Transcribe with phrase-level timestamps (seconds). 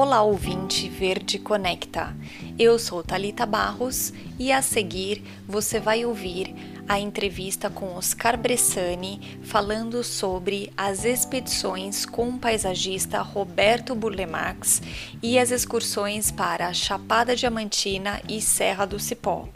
[0.00, 2.16] Olá, ouvinte Verde Conecta.
[2.56, 6.54] Eu sou Talita Barros e a seguir você vai ouvir
[6.88, 14.80] a entrevista com Oscar Bressani falando sobre as expedições com o paisagista Roberto Burlemax
[15.20, 19.48] e as excursões para Chapada Diamantina e Serra do Cipó.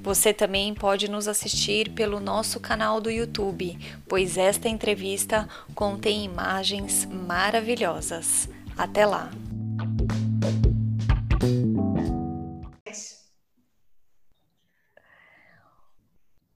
[0.00, 3.76] Você também pode nos assistir pelo nosso canal do YouTube,
[4.06, 8.48] pois esta entrevista contém imagens maravilhosas.
[8.76, 9.28] Até lá!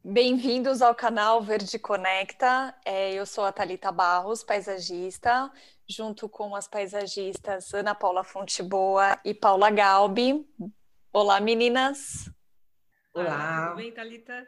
[0.05, 2.75] Bem-vindos ao canal Verde Conecta.
[2.85, 5.49] É, eu sou a Talita Barros, paisagista,
[5.89, 10.45] junto com as paisagistas Ana Paula Fonteboa e Paula Galbi.
[11.13, 12.29] Olá, meninas.
[13.15, 13.69] Olá.
[13.69, 14.47] Tudo bem, Talita?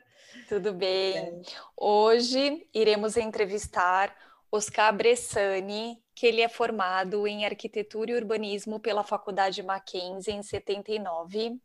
[0.48, 1.42] Tudo bem.
[1.76, 4.12] Hoje iremos entrevistar
[4.50, 11.58] Oscar Bressani, que ele é formado em arquitetura e urbanismo pela Faculdade Mackenzie em 79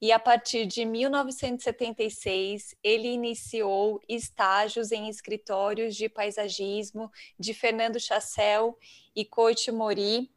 [0.00, 8.76] e a partir de 1976 ele iniciou estágios em escritórios de paisagismo de Fernando Chassel
[9.14, 10.30] e Coite Mori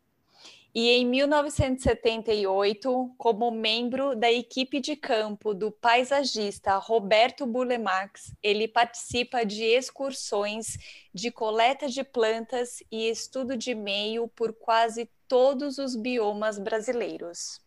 [0.77, 9.45] e em 1978, como membro da equipe de campo do paisagista Roberto Burlemax, ele participa
[9.45, 10.77] de excursões
[11.13, 17.61] de coleta de plantas e estudo de meio por quase todos os biomas brasileiros.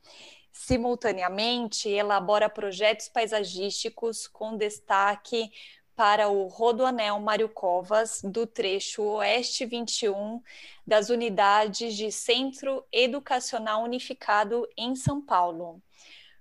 [0.53, 5.50] Simultaneamente, elabora projetos paisagísticos com destaque
[5.99, 10.41] para o Rodoanel Mário Covas, do trecho Oeste 21,
[10.87, 15.83] das unidades de Centro Educacional Unificado em São Paulo.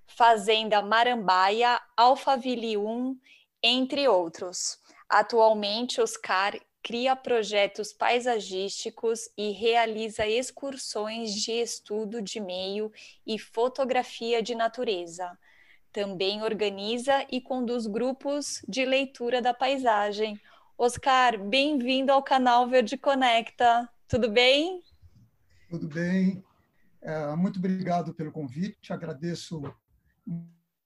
[0.05, 3.19] Fazenda Marambaia, Alphaville 1,
[3.63, 4.77] entre outros.
[5.09, 12.91] Atualmente, Oscar cria projetos paisagísticos e realiza excursões de estudo de meio
[13.25, 15.35] e fotografia de natureza
[15.97, 20.39] também organiza e conduz grupos de leitura da paisagem.
[20.77, 23.89] Oscar, bem-vindo ao canal Verde Conecta.
[24.07, 24.79] Tudo bem?
[25.67, 26.45] Tudo bem.
[27.01, 28.93] É, muito obrigado pelo convite.
[28.93, 29.59] Agradeço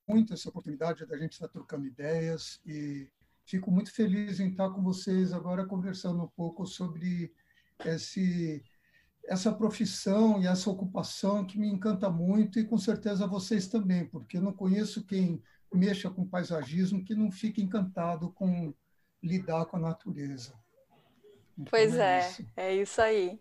[0.07, 3.09] muito essa oportunidade da gente estar trocando ideias e
[3.44, 7.33] fico muito feliz em estar com vocês agora conversando um pouco sobre
[7.83, 8.63] esse
[9.25, 14.37] essa profissão e essa ocupação que me encanta muito e com certeza vocês também, porque
[14.37, 15.41] eu não conheço quem
[15.73, 18.73] mexa com paisagismo que não fique encantado com
[19.23, 20.53] lidar com a natureza.
[21.53, 22.45] Então, pois é, é isso.
[22.57, 23.39] é isso aí.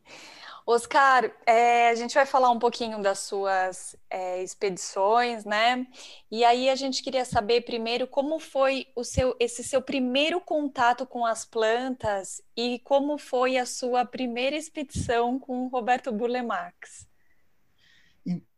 [0.67, 5.87] Oscar, é, a gente vai falar um pouquinho das suas é, expedições, né?
[6.31, 11.07] E aí a gente queria saber primeiro como foi o seu, esse seu primeiro contato
[11.07, 17.09] com as plantas e como foi a sua primeira expedição com o Roberto Burlemax.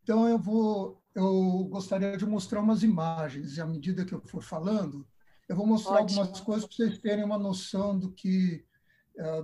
[0.02, 4.42] Então eu vou, eu gostaria de mostrar umas imagens e à medida que eu for
[4.42, 5.06] falando,
[5.48, 6.20] eu vou mostrar Ótimo.
[6.20, 8.64] algumas coisas para vocês terem uma noção do que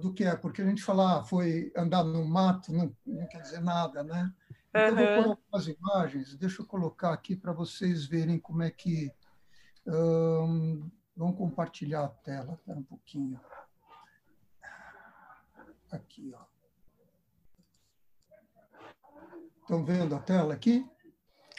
[0.01, 3.43] do que é, porque a gente falar ah, foi andar no mato não, não quer
[3.43, 4.33] dizer nada, né?
[4.71, 5.01] Então, uhum.
[5.01, 9.13] eu vou colocar as imagens, deixa eu colocar aqui para vocês verem como é que.
[9.87, 13.41] Um, vamos compartilhar a tela, espera um pouquinho.
[15.91, 16.45] Aqui, ó.
[19.61, 20.87] Estão vendo a tela aqui?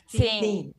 [0.07, 0.73] Sim.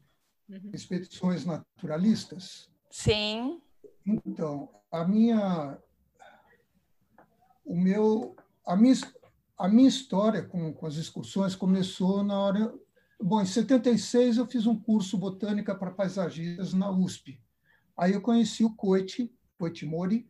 [0.72, 2.70] Expedições naturalistas?
[2.90, 3.60] Sim.
[4.06, 5.78] Então, a minha
[7.64, 8.94] o meu, a minha,
[9.58, 12.74] a minha história com, com as excursões começou na hora.
[13.20, 17.40] Bom, em 76 eu fiz um curso botânica para paisagistas na USP.
[17.96, 20.26] Aí eu conheci o Coite, Coite Mori,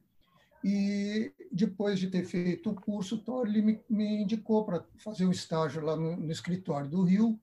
[0.63, 5.31] e depois de ter feito o curso, então ele me, me indicou para fazer um
[5.31, 7.41] estágio lá no, no escritório do Rio,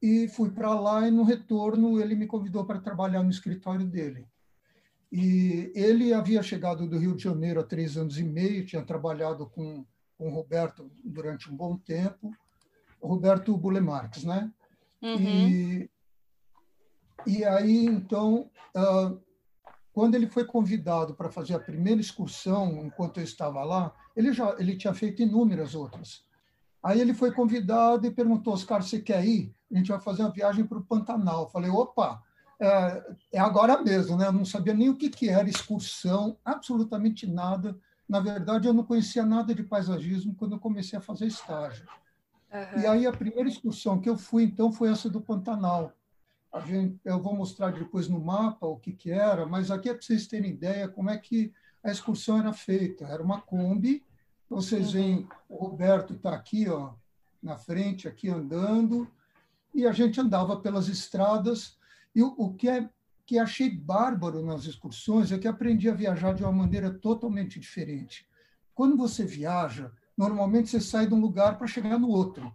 [0.00, 4.26] e fui para lá e no retorno ele me convidou para trabalhar no escritório dele.
[5.10, 9.46] E ele havia chegado do Rio de Janeiro há três anos e meio, tinha trabalhado
[9.46, 9.84] com,
[10.16, 12.30] com o Roberto durante um bom tempo,
[13.00, 14.52] Roberto Bulemarques, né?
[15.00, 15.48] Uhum.
[15.48, 15.90] E,
[17.26, 19.18] e aí, então, uh,
[19.92, 24.54] quando ele foi convidado para fazer a primeira excursão, enquanto eu estava lá, ele já
[24.58, 26.24] ele tinha feito inúmeras outras.
[26.82, 29.54] Aí ele foi convidado e perguntou, Oscar, você quer ir?
[29.72, 31.42] A gente vai fazer uma viagem para o Pantanal.
[31.44, 32.22] Eu falei, opa,
[32.60, 34.26] é, é agora mesmo, né?
[34.26, 37.78] Eu não sabia nem o que, que era excursão, absolutamente nada.
[38.08, 41.86] Na verdade, eu não conhecia nada de paisagismo quando eu comecei a fazer estágio.
[42.52, 42.80] Uhum.
[42.80, 45.92] E aí a primeira excursão que eu fui, então, foi essa do Pantanal.
[46.52, 49.92] A gente, eu vou mostrar depois no mapa o que, que era, mas aqui é
[49.92, 51.52] para vocês terem ideia como é que
[51.84, 53.04] a excursão era feita.
[53.04, 54.02] Era uma Kombi,
[54.48, 54.92] vocês uhum.
[54.92, 56.94] veem, o Roberto está aqui, ó,
[57.42, 59.06] na frente, aqui andando,
[59.74, 61.77] e a gente andava pelas estradas.
[62.18, 62.90] E o, o que é
[63.24, 68.26] que achei bárbaro nas excursões é que aprendi a viajar de uma maneira totalmente diferente.
[68.74, 72.52] Quando você viaja, normalmente você sai de um lugar para chegar no outro.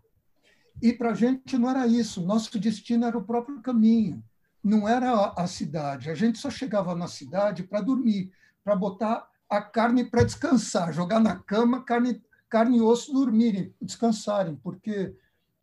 [0.82, 2.26] E para a gente não era isso.
[2.26, 4.22] Nosso destino era o próprio caminho.
[4.62, 6.10] Não era a cidade.
[6.10, 8.34] A gente só chegava na cidade para dormir,
[8.66, 14.58] para botar a carne para descansar, jogar na cama, carne, carne e osso dormirem, descansarem,
[14.58, 15.16] porque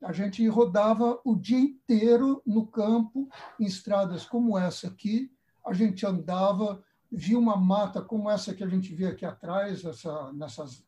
[0.03, 5.31] a gente rodava o dia inteiro no campo, em estradas como essa aqui.
[5.65, 6.83] A gente andava,
[7.13, 10.85] via uma mata como essa que a gente vê aqui atrás, essa, nessas,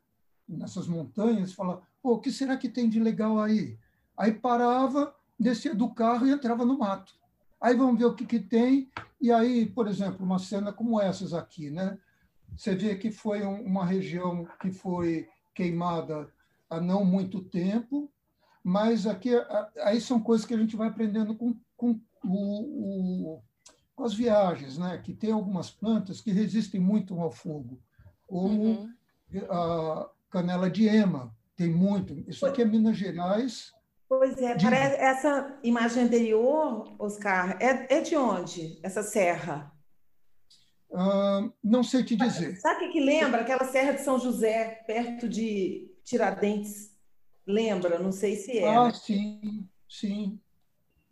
[0.48, 3.78] nessas montanhas, falava, o que será que tem de legal aí?
[4.16, 7.14] Aí parava, descia do carro e entrava no mato.
[7.60, 8.90] Aí vamos ver o que, que tem.
[9.20, 11.98] E aí, por exemplo, uma cena como essas aqui, né?
[12.56, 16.32] Você vê que foi uma região que foi queimada
[16.68, 18.10] há não muito tempo,
[18.62, 19.30] mas aqui
[19.82, 23.42] aí são coisas que a gente vai aprendendo com, com, o, o,
[23.94, 25.00] com as viagens, né?
[25.02, 27.80] que tem algumas plantas que resistem muito ao fogo,
[28.26, 28.94] como uhum.
[29.50, 32.24] a canela de ema, tem muito.
[32.28, 33.72] Isso aqui é Minas Gerais.
[34.08, 34.66] Pois é, de...
[34.66, 39.72] essa imagem anterior, Oscar, é, é de onde, essa serra?
[40.90, 42.56] Uh, não sei te dizer.
[42.56, 43.40] Sabe o que, que lembra?
[43.40, 46.91] Aquela Serra de São José, perto de Tiradentes.
[47.46, 47.98] Lembra?
[47.98, 48.76] Não sei se é.
[48.76, 50.40] Ah, sim, sim.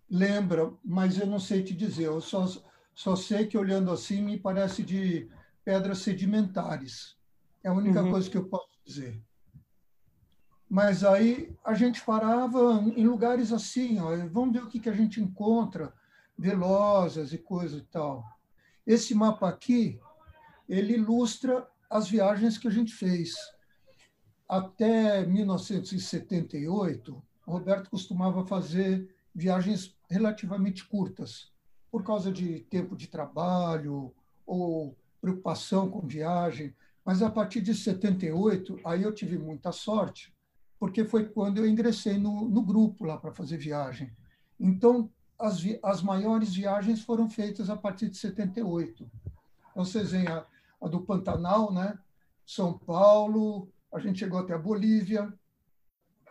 [0.09, 2.05] Lembra, mas eu não sei te dizer.
[2.05, 2.47] Eu só,
[2.95, 5.29] só sei que olhando assim me parece de
[5.65, 7.17] pedras sedimentares.
[7.63, 8.11] É a única uhum.
[8.11, 9.23] coisa que eu posso dizer.
[10.69, 14.95] Mas aí a gente parava em lugares assim, ó, vamos ver o que, que a
[14.95, 15.93] gente encontra,
[16.39, 18.25] velozes e coisa e tal.
[18.87, 20.01] Esse mapa aqui,
[20.69, 23.35] ele ilustra as viagens que a gente fez.
[24.51, 31.53] Até 1978, Roberto costumava fazer viagens relativamente curtas,
[31.89, 34.13] por causa de tempo de trabalho
[34.45, 36.75] ou preocupação com viagem.
[37.05, 40.35] Mas a partir de 78, aí eu tive muita sorte,
[40.81, 44.11] porque foi quando eu ingressei no, no grupo lá para fazer viagem.
[44.59, 45.09] Então,
[45.39, 49.09] as, as maiores viagens foram feitas a partir de 78.
[49.71, 50.45] Então, vocês veem a,
[50.83, 51.97] a do Pantanal, né?
[52.45, 55.33] São Paulo, a gente chegou até a Bolívia,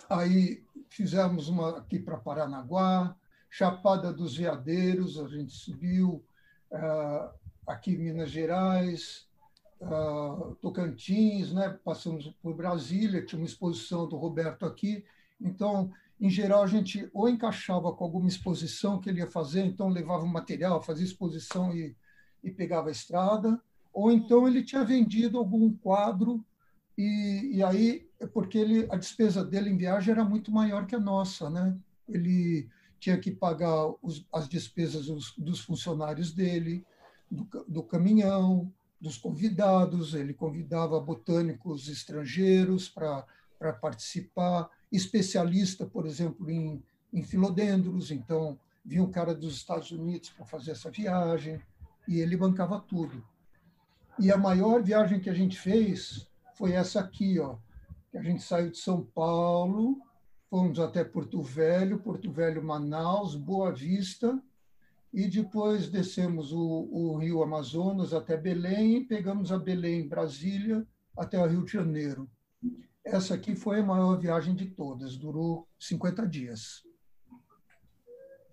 [0.10, 3.16] aí fizemos uma aqui para Paranaguá,
[3.50, 6.24] Chapada dos Veadeiros, a gente subiu,
[6.72, 7.30] uh,
[7.68, 9.28] aqui em Minas Gerais,
[9.82, 11.78] uh, Tocantins, né?
[11.84, 15.04] passamos por Brasília, tinha uma exposição do Roberto aqui.
[15.42, 19.90] Então, em geral, a gente ou encaixava com alguma exposição que ele ia fazer, então
[19.90, 21.96] levava o material, fazia exposição e,
[22.44, 23.60] e pegava a estrada,
[23.92, 26.46] ou então ele tinha vendido algum quadro
[27.02, 31.00] e, e aí, porque ele, a despesa dele em viagem era muito maior que a
[31.00, 31.74] nossa, né?
[32.10, 32.68] Ele
[33.00, 36.86] tinha que pagar os, as despesas dos, dos funcionários dele,
[37.32, 38.70] do, do, caminhão,
[39.00, 48.60] dos convidados, ele convidava botânicos estrangeiros para participar, especialista, por exemplo, em, em filodendros, então
[48.84, 51.62] vinha um cara dos Estados Unidos para fazer essa viagem,
[52.06, 53.24] e ele bancava tudo.
[54.20, 56.29] E a maior viagem que a gente fez
[56.60, 57.56] foi essa aqui, ó,
[58.12, 60.02] que a gente saiu de São Paulo,
[60.50, 64.38] fomos até Porto Velho, Porto Velho, Manaus, Boa Vista,
[65.14, 66.60] e depois descemos o,
[66.92, 70.86] o rio Amazonas até Belém e pegamos a Belém, Brasília,
[71.18, 72.30] até o Rio de Janeiro.
[73.06, 76.84] Essa aqui foi a maior viagem de todas, durou 50 dias.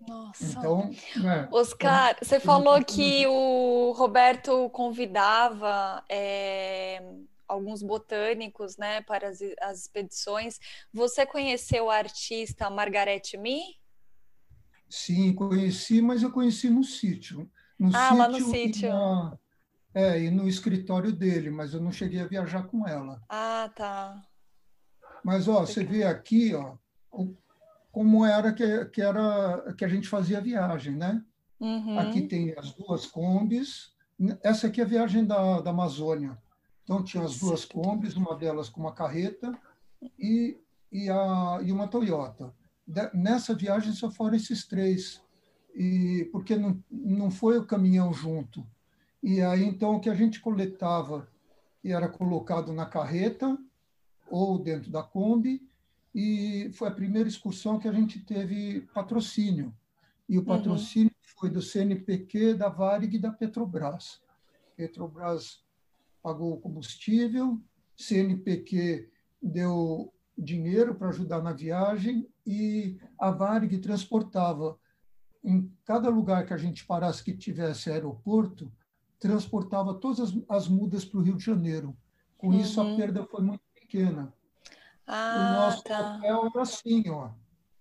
[0.07, 0.45] Nossa.
[0.45, 0.89] Então,
[1.29, 7.01] é, Oscar, é, você falou que o Roberto convidava é,
[7.47, 10.59] alguns botânicos, né, para as, as expedições.
[10.93, 13.61] Você conheceu a artista Margarete Mi?
[14.89, 17.49] Sim, conheci, mas eu conheci no sítio.
[17.79, 18.89] No ah, sítio lá no sítio.
[18.89, 19.37] Na,
[19.93, 23.21] é, e no escritório dele, mas eu não cheguei a viajar com ela.
[23.27, 24.21] Ah, tá.
[25.23, 26.77] Mas, ó, você vê aqui, ó,
[27.91, 31.23] como era que, que, era que a gente fazia a viagem, né?
[31.59, 31.99] Uhum.
[31.99, 33.91] Aqui tem as duas combis.
[34.43, 36.37] Essa aqui é a viagem da, da Amazônia.
[36.87, 39.53] Então, tinha as duas combis, uma delas com uma carreta
[40.17, 40.57] e,
[40.89, 42.55] e, a, e uma Toyota.
[42.87, 45.21] De, nessa viagem só foram esses três,
[45.75, 48.65] e porque não, não foi o caminhão junto.
[49.21, 51.27] E aí, então, o que a gente coletava
[51.83, 53.57] era colocado na carreta
[54.31, 55.67] ou dentro da Kombi,
[56.15, 59.75] e foi a primeira excursão que a gente teve patrocínio.
[60.29, 60.45] E o uhum.
[60.45, 61.33] patrocínio uhum.
[61.37, 64.21] foi do CNPq, da Varig e da Petrobras.
[64.77, 65.66] Petrobras
[66.27, 67.57] pagou o combustível,
[67.95, 69.09] CNPq
[69.41, 74.77] deu dinheiro para ajudar na viagem e a Varig transportava
[75.41, 78.69] em cada lugar que a gente parasse que tivesse aeroporto,
[79.17, 81.97] transportava todas as, as mudas para o Rio de Janeiro.
[82.37, 82.59] Com uhum.
[82.59, 84.33] isso, a perda foi muito pequena.
[85.07, 86.17] Ah, o nosso tá.
[86.17, 87.29] hotel era assim, ó.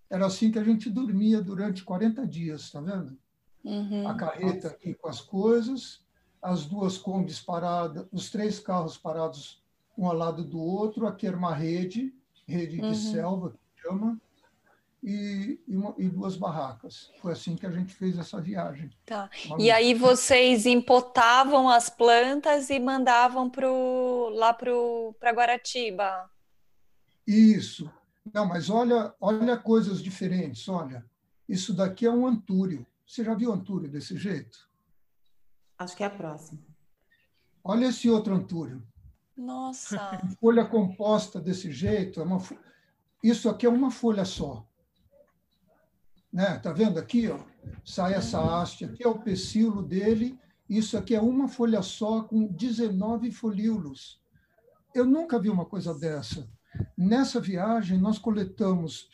[0.09, 3.19] Era assim que a gente dormia durante 40 dias, tá vendo?
[3.65, 4.07] Uhum.
[4.07, 6.06] A carreta aqui com as coisas,
[6.41, 9.63] as duas combis paradas, os três carros parados
[9.97, 12.15] um ao lado do outro, aqui era uma rede,
[12.47, 12.91] rede uhum.
[12.91, 14.21] de selva, que chama,
[15.03, 17.11] e, e, uma, e, duas barracas.
[17.21, 18.91] Foi assim que a gente fez essa viagem.
[19.07, 19.31] Tá.
[19.59, 26.29] E aí vocês empotavam as plantas e mandavam pro, lá para Guaratiba?
[27.27, 27.91] Isso.
[28.35, 30.69] Não, mas olha, olha coisas diferentes.
[30.69, 31.05] Olha,
[31.49, 32.85] isso daqui é um antúrio.
[33.07, 34.66] Você já viu antúrio desse jeito?
[35.79, 36.61] Acho que é a próxima.
[37.63, 38.83] Olha esse outro antúrio.
[39.37, 40.21] Nossa!
[40.41, 42.41] folha composta desse jeito, é uma,
[43.23, 44.67] isso aqui é uma folha só.
[46.33, 46.59] Né?
[46.59, 47.41] Tá vendo aqui, ó?
[47.85, 48.51] Sai essa uhum.
[48.51, 54.21] haste, aqui é o pecíolo dele, isso aqui é uma folha só com 19 folíolos.
[54.95, 56.49] Eu nunca vi uma coisa dessa.
[56.97, 59.09] Nessa viagem, nós coletamos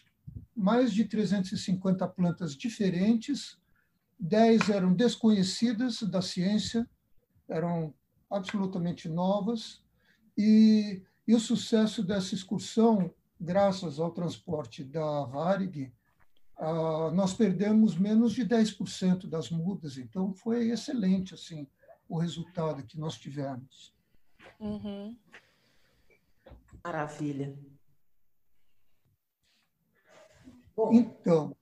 [0.55, 3.59] mais de 350 plantas diferentes,
[4.23, 6.89] 10 eram desconhecidas da ciência,
[7.49, 7.93] eram
[8.31, 9.83] absolutamente novas,
[10.39, 15.93] e, e o sucesso dessa excursão, graças ao transporte da Varig,
[16.57, 21.67] ah, nós perdemos menos de 10% das mudas, então foi excelente assim
[22.09, 23.93] o resultado que nós tivemos.
[24.61, 25.19] Uhum.
[26.85, 27.59] Maravilha.
[30.77, 31.57] Bom, então.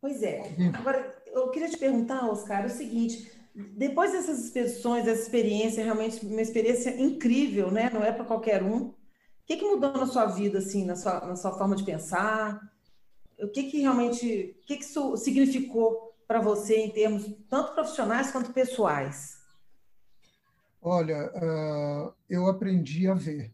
[0.00, 0.54] Pois é.
[0.74, 6.40] Agora, eu queria te perguntar, Oscar, o seguinte: depois dessas expedições, essa experiência, realmente uma
[6.40, 7.90] experiência incrível, né?
[7.92, 8.88] Não é para qualquer um.
[8.88, 8.94] O
[9.46, 12.60] que, que mudou na sua vida, assim, na sua, na sua forma de pensar?
[13.38, 18.30] O que, que realmente, o que, que isso significou para você em termos tanto profissionais
[18.30, 19.38] quanto pessoais?
[20.82, 23.52] Olha, uh, eu aprendi a ver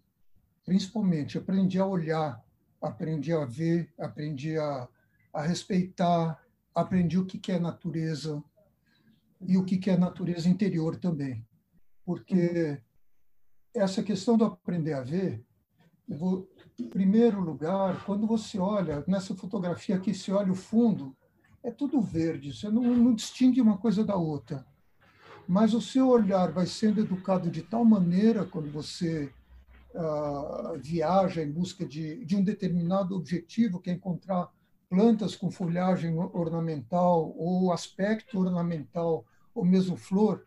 [0.65, 1.39] principalmente.
[1.39, 2.43] Aprendi a olhar,
[2.81, 4.89] aprendi a ver, aprendi a,
[5.33, 6.43] a respeitar,
[6.75, 8.43] aprendi o que, que é natureza
[9.41, 11.47] e o que, que é natureza interior também.
[12.05, 12.81] Porque
[13.75, 15.45] essa questão do aprender a ver,
[16.09, 21.17] vou, em primeiro lugar, quando você olha, nessa fotografia aqui, se olha o fundo,
[21.63, 24.67] é tudo verde, você não, não distingue uma coisa da outra.
[25.47, 29.33] Mas o seu olhar vai sendo educado de tal maneira, quando você
[29.95, 34.51] uh, viaja em busca de, de um determinado objetivo, que é encontrar
[34.89, 39.25] plantas com folhagem ornamental ou aspecto ornamental
[39.55, 40.45] ou mesmo flor,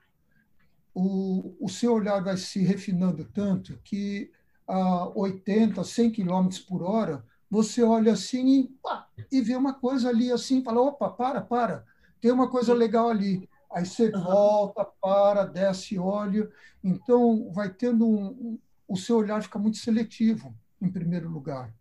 [0.94, 4.32] o, o seu olhar vai se refinando tanto que
[4.68, 10.10] a 80, 100 km por hora, você olha assim e, pá, e vê uma coisa
[10.10, 11.86] ali assim, fala, opa, para, para,
[12.20, 13.48] tem uma coisa legal ali.
[13.72, 16.50] Aí você volta, para, desce, olha.
[16.84, 21.74] Então, vai tendo um, o seu olhar fica muito seletivo, em primeiro lugar.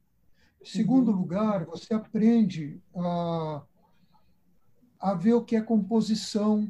[0.66, 1.18] Segundo uhum.
[1.18, 3.62] lugar, você aprende a,
[4.98, 6.68] a ver o que é composição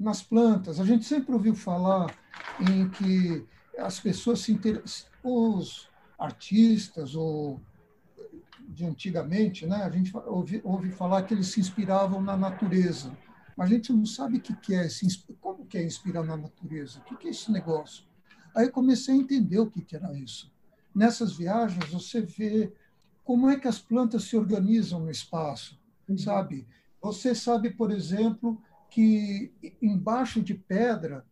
[0.00, 0.80] nas plantas.
[0.80, 2.16] A gente sempre ouviu falar
[2.58, 3.46] em que
[3.78, 7.60] as pessoas se interessam, os artistas ou
[8.66, 9.82] de antigamente, né?
[9.82, 13.14] A gente ouve, ouve falar que eles se inspiravam na natureza,
[13.54, 14.88] mas a gente não sabe o que é,
[15.38, 18.04] como que é inspirar na natureza, o que é esse negócio.
[18.56, 20.50] Aí comecei a entender o que, que era isso.
[20.94, 22.72] Nessas viagens, você vê
[23.24, 26.18] como é que as plantas se organizam no espaço, uhum.
[26.18, 26.66] sabe?
[27.00, 28.60] Você sabe, por exemplo,
[28.90, 31.24] que embaixo de pedra,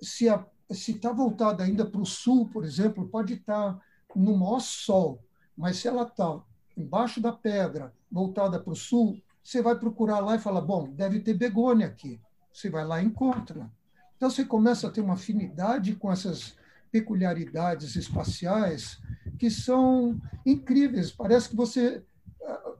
[0.00, 0.28] se
[0.70, 3.80] está voltada ainda para o sul, por exemplo, pode estar tá
[4.14, 5.22] no maior sol,
[5.56, 6.40] mas se ela está
[6.76, 11.20] embaixo da pedra, voltada para o sul, você vai procurar lá e fala, bom, deve
[11.20, 12.20] ter begônia aqui.
[12.52, 13.70] Você vai lá e encontra.
[14.16, 16.56] Então, você começa a ter uma afinidade com essas
[16.96, 18.98] peculiaridades espaciais
[19.38, 21.12] que são incríveis.
[21.12, 22.02] Parece que você
[22.42, 22.72] ah,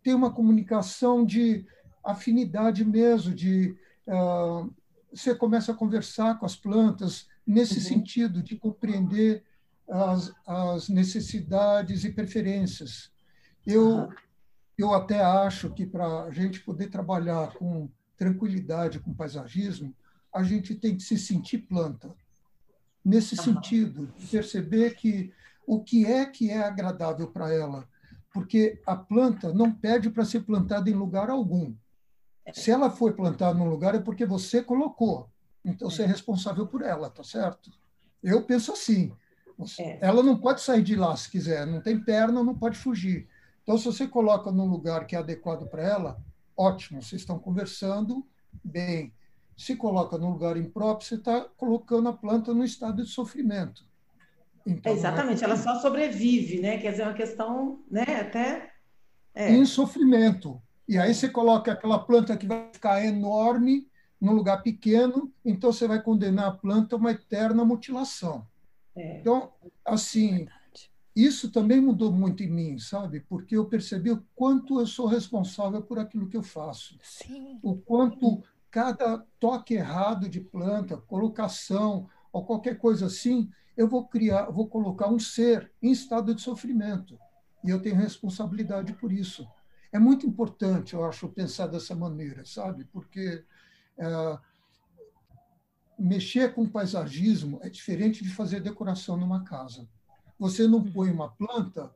[0.00, 1.66] tem uma comunicação de
[2.04, 4.72] afinidade mesmo, de uh,
[5.12, 7.84] você começa a conversar com as plantas nesse uhum.
[7.84, 9.42] sentido de compreender
[9.90, 13.10] as, as, necessidades e preferências.
[13.66, 14.08] Eu uhum.
[14.78, 19.92] eu até acho que para a gente poder trabalhar com tranquilidade com paisagismo,
[20.32, 22.14] a gente tem que se sentir planta.
[23.08, 23.42] Nesse uhum.
[23.42, 25.32] sentido, perceber que
[25.66, 27.88] o que é que é agradável para ela,
[28.30, 31.74] porque a planta não pede para ser plantada em lugar algum.
[32.44, 32.52] É.
[32.52, 35.26] Se ela foi plantada num lugar é porque você colocou.
[35.64, 37.70] Então você é, é responsável por ela, tá certo?
[38.22, 39.10] Eu penso assim.
[39.80, 40.06] É.
[40.06, 43.26] Ela não pode sair de lá se quiser, não tem perna, não pode fugir.
[43.62, 46.22] Então, se você coloca num lugar que é adequado para ela,
[46.54, 48.26] ótimo, vocês estão conversando
[48.62, 49.14] bem.
[49.58, 53.84] Se coloca num lugar impróprio, você está colocando a planta no estado de sofrimento.
[54.64, 55.46] Então, é exatamente, é...
[55.46, 56.78] ela só sobrevive, né?
[56.78, 58.04] Quer dizer, é uma questão, né?
[58.20, 58.70] Até.
[59.34, 59.52] É.
[59.52, 60.62] Em sofrimento.
[60.88, 63.88] E aí você coloca aquela planta que vai ficar enorme
[64.20, 68.46] num lugar pequeno, então você vai condenar a planta a uma eterna mutilação.
[68.94, 69.18] É.
[69.18, 69.52] Então,
[69.84, 70.46] assim,
[71.16, 73.20] isso também mudou muito em mim, sabe?
[73.28, 76.96] Porque eu percebi o quanto eu sou responsável por aquilo que eu faço.
[77.02, 77.58] Sim.
[77.60, 84.50] O quanto cada toque errado de planta, colocação ou qualquer coisa assim, eu vou criar,
[84.50, 87.18] vou colocar um ser em estado de sofrimento.
[87.64, 89.48] E eu tenho responsabilidade por isso.
[89.92, 92.84] É muito importante, eu acho, pensar dessa maneira, sabe?
[92.84, 93.44] Porque
[93.96, 94.38] é,
[95.98, 99.88] mexer com paisagismo é diferente de fazer decoração numa casa.
[100.38, 100.92] Você não uhum.
[100.92, 101.92] põe uma planta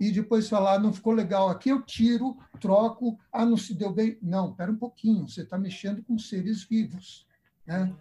[0.00, 4.18] e depois falar, não ficou legal aqui, eu tiro, troco, ah, não se deu bem.
[4.20, 7.26] Não, espera um pouquinho, você está mexendo com seres vivos.
[7.66, 7.94] Né?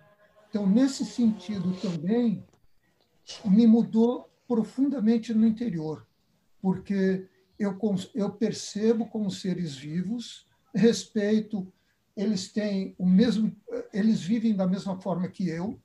[0.50, 2.44] Então, nesse sentido também,
[3.46, 6.06] me mudou profundamente no interior,
[6.62, 7.78] porque eu,
[8.16, 11.72] eu percebo como seres vivos, respeito,
[12.18, 13.56] eles têm o mesmo,
[13.94, 15.80] eles vivem da mesma forma que eu,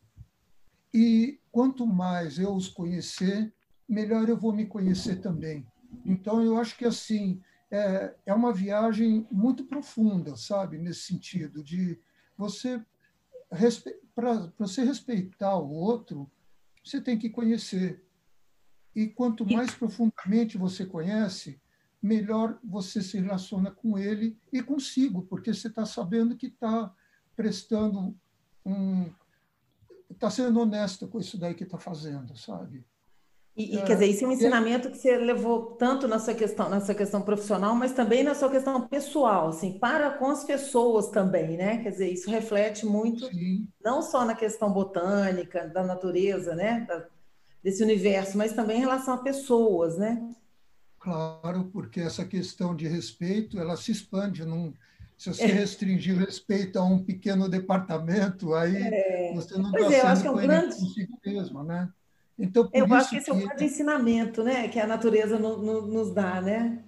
[0.92, 3.52] e quanto mais eu os conhecer,
[3.88, 5.66] melhor eu vou me conhecer também.
[6.10, 11.98] Então, eu acho que assim é, é uma viagem muito profunda, sabe, nesse sentido de
[12.36, 12.80] você
[14.14, 16.30] para você respeitar o outro,
[16.82, 18.02] você tem que conhecer.
[18.94, 21.60] E quanto mais profundamente você conhece,
[22.00, 26.94] melhor você se relaciona com ele e consigo, porque você está sabendo que está
[27.36, 28.16] prestando
[28.64, 29.12] um.
[30.10, 32.84] está sendo honesto com isso daí que está fazendo, sabe?
[33.56, 36.68] E, e, quer dizer, isso é um ensinamento que você levou tanto na sua questão,
[36.68, 41.08] na sua questão profissional, mas também na sua questão pessoal, assim, para com as pessoas
[41.08, 41.78] também, né?
[41.78, 43.66] Quer dizer, isso reflete muito, Sim.
[43.82, 46.84] não só na questão botânica, da natureza, né?
[46.86, 47.06] Da,
[47.62, 50.22] desse universo, mas também em relação a pessoas, né?
[51.00, 54.44] Claro, porque essa questão de respeito, ela se expande.
[54.44, 54.74] Num,
[55.16, 55.46] se você é.
[55.46, 59.32] restringir o respeito a um pequeno departamento, aí é.
[59.34, 60.76] você não está é, sendo é um grande...
[60.76, 61.88] consigo mesmo, né?
[62.38, 63.30] Então, eu acho que esse que...
[63.30, 66.84] é o grande ensinamento né, que a natureza no, no, nos dá, né?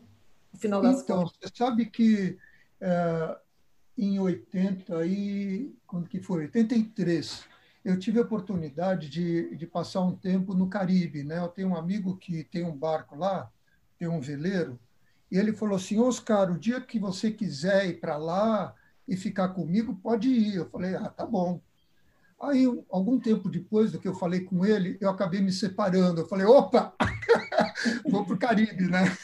[0.52, 1.38] No final das então, contas.
[1.40, 2.38] você sabe que
[2.80, 3.36] é,
[3.96, 6.42] em 80 e quando que foi?
[6.44, 7.44] 83,
[7.84, 11.38] eu tive a oportunidade de, de passar um tempo no Caribe, né?
[11.38, 13.50] Eu tenho um amigo que tem um barco lá,
[13.98, 14.78] tem um veleiro,
[15.30, 18.74] e ele falou assim, Oscar, o dia que você quiser ir para lá
[19.06, 20.56] e ficar comigo, pode ir.
[20.56, 21.60] Eu falei, ah, tá bom.
[22.40, 26.20] Aí, algum tempo depois do que eu falei com ele, eu acabei me separando.
[26.20, 26.94] Eu falei, opa,
[28.08, 29.16] vou para o Caribe, né?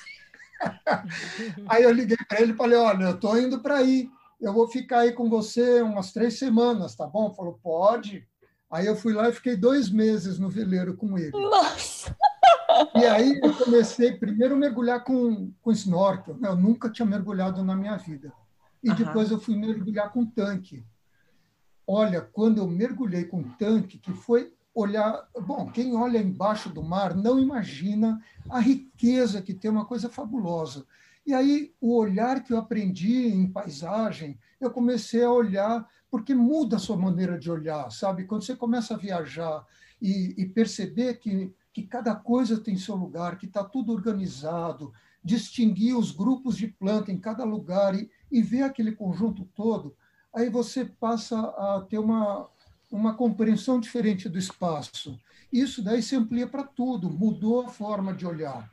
[1.69, 4.09] Aí eu liguei para ele e falei, olha, eu estou indo para aí,
[4.41, 7.33] eu vou ficar aí com você umas três semanas, tá bom?
[7.35, 8.27] Falou, pode.
[8.71, 11.33] Aí eu fui lá e fiquei dois meses no veleiro com ele.
[11.33, 12.17] Nossa!
[12.95, 16.37] E aí eu comecei primeiro a mergulhar com, com snorkel.
[16.39, 16.49] Né?
[16.49, 18.33] Eu nunca tinha mergulhado na minha vida.
[18.83, 18.97] E uhum.
[18.97, 20.85] depois eu fui mergulhar com tanque.
[21.87, 25.29] Olha, quando eu mergulhei com tanque, que foi olhar.
[25.47, 28.21] Bom, quem olha embaixo do mar não imagina
[28.51, 30.85] a riqueza que tem, uma coisa fabulosa.
[31.27, 36.77] E aí, o olhar que eu aprendi em paisagem, eu comecei a olhar, porque muda
[36.77, 38.25] a sua maneira de olhar, sabe?
[38.25, 39.65] Quando você começa a viajar
[40.03, 44.93] e, e perceber que, que cada coisa tem seu lugar, que está tudo organizado,
[45.25, 49.97] distinguir os grupos de planta em cada lugar e, e ver aquele conjunto todo,
[50.35, 52.49] aí você passa a ter uma,
[52.91, 55.19] uma compreensão diferente do espaço.
[55.53, 58.71] Isso daí se amplia para tudo, mudou a forma de olhar.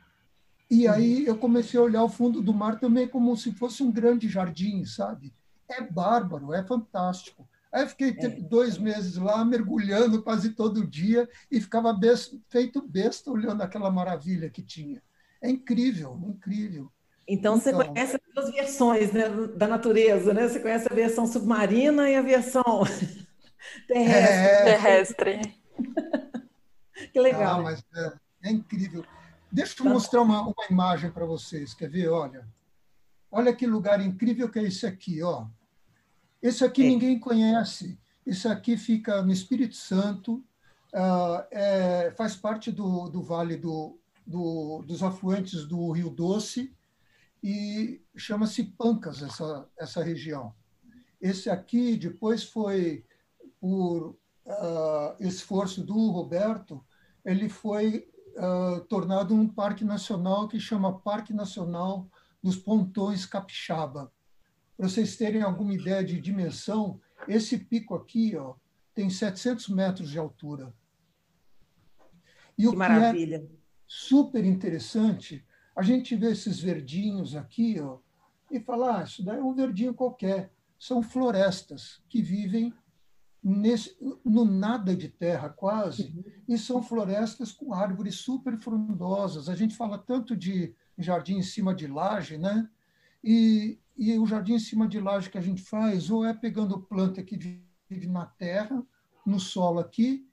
[0.68, 3.92] E aí eu comecei a olhar o fundo do mar também como se fosse um
[3.92, 5.32] grande jardim, sabe?
[5.68, 7.46] É bárbaro, é fantástico.
[7.70, 8.28] Aí fiquei é.
[8.28, 14.50] dois meses lá, mergulhando quase todo dia, e ficava besta, feito besta olhando aquela maravilha
[14.50, 15.02] que tinha.
[15.40, 16.90] É incrível, incrível.
[17.26, 20.48] Então, você então, conhece as duas versões né, da natureza, né?
[20.48, 22.62] Você conhece a versão submarina e a versão
[23.86, 24.38] terrestre.
[24.38, 25.62] É, terrestre.
[27.12, 27.60] que legal.
[27.60, 28.12] Ah, mas é,
[28.44, 29.04] é, incrível.
[29.50, 29.90] Deixa eu tá.
[29.90, 31.74] mostrar uma, uma imagem para vocês.
[31.74, 32.08] Quer ver?
[32.08, 32.46] Olha.
[33.30, 35.22] Olha que lugar incrível que é esse aqui.
[35.22, 35.46] Ó.
[36.42, 36.88] Esse aqui é.
[36.88, 37.98] ninguém conhece.
[38.26, 40.44] Esse aqui fica no Espírito Santo,
[40.94, 46.72] uh, é, faz parte do, do vale do, do, dos afluentes do Rio Doce
[47.42, 50.54] e chama-se Pancas, essa, essa região.
[51.20, 53.04] Esse aqui depois foi,
[53.60, 56.84] por uh, esforço do Roberto,
[57.24, 62.08] ele foi uh, tornado um parque nacional que chama Parque Nacional
[62.42, 64.12] dos pontões capixaba.
[64.76, 68.54] Para vocês terem alguma ideia de dimensão, esse pico aqui ó,
[68.94, 70.74] tem 700 metros de altura.
[72.58, 73.40] E que o maravilha.
[73.40, 73.48] que é
[73.86, 77.98] super interessante, a gente vê esses verdinhos aqui ó,
[78.50, 80.52] e fala, ah, isso daí é um verdinho qualquer.
[80.78, 82.72] São florestas que vivem
[83.42, 86.14] nesse, no nada de terra, quase,
[86.46, 89.48] e são florestas com árvores super frondosas.
[89.48, 92.68] A gente fala tanto de jardim em cima de laje, né?
[93.24, 96.82] E, e o jardim em cima de laje que a gente faz, ou é pegando
[96.82, 97.36] planta que
[97.88, 98.84] vive na terra,
[99.24, 100.28] no solo aqui,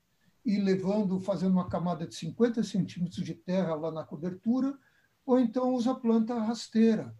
[0.46, 4.78] e levando, fazendo uma camada de 50 centímetros de terra lá na cobertura,
[5.30, 7.16] ou então usa planta rasteira.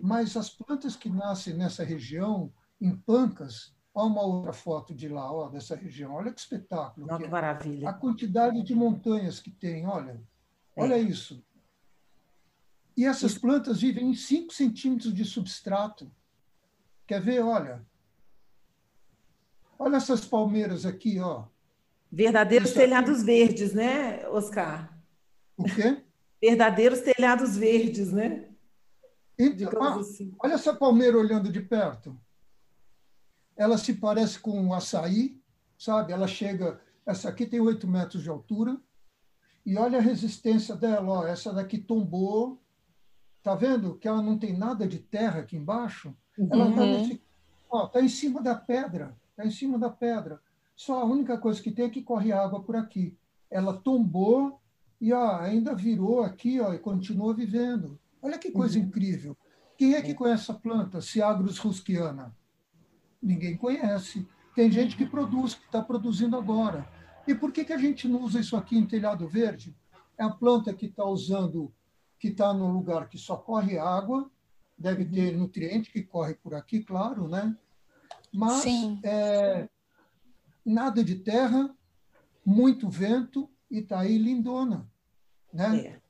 [0.00, 5.32] Mas as plantas que nascem nessa região, em pancas, Olha uma outra foto de lá,
[5.32, 6.12] ó, dessa região.
[6.12, 7.08] Olha que espetáculo.
[7.08, 7.28] Não, que, é.
[7.28, 7.88] maravilha.
[7.88, 10.22] A quantidade de montanhas que tem, olha.
[10.76, 11.00] Olha é.
[11.00, 11.44] isso.
[12.96, 16.08] E essas plantas vivem em 5 centímetros de substrato.
[17.04, 17.40] Quer ver?
[17.40, 17.84] Olha.
[19.76, 21.46] Olha essas palmeiras aqui, ó.
[22.12, 24.96] Verdadeiros telhados verdes, né, Oscar?
[25.56, 26.04] O quê?
[26.40, 28.48] Verdadeiros telhados verdes, né?
[29.38, 30.34] Então, ah, assim.
[30.42, 32.18] Olha essa palmeira olhando de perto.
[33.56, 35.40] Ela se parece com um açaí,
[35.78, 36.12] sabe?
[36.12, 36.80] Ela chega.
[37.06, 38.78] Essa aqui tem 8 metros de altura.
[39.64, 41.20] E olha a resistência dela.
[41.20, 42.60] Ó, essa daqui tombou
[43.42, 46.14] Tá vendo que ela não tem nada de terra aqui embaixo?
[46.38, 47.88] Ela está uhum.
[47.88, 50.40] tá em cima da pedra, está em cima da pedra.
[50.76, 53.16] Só a única coisa que tem é que corre água por aqui.
[53.50, 54.59] Ela tombou
[55.00, 57.98] e ó, ainda virou aqui ó, e continua vivendo.
[58.20, 58.84] Olha que coisa uhum.
[58.84, 59.36] incrível.
[59.76, 60.14] Quem é que é.
[60.14, 62.36] conhece a planta, Ciagrus rusquiana?
[63.22, 64.28] Ninguém conhece.
[64.54, 66.86] Tem gente que produz, que está produzindo agora.
[67.26, 69.74] E por que, que a gente não usa isso aqui em telhado verde?
[70.18, 71.72] É a planta que está usando
[72.18, 74.30] que está num lugar que só corre água,
[74.76, 77.56] deve ter nutriente que corre por aqui, claro, né?
[78.30, 78.62] Mas
[79.02, 79.66] é,
[80.64, 81.74] nada de terra,
[82.44, 84.90] muito vento e está aí lindona,
[85.52, 85.78] né?
[85.78, 86.02] É.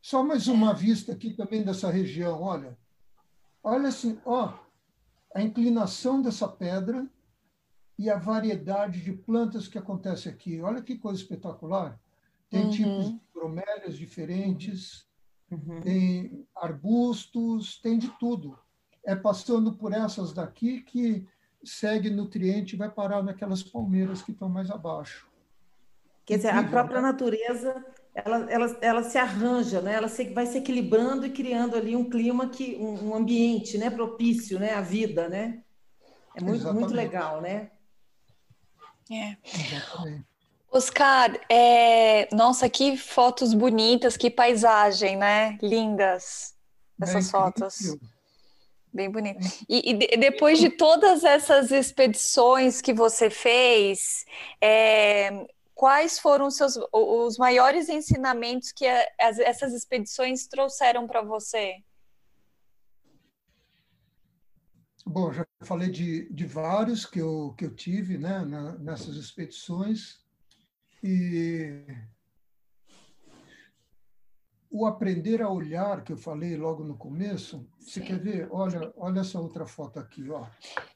[0.00, 2.78] Só mais uma vista aqui também dessa região, olha.
[3.62, 4.52] Olha assim, ó,
[5.34, 7.08] a inclinação dessa pedra
[7.98, 10.60] e a variedade de plantas que acontece aqui.
[10.60, 12.00] Olha que coisa espetacular.
[12.48, 12.70] Tem uhum.
[12.70, 15.06] tipos de bromélias diferentes,
[15.50, 15.80] Uhum.
[15.80, 18.58] Tem arbustos, tem de tudo.
[19.04, 21.26] É passando por essas daqui que
[21.64, 25.28] segue nutriente e vai parar naquelas palmeiras que estão mais abaixo.
[26.26, 27.08] Quer dizer, a própria né?
[27.12, 29.94] natureza ela, ela, ela se arranja, né?
[29.94, 33.90] ela se, vai se equilibrando e criando ali um clima, que, um, um ambiente né?
[33.90, 34.74] propício né?
[34.74, 35.28] à vida.
[35.28, 35.62] Né?
[36.34, 37.70] É muito, muito legal, né?
[39.10, 39.36] É.
[39.44, 40.24] Exatamente.
[40.70, 42.28] Oscar, é...
[42.34, 45.56] nossa, que fotos bonitas, que paisagem, né?
[45.62, 46.56] Lindas
[47.00, 47.96] essas é fotos.
[48.92, 49.46] Bem bonito.
[49.68, 54.24] E, e, depois de todas essas expedições que você fez,
[54.60, 61.22] é, quais foram os, seus, os maiores ensinamentos que a, as, essas expedições trouxeram para
[61.22, 61.76] você?
[65.04, 70.24] Bom, já falei de, de vários que eu, que eu tive né, na, nessas expedições.
[71.04, 71.84] E
[74.76, 77.90] o aprender a olhar que eu falei logo no começo, Sim.
[77.90, 78.48] você quer ver?
[78.50, 80.44] Olha, olha essa outra foto aqui, ó.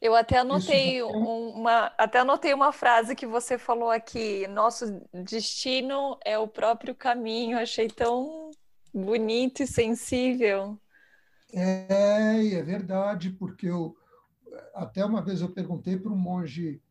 [0.01, 4.47] Eu até anotei uma, até anotei uma frase que você falou aqui.
[4.49, 7.59] Nosso destino é o próprio caminho.
[7.59, 8.51] Achei tão
[8.93, 10.79] bonito e sensível.
[11.53, 13.97] É, é verdade, porque eu
[14.75, 16.83] até uma vez eu perguntei para um monge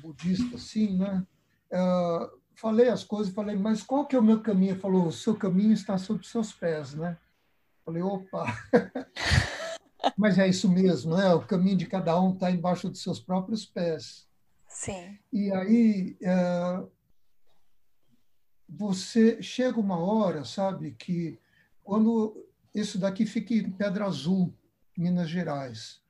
[0.00, 1.24] budista assim, né?
[1.70, 4.72] Uh, falei as coisas, falei, mas qual que é o meu caminho?
[4.72, 7.18] Ele falou, o seu caminho está sob seus pés, né?
[7.84, 8.46] Falei, opa!
[10.16, 11.32] mas é isso mesmo, né?
[11.34, 14.26] O caminho de cada um está embaixo dos seus próprios pés.
[14.68, 15.18] Sim.
[15.32, 16.82] E aí é,
[18.68, 21.38] você chega uma hora, sabe, que
[21.84, 24.52] quando isso daqui fica em Pedra Azul,
[24.96, 26.00] Minas Gerais,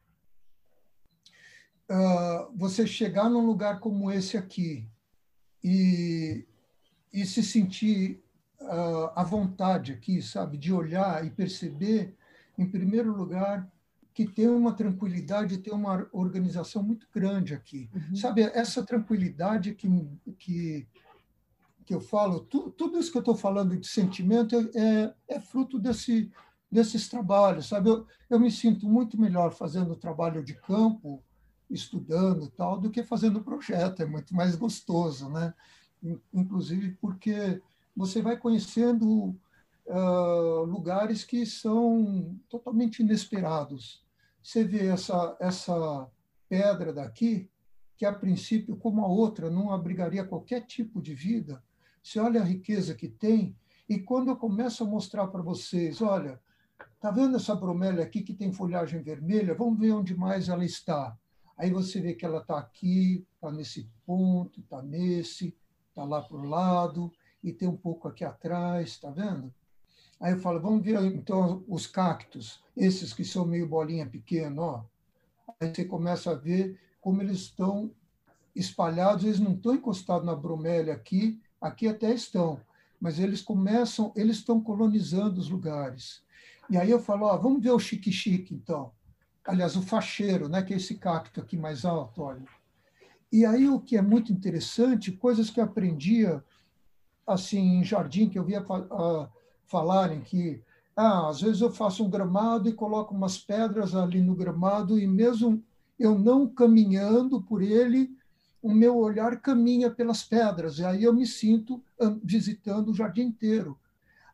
[1.90, 4.88] uh, você chegar num lugar como esse aqui,
[5.62, 6.44] e,
[7.12, 8.22] e se sentir
[8.60, 12.14] uh, à vontade aqui, sabe, de olhar e perceber,
[12.58, 13.70] em primeiro lugar,
[14.14, 17.88] que tem uma tranquilidade, tem uma organização muito grande aqui.
[17.94, 18.16] Uhum.
[18.16, 19.88] Sabe, essa tranquilidade que,
[20.38, 20.86] que,
[21.86, 25.78] que eu falo, tu, tudo isso que eu estou falando de sentimento é, é fruto
[25.78, 26.30] desse,
[26.70, 27.88] desses trabalhos, sabe?
[27.88, 31.22] Eu, eu me sinto muito melhor fazendo trabalho de campo,
[31.72, 35.54] estudando tal, do que fazendo projeto, é muito mais gostoso, né?
[36.32, 37.60] Inclusive porque
[37.94, 39.36] você vai conhecendo
[39.86, 44.04] uh, lugares que são totalmente inesperados.
[44.42, 46.08] Você vê essa, essa
[46.48, 47.48] pedra daqui,
[47.96, 51.62] que a princípio, como a outra, não abrigaria qualquer tipo de vida.
[52.02, 53.56] Você olha a riqueza que tem,
[53.88, 56.40] e quando eu começo a mostrar para vocês, olha,
[57.00, 59.54] tá vendo essa bromélia aqui que tem folhagem vermelha?
[59.54, 61.16] Vamos ver onde mais ela está.
[61.62, 65.56] Aí você vê que ela está aqui, está nesse ponto, está nesse,
[65.90, 69.54] está lá para o lado, e tem um pouco aqui atrás, está vendo?
[70.18, 74.84] Aí eu falo, vamos ver então os cactos, esses que são meio bolinha pequena, ó.
[75.60, 77.94] Aí você começa a ver como eles estão
[78.56, 82.60] espalhados, eles não estão encostados na bromélia aqui, aqui até estão,
[83.00, 86.24] mas eles começam, eles estão colonizando os lugares.
[86.68, 88.90] E aí eu falo, ó, vamos ver o chique-chique, então.
[89.44, 92.44] Aliás, o facheiro, né, que é esse cacto aqui mais alto, olha.
[93.30, 96.44] E aí o que é muito interessante, coisas que eu aprendia
[97.26, 99.28] assim em jardim, que eu via uh,
[99.66, 100.62] falarem que
[100.94, 105.06] ah, às vezes eu faço um gramado e coloco umas pedras ali no gramado e
[105.06, 105.64] mesmo
[105.98, 108.14] eu não caminhando por ele,
[108.60, 111.82] o meu olhar caminha pelas pedras e aí eu me sinto
[112.22, 113.78] visitando o jardim inteiro.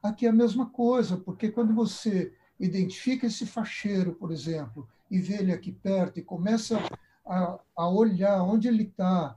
[0.02, 5.38] Aqui é a mesma coisa, porque quando você identifica esse facheiro, por exemplo, e vê
[5.38, 6.78] ele aqui perto e começa
[7.24, 9.36] a, a olhar onde ele está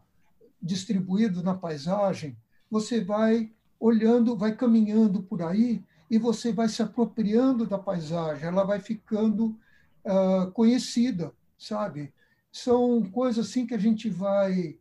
[0.61, 2.37] distribuído na paisagem,
[2.69, 8.63] você vai olhando, vai caminhando por aí e você vai se apropriando da paisagem, ela
[8.63, 9.57] vai ficando
[10.05, 12.13] uh, conhecida, sabe?
[12.51, 14.77] São coisas assim que a gente vai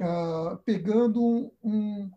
[0.00, 2.10] uh, pegando um,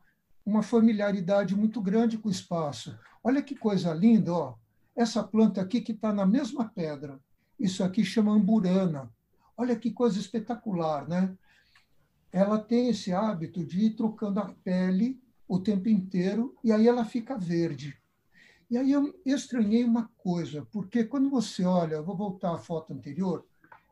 [0.45, 2.97] uma familiaridade muito grande com o espaço.
[3.23, 4.55] Olha que coisa linda, ó.
[4.95, 7.19] Essa planta aqui que está na mesma pedra,
[7.63, 9.11] isso aqui chama amburana.
[9.57, 11.35] Olha que coisa espetacular, né?
[12.31, 17.05] Ela tem esse hábito de ir trocando a pele o tempo inteiro e aí ela
[17.05, 17.97] fica verde.
[18.69, 23.45] E aí eu estranhei uma coisa, porque quando você olha, vou voltar à foto anterior,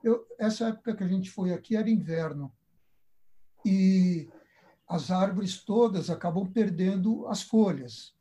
[0.03, 2.51] eu, essa época que a gente foi aqui era inverno,
[3.65, 4.27] e
[4.88, 8.13] as árvores todas acabam perdendo as folhas.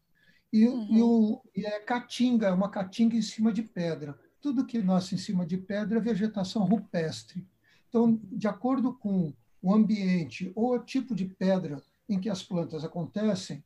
[0.52, 0.88] E, uhum.
[0.90, 4.18] e, o, e é caatinga, é uma caatinga em cima de pedra.
[4.40, 7.46] Tudo que nasce em cima de pedra é vegetação rupestre.
[7.88, 12.84] Então, de acordo com o ambiente ou o tipo de pedra em que as plantas
[12.84, 13.62] acontecem,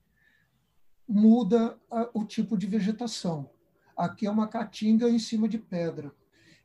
[1.09, 3.49] muda a, o tipo de vegetação.
[3.97, 6.13] Aqui é uma caatinga em cima de pedra.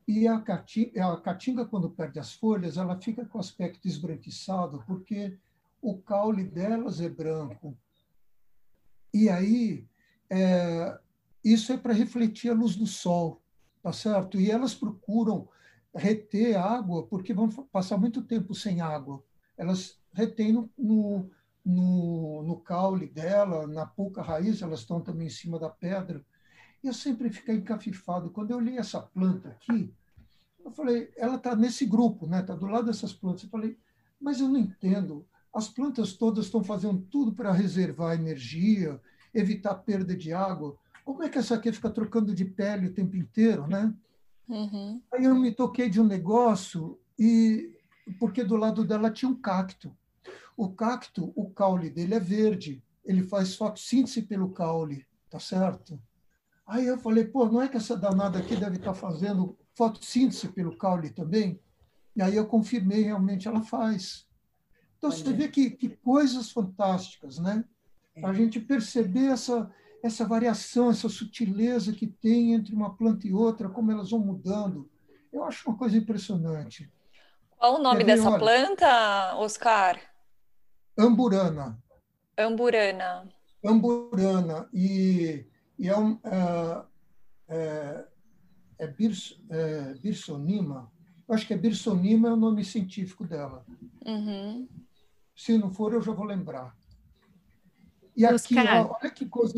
[0.08, 5.38] E a caatinga, a caatinga, quando perde as folhas, ela fica com aspecto esbranquiçado, porque
[5.82, 7.78] o caule delas é branco.
[9.13, 9.88] E aí,
[10.30, 11.00] é,
[11.43, 13.41] isso é para refletir a luz do sol,
[13.89, 14.39] tá certo?
[14.39, 15.47] E elas procuram
[15.95, 19.23] reter água, porque vão passar muito tempo sem água.
[19.58, 21.30] Elas retêm no, no
[21.65, 26.25] no, no caule dela, na pouca raiz, elas estão também em cima da pedra.
[26.84, 28.32] E eu sempre fiquei encafifado.
[28.32, 29.93] Quando eu li essa planta aqui,
[30.63, 32.39] eu falei, ela está nesse grupo, né?
[32.39, 33.43] Está do lado dessas plantas.
[33.43, 33.78] Eu falei,
[34.19, 35.28] mas eu não entendo.
[35.54, 38.99] As plantas todas estão fazendo tudo para reservar energia,
[39.34, 40.78] evitar perda de água.
[41.03, 43.93] Como é que essa aqui fica trocando de pele o tempo inteiro, né?
[44.47, 45.01] Uhum.
[45.13, 47.75] Aí eu me toquei de um negócio e
[48.19, 49.95] porque do lado dela tinha um cacto.
[50.57, 55.99] O cacto, o caule dele é verde, ele faz fotossíntese pelo caule, tá certo?
[56.65, 60.47] Aí eu falei, pô, não é que essa danada aqui deve estar tá fazendo fotossíntese
[60.49, 61.59] pelo caule também?
[62.15, 64.27] E aí eu confirmei, realmente ela faz.
[64.97, 67.63] Então, você vê que, que coisas fantásticas, né?
[68.13, 68.25] É.
[68.25, 73.69] A gente perceber essa, essa variação, essa sutileza que tem entre uma planta e outra,
[73.69, 74.89] como elas vão mudando.
[75.31, 76.91] Eu acho uma coisa impressionante.
[77.57, 79.99] Qual o nome dessa olha, planta, Oscar?
[80.97, 81.77] Amburana.
[82.38, 83.29] Amburana.
[83.63, 84.69] Amburana.
[84.73, 85.45] E,
[85.77, 86.85] e é, um, é,
[87.49, 88.05] é,
[88.79, 90.89] é, Birs, é Birsonima.
[91.27, 93.65] Eu acho que é Birsonima é o nome científico dela.
[94.05, 94.67] Uhum.
[95.35, 96.75] Se não for, eu já vou lembrar.
[98.19, 99.53] E aqui, ó, olha que coisa.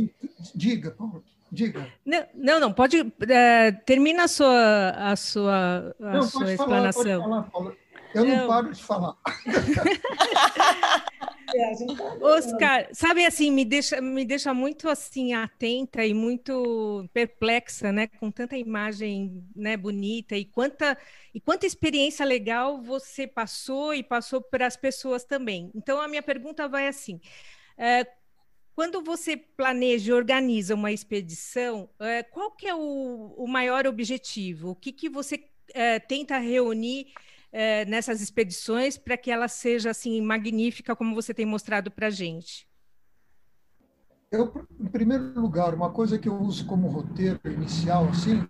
[0.53, 1.23] Diga, Paulo.
[1.51, 1.91] Diga.
[2.05, 3.11] Não, não, não pode.
[3.27, 7.21] É, termina a sua, a sua, a não, sua explanação.
[7.23, 7.73] Falar, falar,
[8.13, 9.17] Eu não, não paro de falar.
[11.53, 11.73] É,
[12.21, 18.31] Oscar, sabe assim, me deixa, me deixa muito assim atenta e muito perplexa, né, com
[18.31, 20.97] tanta imagem, né, bonita e quanta
[21.33, 25.69] e quanta experiência legal você passou e passou para as pessoas também.
[25.75, 27.19] Então a minha pergunta vai assim:
[27.77, 28.07] é,
[28.75, 34.69] quando você planeja e organiza uma expedição, é, qual que é o, o maior objetivo?
[34.71, 37.13] O que que você é, tenta reunir
[37.51, 42.11] é, nessas expedições para que ela seja assim magnífica como você tem mostrado para a
[42.11, 42.69] gente?
[44.31, 48.47] eu, em primeiro lugar, uma coisa que eu uso como roteiro inicial, assim,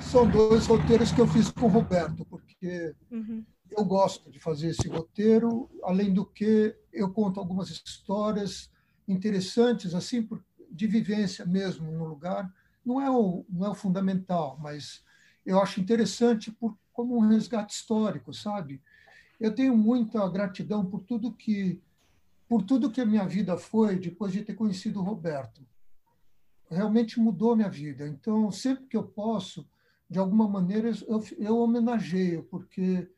[0.00, 3.44] são dois roteiros que eu fiz com o Roberto, porque uhum.
[3.76, 8.70] Eu gosto de fazer esse roteiro, além do que eu conto algumas histórias
[9.06, 10.28] interessantes, assim,
[10.70, 12.52] de vivência mesmo no lugar.
[12.84, 15.04] Não é o, não é o fundamental, mas
[15.44, 18.82] eu acho interessante por, como um resgate histórico, sabe?
[19.40, 21.80] Eu tenho muita gratidão por tudo que
[22.48, 25.66] por tudo que a minha vida foi depois de ter conhecido o Roberto.
[26.70, 28.06] Realmente mudou minha vida.
[28.06, 29.66] Então, sempre que eu posso,
[30.08, 33.10] de alguma maneira, eu, eu homenageio, porque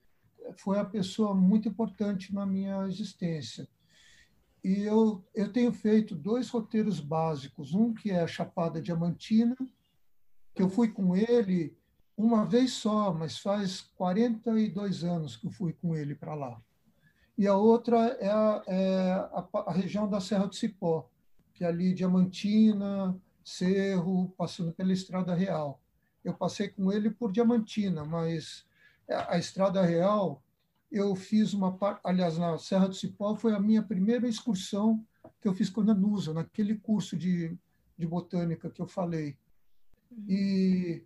[0.59, 3.69] foi a pessoa muito importante na minha existência.
[4.63, 7.75] E eu, eu tenho feito dois roteiros básicos.
[7.75, 9.57] Um que é Chapada Diamantina,
[10.55, 11.77] que eu fui com ele
[12.17, 16.63] uma vez só, mas faz 42 anos que eu fui com ele para lá.
[17.37, 21.11] E a outra é, a, é a, a, região da Serra do Cipó,
[21.53, 25.81] que é ali Diamantina, Cerro, passando pela Estrada Real.
[26.25, 28.65] Eu passei com ele por Diamantina, mas
[29.09, 30.43] a Estrada Real,
[30.91, 35.05] eu fiz uma parte, aliás, na Serra do Cipó foi a minha primeira excursão
[35.41, 37.57] que eu fiz com a Nanusa, naquele curso de,
[37.99, 39.37] de botânica que eu falei.
[40.29, 41.03] E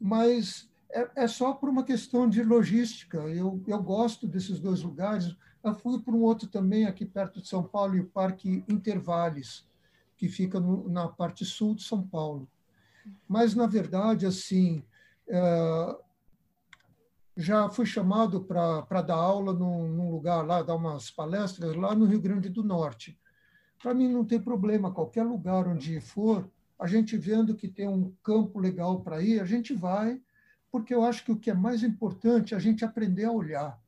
[0.00, 3.18] mas é, é só por uma questão de logística.
[3.18, 5.34] Eu, eu gosto desses dois lugares.
[5.62, 9.66] Eu fui para um outro também, aqui perto de São Paulo, e o Parque Intervales,
[10.16, 12.48] que fica no, na parte sul de São Paulo.
[13.26, 14.84] Mas, na verdade, assim,
[15.26, 15.96] é,
[17.36, 22.06] já fui chamado para dar aula num, num, lugar lá, dar umas palestras lá no
[22.06, 23.18] Rio Grande do Norte.
[23.82, 28.12] Para mim não tem problema, qualquer lugar onde for, a gente vendo que tem um
[28.22, 30.20] campo legal para ir, a gente vai,
[30.70, 33.80] porque eu acho que o que é mais importante é a gente aprender a olhar,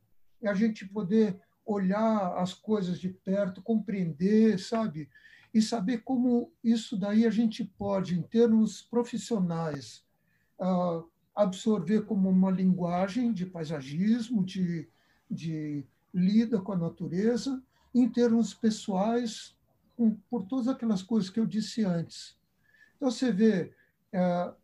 [0.43, 5.09] é a gente poder olhar as coisas de perto, compreender, sabe?
[5.53, 10.05] E saber como isso daí a gente pode, em termos profissionais,
[10.61, 14.89] uh, absorver como uma linguagem de paisagismo, de,
[15.31, 17.63] de lida com a natureza,
[17.95, 19.55] em termos pessoais,
[19.95, 22.37] com, por todas aquelas coisas que eu disse antes.
[22.97, 23.75] Então, você vê,
[24.15, 24.55] uh,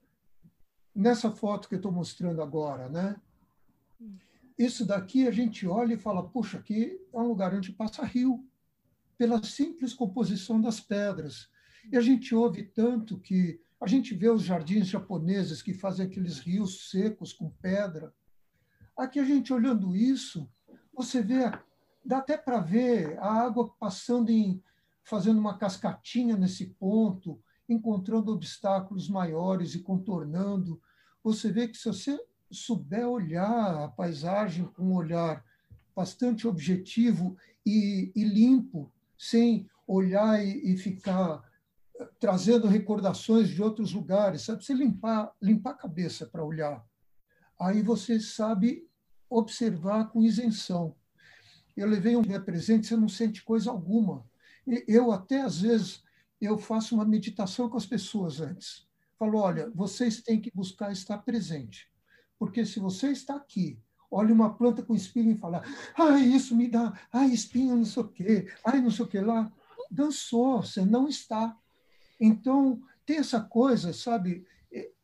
[0.94, 3.20] nessa foto que eu estou mostrando agora, né?
[4.58, 8.46] Isso daqui a gente olha e fala, puxa, aqui é um lugar onde passa rio,
[9.18, 11.50] pela simples composição das pedras.
[11.90, 16.38] E a gente ouve tanto que a gente vê os jardins japoneses que fazem aqueles
[16.38, 18.14] rios secos com pedra.
[18.96, 20.48] Aqui a gente olhando isso,
[20.94, 21.50] você vê,
[22.04, 24.62] dá até para ver a água passando em,
[25.02, 30.80] fazendo uma cascatinha nesse ponto, encontrando obstáculos maiores e contornando.
[31.24, 35.44] Você vê que se você souber olhar a paisagem com um olhar
[35.94, 41.42] bastante objetivo e, e limpo, sem olhar e, e, ficar
[42.18, 44.64] trazendo recordações de outros lugares, sabe?
[44.64, 46.84] Você limpar, limpar a cabeça para olhar.
[47.60, 48.88] Aí você sabe
[49.28, 50.94] observar com isenção.
[51.76, 54.24] Eu levei um presente, você não sente coisa alguma.
[54.86, 56.02] Eu até às vezes
[56.40, 58.86] eu faço uma meditação com as pessoas antes.
[59.18, 61.88] Falo, olha, vocês têm que buscar estar presente.
[62.38, 63.78] Porque se você está aqui,
[64.10, 65.62] olha uma planta com espinho e fala,
[65.96, 69.20] ai, isso me dá, ai, espinho, não sei o quê, ai, não sei o quê
[69.20, 69.50] lá.
[69.90, 71.56] Dançou, você não está.
[72.24, 74.46] Então, tem essa coisa, sabe,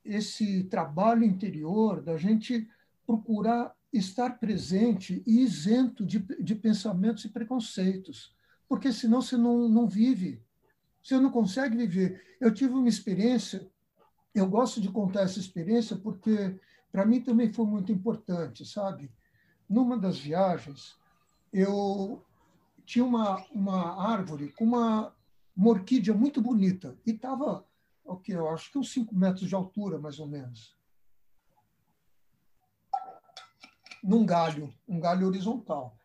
[0.04, 2.68] esse trabalho interior da gente
[3.06, 8.34] procurar estar presente e isento de, de pensamentos e preconceitos,
[8.68, 10.42] porque senão você não, não vive
[11.08, 12.22] você não consegue viver.
[12.40, 13.66] Eu tive uma experiência,
[14.34, 16.58] eu gosto de contar essa experiência porque
[16.92, 19.10] para mim também foi muito importante, sabe?
[19.68, 20.96] Numa das viagens,
[21.52, 22.22] eu
[22.84, 25.14] tinha uma, uma árvore com uma,
[25.58, 27.66] uma orquídea muito bonita e estava,
[28.04, 30.78] o que eu acho que uns 5 metros de altura, mais ou menos.
[34.04, 35.98] Num galho, um galho horizontal.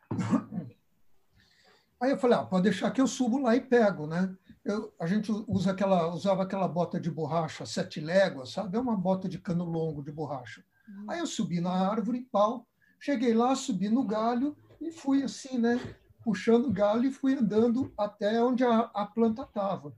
[2.01, 4.35] Aí eu falei, ah, pode deixar que eu subo lá e pego, né?
[4.65, 8.75] eu, a gente usa aquela, usava aquela bota de borracha sete léguas, sabe?
[8.75, 10.63] É uma bota de cano longo de borracha.
[10.87, 11.11] Uhum.
[11.11, 12.65] Aí eu subi na árvore, pau,
[12.99, 15.79] cheguei lá, subi no galho e fui assim, né?
[16.23, 19.93] Puxando o galho e fui andando até onde a, a planta estava.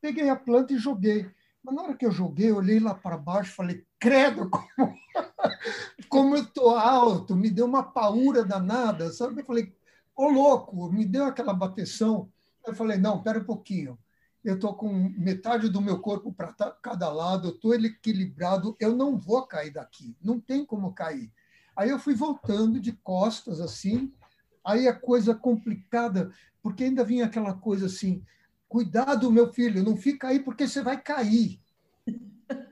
[0.00, 1.30] Peguei a planta e joguei.
[1.62, 4.94] Mas na hora que eu joguei, eu olhei lá para baixo falei, credo, como,
[6.08, 9.40] como eu tô alto, me deu uma paura danada, sabe?
[9.40, 9.72] Eu falei,
[10.16, 12.30] ô louco, me deu aquela bateção.
[12.66, 13.98] Eu falei, não, pera um pouquinho.
[14.42, 16.52] Eu estou com metade do meu corpo para
[16.82, 21.30] cada lado, eu estou equilibrado, eu não vou cair daqui, não tem como cair.
[21.76, 24.12] Aí eu fui voltando de costas assim,
[24.64, 26.30] aí a coisa complicada,
[26.62, 28.22] porque ainda vinha aquela coisa assim,
[28.68, 31.60] cuidado, meu filho, não fica aí porque você vai cair.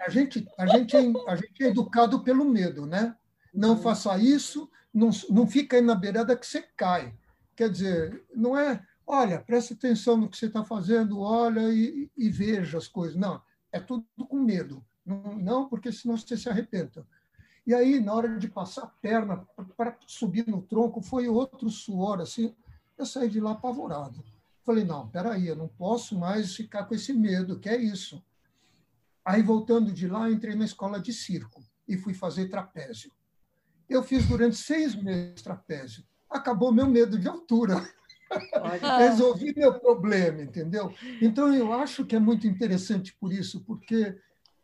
[0.01, 3.15] A gente, a gente, é, a gente é educado pelo medo, né?
[3.53, 3.83] Não uhum.
[3.83, 7.15] faça isso, não, não fica aí na beirada que você cai.
[7.55, 12.31] Quer dizer, não é, olha, preste atenção no que você está fazendo, olha e, e,
[12.31, 13.17] veja as coisas.
[13.17, 14.85] Não, é tudo com medo.
[15.05, 17.07] Não, não, porque senão você se arrependa.
[17.69, 19.47] E aí, na hora de passar a perna
[19.77, 22.57] para subir no tronco, foi outro suor, assim,
[22.97, 24.25] eu saí de lá apavorado.
[24.65, 28.25] Falei, não, peraí, eu não posso mais ficar com esse medo, que é isso.
[29.23, 33.13] Aí, voltando de lá, entrei na escola de circo e fui fazer trapézio.
[33.87, 36.03] Eu fiz durante seis meses trapézio.
[36.31, 37.87] Acabou meu medo de altura.
[38.99, 40.91] Resolvi meu problema, entendeu?
[41.21, 44.17] Então, eu acho que é muito interessante por isso, porque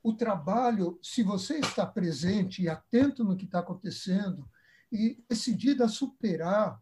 [0.04, 4.46] o trabalho, se você está presente e atento no que está acontecendo
[4.92, 6.78] e decidido a superar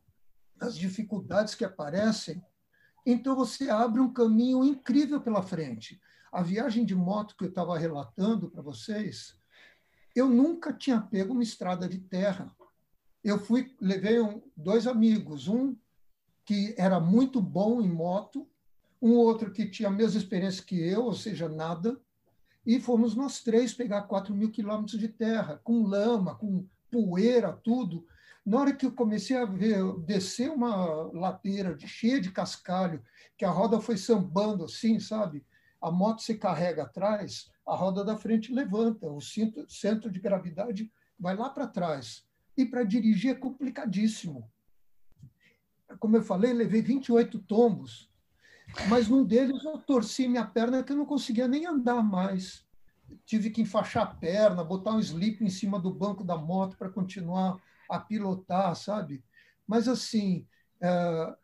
[0.61, 2.45] as dificuldades que aparecem,
[3.07, 6.01] então você abre um caminho incrível pela frente.
[6.33, 9.39] A viagem de moto que eu estava relatando para vocês,
[10.17, 12.53] eu nunca tinha pego uma estrada de terra.
[13.23, 15.77] Eu fui, levei um, dois amigos, um
[16.45, 18.49] que era muito bom em moto,
[19.01, 22.01] um outro que tinha a mesma experiência que eu, ou seja, nada,
[22.65, 28.07] e fomos nós três pegar 4 mil quilômetros de terra, com lama, com poeira, tudo.
[28.45, 33.03] Na hora que eu comecei a ver descer uma ladeira de, cheia de cascalho,
[33.37, 35.45] que a roda foi sambando assim, sabe?
[35.81, 40.91] A moto se carrega atrás, a roda da frente levanta, o cinto, centro de gravidade
[41.19, 42.25] vai lá para trás.
[42.57, 44.49] E para dirigir é complicadíssimo.
[45.99, 48.12] Como eu falei, levei 28 tombos
[48.89, 52.65] mas num deles eu torci minha perna que eu não conseguia nem andar mais.
[53.25, 56.89] Tive que enfaixar a perna, botar um slip em cima do banco da moto para
[56.89, 59.23] continuar a pilotar, sabe?
[59.67, 60.47] Mas assim,
[60.81, 61.37] é,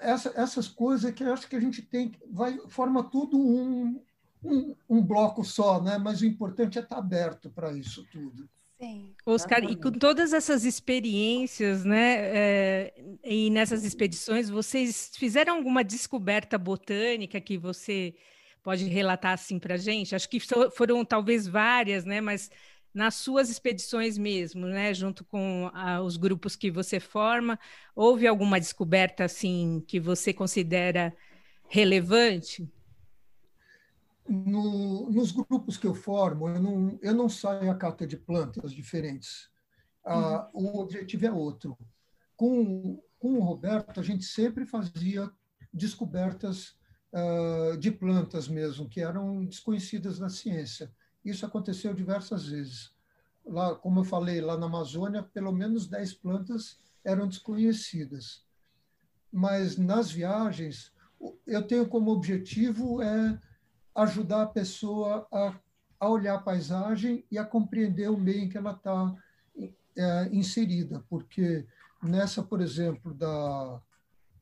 [0.00, 4.02] essa, essas coisas que eu acho que a gente tem, vai forma tudo um,
[4.42, 5.98] um, um bloco só, né?
[5.98, 8.48] Mas o importante é estar aberto para isso tudo.
[8.84, 9.14] Sim.
[9.26, 16.58] Oscar, e com todas essas experiências, né, é, e nessas expedições, vocês fizeram alguma descoberta
[16.58, 18.14] botânica que você
[18.62, 20.14] pode relatar assim para a gente?
[20.14, 20.38] Acho que
[20.74, 22.50] foram talvez várias, né, mas
[22.92, 27.58] nas suas expedições mesmo, né, junto com a, os grupos que você forma,
[27.96, 31.16] houve alguma descoberta assim que você considera
[31.66, 32.68] relevante?
[34.28, 38.72] No, nos grupos que eu formo, eu não, eu não saio a cata de plantas
[38.72, 39.50] diferentes.
[40.04, 40.76] Ah, uhum.
[40.76, 41.76] O objetivo é outro.
[42.36, 45.30] Com, com o Roberto, a gente sempre fazia
[45.72, 46.76] descobertas
[47.12, 50.92] uh, de plantas mesmo, que eram desconhecidas na ciência.
[51.24, 52.94] Isso aconteceu diversas vezes.
[53.44, 58.44] Lá, como eu falei, lá na Amazônia, pelo menos 10 plantas eram desconhecidas.
[59.30, 60.92] Mas nas viagens,
[61.46, 63.38] eu tenho como objetivo é
[63.94, 65.54] ajudar a pessoa a,
[66.00, 69.14] a olhar a paisagem e a compreender o meio em que ela está
[69.96, 71.66] é, inserida, porque
[72.02, 73.80] nessa, por exemplo, da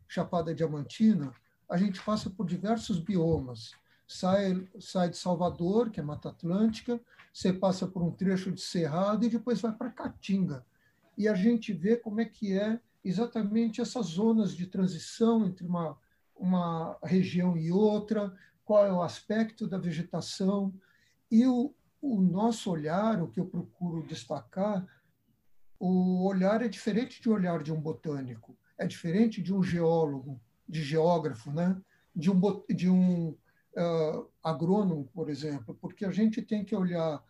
[0.09, 1.32] Chapada Diamantina,
[1.68, 3.72] a gente passa por diversos biomas.
[4.07, 7.00] Sai, sai de Salvador, que é Mata Atlântica,
[7.32, 10.66] você passa por um trecho de Cerrado e depois vai para Caatinga.
[11.16, 15.96] E a gente vê como é que é exatamente essas zonas de transição entre uma,
[16.36, 18.34] uma região e outra,
[18.64, 20.72] qual é o aspecto da vegetação.
[21.30, 24.86] E o, o nosso olhar, o que eu procuro destacar,
[25.78, 30.82] o olhar é diferente de olhar de um botânico, é diferente de um geólogo, de
[30.82, 31.80] geógrafo, né?
[32.14, 37.22] de um, de um uh, agrônomo, por exemplo, porque a gente tem que olhar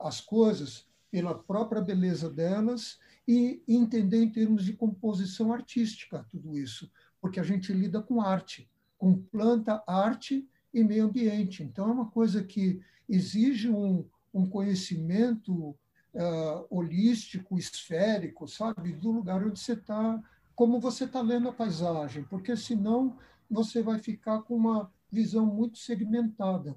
[0.00, 6.90] as coisas pela própria beleza delas e entender em termos de composição artística tudo isso,
[7.20, 11.62] porque a gente lida com arte, com planta, arte e meio ambiente.
[11.62, 15.76] Então, é uma coisa que exige um, um conhecimento
[16.14, 20.22] uh, holístico, esférico, sabe, do lugar onde você está,
[20.54, 23.16] como você está lendo a paisagem, porque senão
[23.50, 26.76] você vai ficar com uma visão muito segmentada.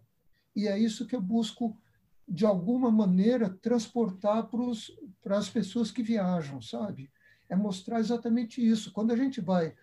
[0.56, 1.78] E é isso que eu busco,
[2.28, 4.50] de alguma maneira, transportar
[5.22, 7.12] para as pessoas que viajam, sabe?
[7.50, 8.92] É mostrar exatamente isso.
[8.94, 9.74] Quando a gente vai,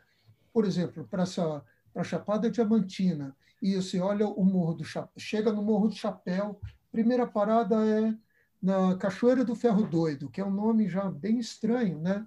[0.53, 5.53] por exemplo, para essa para Chapada Diamantina e você olha o Morro do Chapéu, chega
[5.53, 6.61] no Morro do Chapéu,
[6.91, 8.14] primeira parada é
[8.62, 12.26] na Cachoeira do Ferro Doido, que é um nome já bem estranho, né?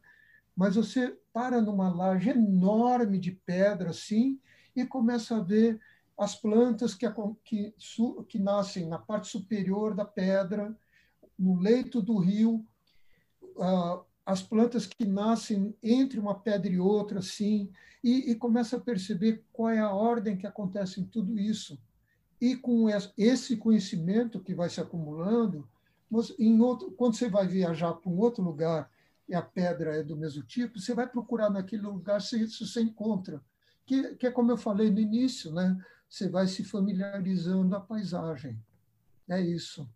[0.55, 4.39] Mas você para numa laje enorme de pedra assim
[4.76, 5.80] e começa a ver
[6.18, 7.07] as plantas que,
[7.43, 7.74] que,
[8.28, 10.78] que nascem na parte superior da pedra,
[11.38, 12.66] no leito do rio,
[13.59, 14.01] a,
[14.32, 17.70] as plantas que nascem entre uma pedra e outra, assim,
[18.02, 21.78] e, e começa a perceber qual é a ordem que acontece em tudo isso.
[22.40, 25.68] E com esse conhecimento que vai se acumulando,
[26.62, 28.90] outro, quando você vai viajar para um outro lugar
[29.28, 32.82] e a pedra é do mesmo tipo, você vai procurar naquele lugar se isso você
[32.82, 33.42] encontra.
[33.86, 35.78] Que, que é como eu falei no início, né?
[36.10, 38.58] Você vai se familiarizando a paisagem.
[39.28, 39.90] É isso.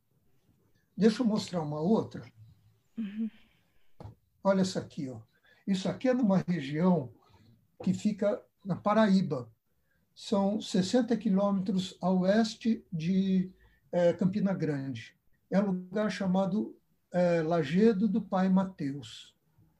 [0.95, 2.21] Deixa eu mostrar uma outra.
[2.97, 3.29] Uhum.
[4.47, 5.21] Olha essa aqui, ó.
[5.65, 7.11] Isso aqui é numa região
[7.83, 9.49] que fica na Paraíba.
[10.13, 13.51] São 60 quilômetros a oeste de
[13.91, 15.15] é, Campina Grande.
[15.49, 16.77] É um lugar chamado
[17.11, 19.35] é, Lagedo do Pai Mateus.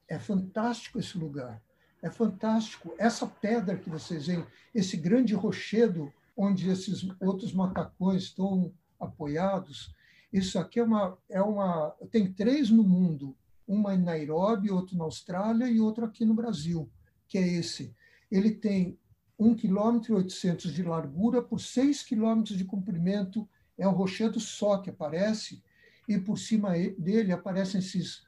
[0.08, 1.62] É fantástico esse lugar.
[2.02, 2.92] É fantástico.
[2.98, 4.44] Essa pedra que vocês veem,
[4.74, 9.94] esse grande rochedo onde esses outros macacões estão apoiados,
[10.32, 11.94] isso aqui é uma, é uma.
[12.10, 13.36] Tem três no mundo
[13.66, 16.90] uma em Nairobi, outro na Austrália e outro aqui no Brasil,
[17.26, 17.94] que é esse.
[18.30, 18.98] Ele tem
[19.38, 25.62] 1,8 km de largura por 6 km de comprimento, é um rochedo só que aparece,
[26.08, 28.24] e por cima dele aparecem esses,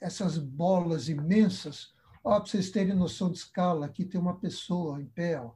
[0.00, 1.94] essas bolas imensas.
[2.22, 5.40] Para vocês terem noção de escala, aqui tem uma pessoa em pé.
[5.40, 5.52] Ó.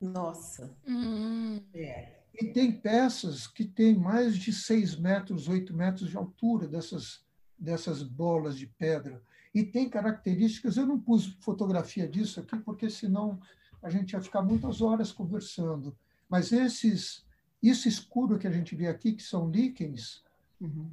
[0.00, 0.76] Nossa!
[0.86, 1.60] Hum.
[1.74, 2.22] É.
[2.34, 7.24] E tem peças que têm mais de 6 metros, 8 metros de altura dessas
[7.62, 9.22] dessas bolas de pedra.
[9.54, 13.40] E tem características, eu não pus fotografia disso aqui, porque senão
[13.80, 15.96] a gente ia ficar muitas horas conversando.
[16.28, 17.24] Mas esses,
[17.62, 20.24] isso escuro que a gente vê aqui, que são líquens,
[20.60, 20.90] uhum.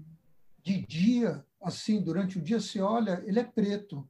[0.62, 4.08] de dia, assim, durante o dia, você olha, ele é preto.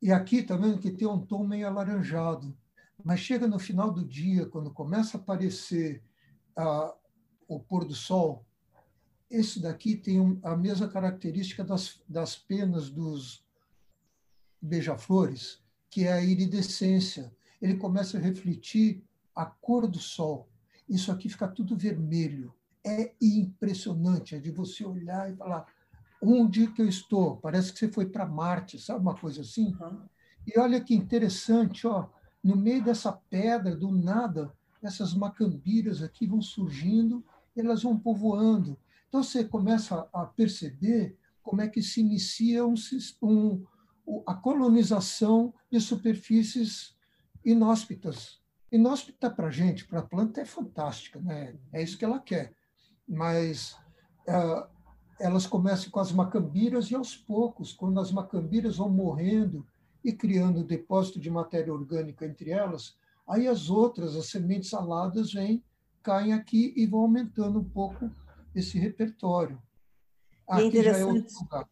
[0.00, 2.56] E aqui também que tem um tom meio alaranjado.
[3.04, 6.02] Mas chega no final do dia, quando começa a aparecer
[6.56, 6.94] ah,
[7.46, 8.44] o pôr do sol,
[9.32, 13.42] esse daqui tem a mesma característica das, das penas dos
[14.60, 17.34] beija-flores, que é a iridescência.
[17.60, 19.02] Ele começa a refletir
[19.34, 20.48] a cor do sol.
[20.86, 22.52] Isso aqui fica tudo vermelho.
[22.84, 25.66] É impressionante, é de você olhar e falar
[26.20, 27.36] onde que eu estou?
[27.38, 29.74] Parece que você foi para Marte, sabe uma coisa assim?
[29.80, 30.02] Uhum.
[30.46, 32.08] E olha que interessante, ó,
[32.44, 34.52] no meio dessa pedra, do nada,
[34.82, 37.24] essas macambiras aqui vão surgindo,
[37.56, 38.76] elas vão povoando.
[39.12, 42.72] Então, você começa a perceber como é que se inicia um,
[43.22, 43.62] um,
[44.26, 46.96] a colonização de superfícies
[47.44, 48.40] inóspitas.
[48.72, 51.54] Inóspita para a gente, para a planta, é fantástica, né?
[51.74, 52.54] é isso que ela quer.
[53.06, 53.76] Mas
[54.26, 54.66] uh,
[55.20, 59.66] elas começam com as macambiras e, aos poucos, quando as macambiras vão morrendo
[60.02, 62.96] e criando depósito de matéria orgânica entre elas,
[63.28, 65.62] aí as outras, as sementes aladas, vêm,
[66.02, 68.10] caem aqui e vão aumentando um pouco
[68.54, 69.60] esse repertório.
[70.46, 71.64] Aqui e é interessante, é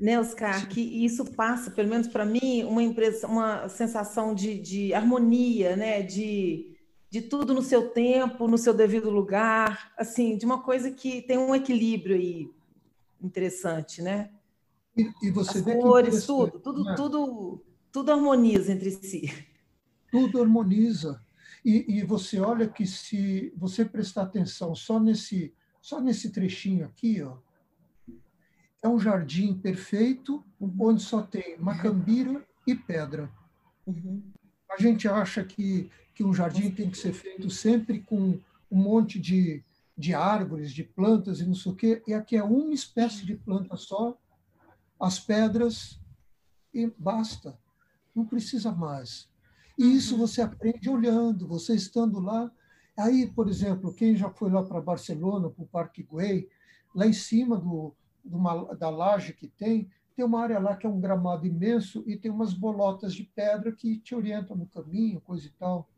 [0.00, 4.94] né, Oscar, que isso passa, pelo menos para mim, uma impressão, uma sensação de, de
[4.94, 6.74] harmonia, né, de,
[7.10, 11.36] de tudo no seu tempo, no seu devido lugar, assim, de uma coisa que tem
[11.36, 12.50] um equilíbrio aí
[13.20, 14.30] interessante, né?
[14.96, 16.94] E, e você As vê cores, tudo, tudo, né?
[16.96, 17.62] tudo,
[17.92, 19.30] tudo harmoniza entre si.
[20.10, 21.22] Tudo harmoniza.
[21.62, 27.22] E, e você olha que se você prestar atenção só nesse só nesse trechinho aqui,
[27.22, 27.38] ó,
[28.82, 30.74] é um jardim perfeito, uhum.
[30.80, 33.30] onde só tem macambira e pedra.
[33.86, 34.22] Uhum.
[34.70, 38.38] A gente acha que, que um jardim tem que ser feito sempre com
[38.70, 39.62] um monte de,
[39.96, 43.34] de árvores, de plantas e não sei o quê, e aqui é uma espécie de
[43.34, 44.16] planta só,
[44.98, 45.98] as pedras,
[46.72, 47.58] e basta.
[48.14, 49.28] Não precisa mais.
[49.78, 50.20] E isso uhum.
[50.20, 52.50] você aprende olhando, você estando lá,
[53.00, 56.46] Aí, por exemplo, quem já foi lá para Barcelona, para o Parque Güell,
[56.94, 57.94] lá em cima do,
[58.24, 62.16] uma, da laje que tem, tem uma área lá que é um gramado imenso e
[62.16, 65.88] tem umas bolotas de pedra que te orientam no caminho, coisa e tal.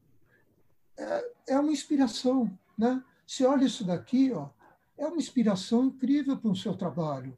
[0.97, 3.03] É, é uma inspiração, né?
[3.27, 4.51] Se olha isso daqui, ó,
[4.97, 7.37] é uma inspiração incrível para o seu trabalho.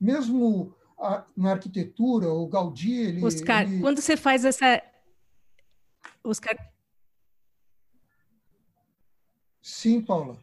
[0.00, 3.24] Mesmo a, na arquitetura, o Gaudí, ele...
[3.24, 3.80] Oscar, ele...
[3.80, 4.82] quando você faz essa...
[6.24, 6.56] Oscar,
[9.62, 10.38] Sim, Paula.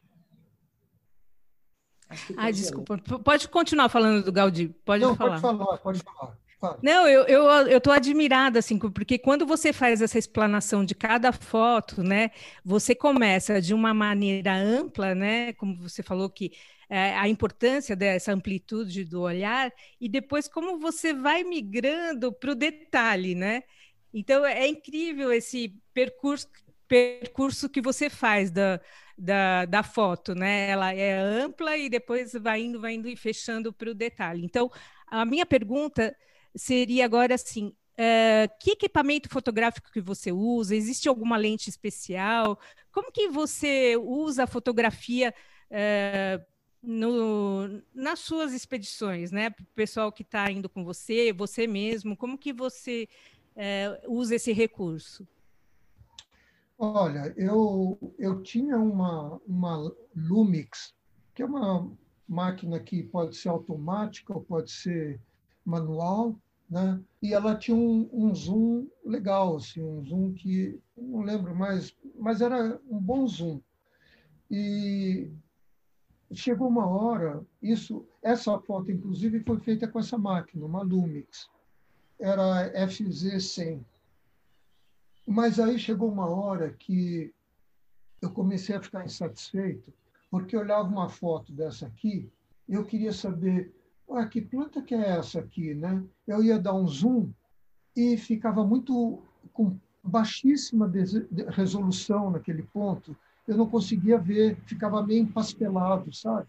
[2.38, 2.98] Ai, desculpa.
[3.24, 4.70] Pode continuar falando do Gaudí.
[4.86, 5.42] Pode Não, falar.
[5.42, 6.38] Pode falar, pode falar.
[6.60, 6.80] Fala.
[6.82, 11.32] Não, eu eu eu estou admirada assim, porque quando você faz essa explanação de cada
[11.32, 12.32] foto, né,
[12.66, 16.52] você começa de uma maneira ampla, né, como você falou que
[16.90, 22.56] é, a importância dessa amplitude do olhar e depois como você vai migrando para o
[22.56, 23.62] detalhe, né?
[24.12, 26.48] Então é incrível esse percurso
[26.88, 28.80] percurso que você faz da
[29.18, 30.70] da, da foto, né?
[30.70, 34.46] Ela é ampla e depois vai indo, vai indo e fechando para o detalhe.
[34.46, 34.72] Então,
[35.08, 36.16] a minha pergunta
[36.56, 40.76] seria agora assim, Uh, que equipamento fotográfico que você usa?
[40.76, 42.60] Existe alguma lente especial?
[42.92, 45.34] Como que você usa a fotografia
[45.72, 46.46] uh,
[46.80, 49.48] no, nas suas expedições, né?
[49.50, 53.10] O pessoal que está indo com você, você mesmo, como que você
[53.56, 55.28] uh, usa esse recurso?
[56.80, 60.94] Olha, eu, eu tinha uma, uma Lumix,
[61.34, 61.92] que é uma
[62.28, 65.20] máquina que pode ser automática ou pode ser
[65.66, 66.36] manual,
[66.70, 67.02] né?
[67.20, 72.42] E ela tinha um, um zoom legal, assim, um zoom que não lembro mais, mas
[72.42, 73.60] era um bom zoom.
[74.52, 75.32] E
[76.32, 81.50] chegou uma hora, isso, essa foto inclusive foi feita com essa máquina, uma Lumix,
[82.20, 83.84] era FZ100.
[85.28, 87.34] Mas aí chegou uma hora que
[88.22, 89.94] eu comecei a ficar insatisfeito,
[90.32, 92.32] porque eu olhava uma foto dessa aqui,
[92.68, 93.74] eu queria saber
[94.10, 96.02] ah, que planta que é essa aqui, né?
[96.26, 97.30] Eu ia dar um zoom
[97.96, 99.22] e ficava muito
[99.52, 100.90] com baixíssima
[101.50, 103.16] resolução naquele ponto.
[103.46, 106.48] Eu não conseguia ver, ficava meio empastelado, sabe?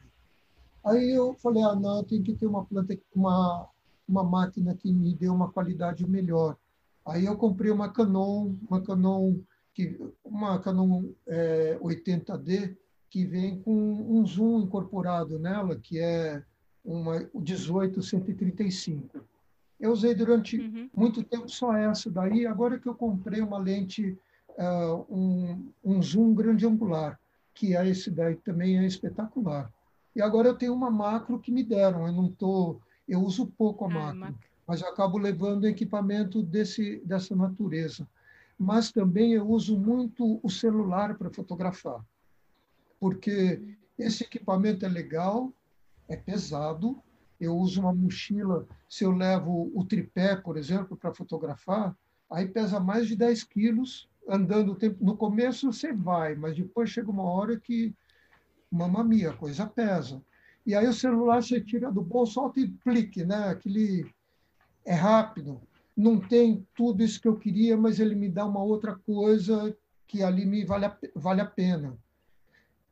[0.85, 3.69] Aí eu falei, ah, não, tem que ter uma planta, uma
[4.09, 6.57] uma máquina que me dê uma qualidade melhor.
[7.09, 9.37] Aí eu comprei uma Canon, uma Canon
[9.75, 12.77] que uma Canon é, 80D
[13.09, 16.43] que vem com um zoom incorporado nela, que é
[16.85, 19.25] uma 18135.
[19.81, 20.91] Eu usei durante uhum.
[20.95, 24.19] muito tempo só essa daí, agora que eu comprei uma lente,
[24.51, 27.19] uh, um, um zoom grande angular,
[27.55, 29.73] que é esse daí também é espetacular.
[30.15, 33.85] E agora eu tenho uma macro que me deram, eu não tô, eu uso pouco
[33.85, 38.07] a ah, macro, mas eu acabo levando equipamento desse, dessa natureza.
[38.59, 42.05] Mas também eu uso muito o celular para fotografar,
[43.01, 45.51] porque esse equipamento é legal,
[46.07, 47.03] é pesado.
[47.41, 51.97] Eu uso uma mochila, se eu levo o tripé, por exemplo, para fotografar,
[52.31, 55.03] aí pesa mais de 10 quilos andando o tempo.
[55.03, 57.95] No começo você vai, mas depois chega uma hora que,
[58.71, 60.21] mamamia, a coisa pesa.
[60.67, 63.49] E aí o celular você tira do bolso, alto e clique, né?
[63.49, 64.05] Aquele
[64.89, 65.61] é rápido,
[65.97, 69.77] não tem tudo isso que eu queria, mas ele me dá uma outra coisa
[70.07, 71.99] que ali me vale a, vale a pena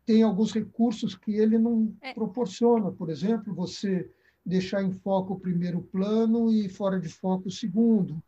[0.07, 2.15] tem alguns recursos que ele não é.
[2.15, 2.93] proporciona.
[2.93, 4.09] Por exemplo, você
[4.45, 8.23] deixar em foco o primeiro plano e fora de foco o segundo.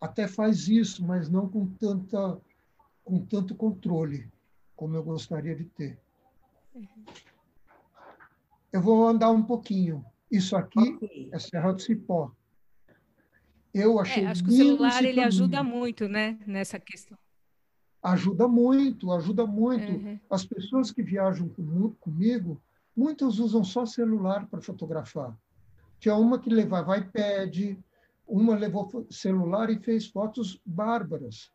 [0.00, 2.40] Até faz isso, mas não com, tanta,
[3.04, 4.30] com tanto controle
[4.76, 5.98] como eu gostaria de ter.
[8.72, 10.04] Eu vou andar um pouquinho.
[10.30, 11.30] Isso aqui okay.
[11.32, 12.30] é Serra do Cipó.
[13.74, 17.18] Eu achei é, acho que o celular ele ajuda muito, né, nessa questão
[18.04, 19.90] ajuda muito, ajuda muito.
[19.90, 20.20] Uhum.
[20.28, 21.48] As pessoas que viajam
[22.00, 22.60] comigo,
[22.94, 25.34] muitas usam só celular para fotografar.
[25.98, 27.78] Tinha uma que levava iPad,
[28.28, 31.50] uma levou celular e fez fotos bárbaras.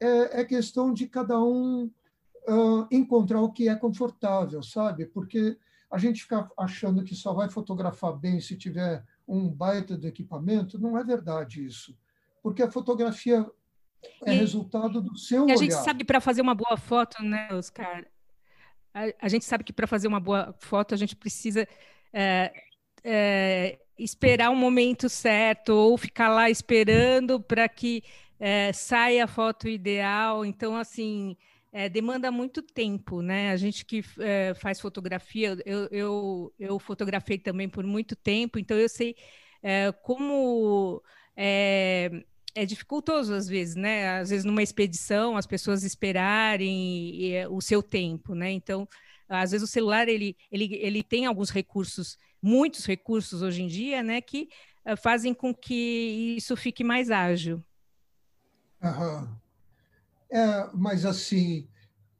[0.00, 5.04] É, é questão de cada um uh, encontrar o que é confortável, sabe?
[5.04, 5.58] Porque
[5.90, 10.78] a gente fica achando que só vai fotografar bem se tiver um baita de equipamento,
[10.78, 11.96] não é verdade isso.
[12.42, 13.46] Porque a fotografia
[14.24, 15.54] é e, resultado do seu olhar.
[15.54, 18.06] A gente sabe para fazer uma boa foto, né, Oscar?
[18.94, 21.68] A, a gente sabe que para fazer uma boa foto a gente precisa
[22.12, 22.52] é,
[23.04, 28.02] é, esperar o um momento certo ou ficar lá esperando para que
[28.40, 30.44] é, saia a foto ideal.
[30.44, 31.36] Então, assim,
[31.72, 33.50] é, demanda muito tempo, né?
[33.50, 38.76] A gente que é, faz fotografia, eu, eu, eu, fotografei também por muito tempo, então
[38.76, 39.16] eu sei
[39.62, 41.02] é, como
[42.58, 44.18] é dificultoso às vezes, né?
[44.18, 48.50] Às vezes numa expedição as pessoas esperarem é, o seu tempo, né?
[48.50, 48.88] Então,
[49.28, 54.02] às vezes o celular ele, ele, ele tem alguns recursos, muitos recursos hoje em dia,
[54.02, 54.20] né?
[54.20, 54.48] Que
[54.86, 57.62] uh, fazem com que isso fique mais ágil.
[58.82, 59.38] Aham.
[60.30, 61.68] É, mas assim,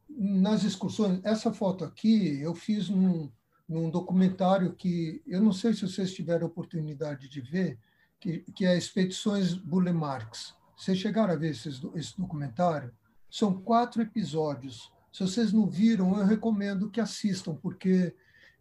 [0.08, 3.30] nas excursões, essa foto aqui eu fiz num,
[3.68, 7.78] num documentário que eu não sei se vocês tiveram oportunidade de ver,
[8.18, 10.54] que, que é Expedições Burle Marx.
[10.76, 12.92] Vocês chegaram a ver esses, esse documentário?
[13.30, 14.92] São quatro episódios.
[15.12, 18.14] Se vocês não viram, eu recomendo que assistam, porque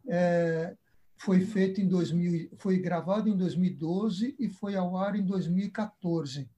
[0.08, 0.76] é,
[1.18, 6.50] foi feito em 2000, foi gravado em 2012 e foi ao ar em 2014.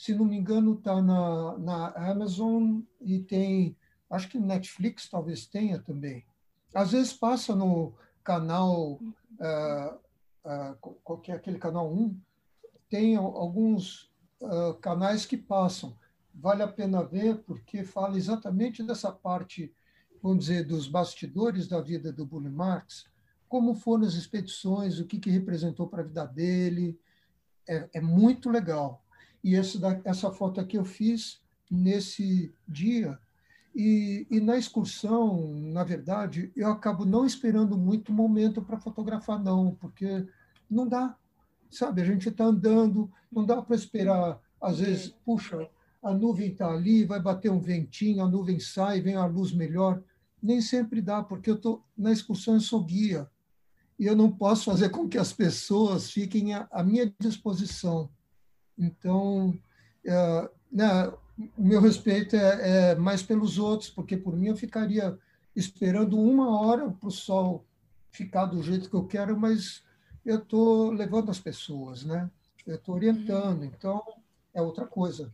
[0.00, 3.76] Se não me engano, está na, na Amazon e tem,
[4.08, 6.24] acho que Netflix talvez tenha também.
[6.74, 7.92] Às vezes passa no
[8.24, 9.94] canal, uh,
[10.42, 12.18] uh, qual é aquele canal 1,
[12.88, 15.94] tem alguns uh, canais que passam.
[16.34, 19.70] Vale a pena ver, porque fala exatamente dessa parte,
[20.22, 23.04] vamos dizer, dos bastidores da vida do Bully Marx,
[23.46, 26.98] como foram as expedições, o que, que representou para a vida dele.
[27.68, 29.04] é, é muito legal.
[29.42, 33.18] E da, essa foto aqui eu fiz nesse dia.
[33.74, 39.76] E, e, na excursão, na verdade, eu acabo não esperando muito momento para fotografar, não,
[39.76, 40.26] porque
[40.68, 41.16] não dá.
[41.70, 44.40] Sabe, a gente está andando, não dá para esperar.
[44.60, 45.68] Às vezes, puxa,
[46.02, 50.02] a nuvem está ali, vai bater um ventinho, a nuvem sai, vem a luz melhor.
[50.42, 53.30] Nem sempre dá, porque eu tô na excursão eu sou guia
[53.98, 58.10] e eu não posso fazer com que as pessoas fiquem à, à minha disposição.
[58.78, 59.58] Então,
[60.04, 61.12] é, né,
[61.56, 65.18] o meu respeito é, é, mais pelos outros, porque por mim eu ficaria
[65.54, 67.64] esperando uma hora para o sol
[68.10, 69.82] ficar do jeito que eu quero, mas
[70.24, 72.30] eu estou levando as pessoas, né?
[72.66, 74.02] Eu estou orientando, então
[74.52, 75.32] é outra coisa.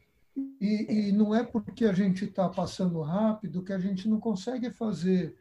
[0.61, 4.71] E, e não é porque a gente está passando rápido que a gente não consegue
[4.71, 5.35] fazer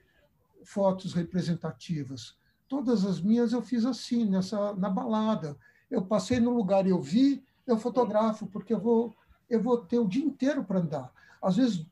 [0.63, 2.35] fotos representativas.
[2.67, 5.57] Todas as minhas eu fiz assim, nessa na balada.
[5.91, 9.15] Eu passei no lugar e eu vi, eu fotografo, porque eu vou,
[9.49, 11.11] eu vou ter o dia inteiro para andar.
[11.41, 11.85] Às vezes,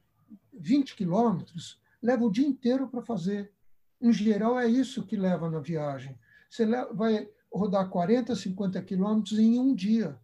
[0.53, 3.51] 20 quilômetros, leva o dia inteiro para fazer.
[4.01, 6.17] Em geral, é isso que leva na viagem.
[6.49, 10.19] Você vai rodar 40, 50 quilômetros em um dia.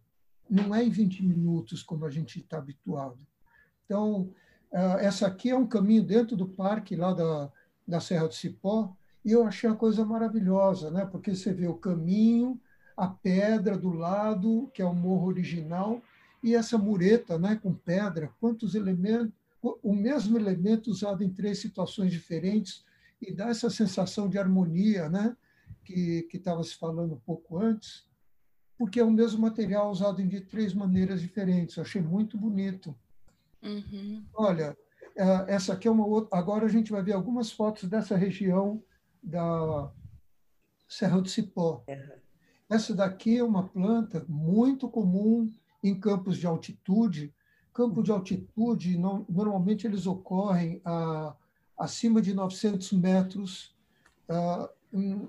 [0.48, 3.18] Não é em 20 minutos, como a gente está habituado.
[3.84, 4.32] Então,
[4.72, 7.50] ah, essa aqui é um caminho dentro do parque, lá da,
[7.86, 8.94] da Serra do Cipó,
[9.24, 11.04] e eu achei a coisa maravilhosa, né?
[11.04, 12.60] porque você vê o caminho,
[13.00, 16.02] a pedra do lado, que é o morro original,
[16.42, 19.32] e essa mureta né, com pedra, quantos elementos,
[19.62, 22.84] o mesmo elemento usado em três situações diferentes,
[23.20, 25.36] e dá essa sensação de harmonia, né?
[25.84, 28.06] que estava se falando um pouco antes,
[28.78, 31.76] porque é o mesmo material usado de três maneiras diferentes.
[31.76, 32.94] Eu achei muito bonito.
[33.62, 34.24] Uhum.
[34.32, 34.76] Olha,
[35.16, 36.38] é, essa aqui é uma outra.
[36.38, 38.82] Agora a gente vai ver algumas fotos dessa região
[39.22, 39.90] da
[40.88, 41.84] Serra do Cipó.
[42.70, 45.52] Essa daqui é uma planta muito comum
[45.82, 47.34] em campos de altitude.
[47.74, 51.34] Campos de altitude, normalmente eles ocorrem a,
[51.76, 53.74] acima de 900 metros
[54.28, 54.68] uh,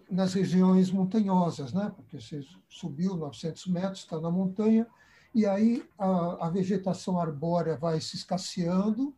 [0.10, 1.92] nas regiões montanhosas, né?
[1.96, 4.86] porque você subiu 900 metros, está na montanha,
[5.34, 9.16] e aí a, a, vegetação arbórea vai se escasseando,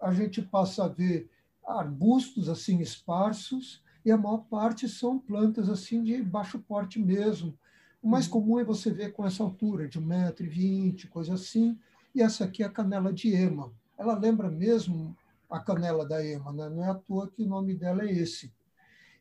[0.00, 1.30] a gente passa a ver
[1.66, 7.56] arbustos assim esparsos, e a maior parte são plantas assim de baixo porte mesmo.
[8.02, 8.32] O mais uhum.
[8.32, 11.78] comum é você ver com essa altura, de 1,20m, coisa assim,
[12.14, 13.72] e essa aqui é a canela de ema.
[13.98, 15.16] Ela lembra mesmo
[15.48, 16.68] a canela da ema, né?
[16.68, 18.52] não é à toa que o nome dela é esse.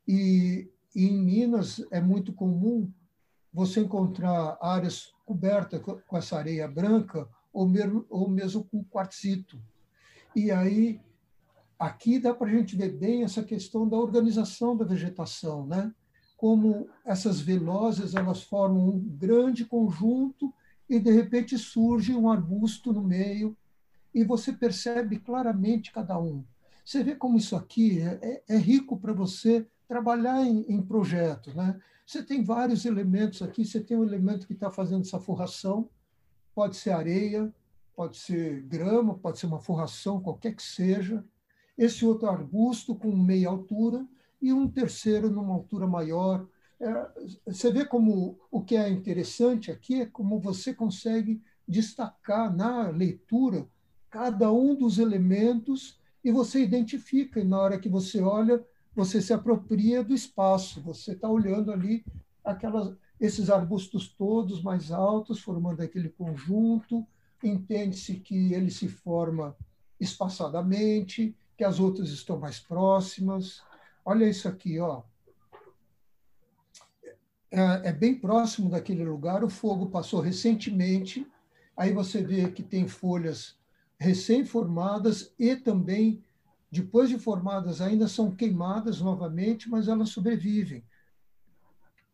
[0.07, 2.91] E, e em Minas é muito comum
[3.51, 9.61] você encontrar áreas cobertas com essa areia branca ou mesmo, ou mesmo com quartzito.
[10.36, 11.01] E aí,
[11.80, 15.91] aqui dá para a gente ver bem essa questão da organização da vegetação, né?
[16.39, 20.53] como essas velozes elas formam um grande conjunto
[20.89, 23.57] e, de repente, surge um arbusto no meio
[24.13, 26.45] e você percebe claramente cada um.
[26.86, 31.53] Você vê como isso aqui é, é, é rico para você trabalhar em, em projetos.
[31.53, 31.77] Né?
[32.05, 35.89] Você tem vários elementos aqui, você tem um elemento que está fazendo essa forração,
[36.55, 37.53] pode ser areia,
[37.93, 41.21] pode ser grama, pode ser uma forração, qualquer que seja.
[41.80, 44.05] Esse outro arbusto com meia altura
[44.41, 46.45] e um terceiro numa altura maior.
[46.77, 47.07] É,
[47.45, 53.65] você vê como o que é interessante aqui é como você consegue destacar na leitura
[54.09, 58.61] cada um dos elementos e você identifica, e na hora que você olha,
[58.93, 62.03] você se apropria do espaço, você está olhando ali
[62.43, 67.05] aquelas, esses arbustos todos mais altos, formando aquele conjunto,
[67.41, 69.55] entende-se que ele se forma
[69.99, 73.62] espaçadamente, que as outras estão mais próximas.
[74.05, 75.03] Olha isso aqui, ó.
[77.51, 81.28] É, é bem próximo daquele lugar, o fogo passou recentemente,
[81.76, 83.60] aí você vê que tem folhas
[83.99, 86.24] recém-formadas e também
[86.72, 90.82] depois de formadas, ainda são queimadas novamente, mas elas sobrevivem.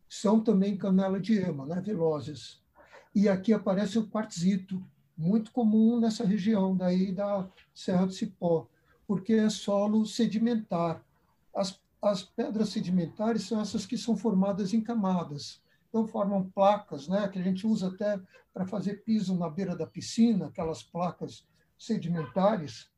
[0.08, 2.60] São também canela de ema, né, velozes.
[3.14, 4.84] E aqui aparece o quartzito,
[5.16, 8.68] muito comum nessa região daí da Serra do Cipó,
[9.06, 11.02] porque é solo sedimentar.
[11.54, 15.60] As, as pedras sedimentares são essas que são formadas em camadas.
[15.88, 18.20] Então, formam placas, né, que a gente usa até
[18.52, 21.46] para fazer piso na beira da piscina, aquelas placas
[21.78, 22.90] sedimentares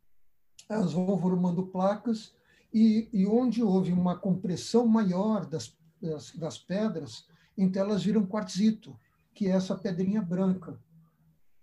[0.68, 2.34] elas vão formando placas
[2.72, 8.98] e, e onde houve uma compressão maior das, das, das, pedras, então elas viram quartzito,
[9.34, 10.78] que é essa pedrinha branca.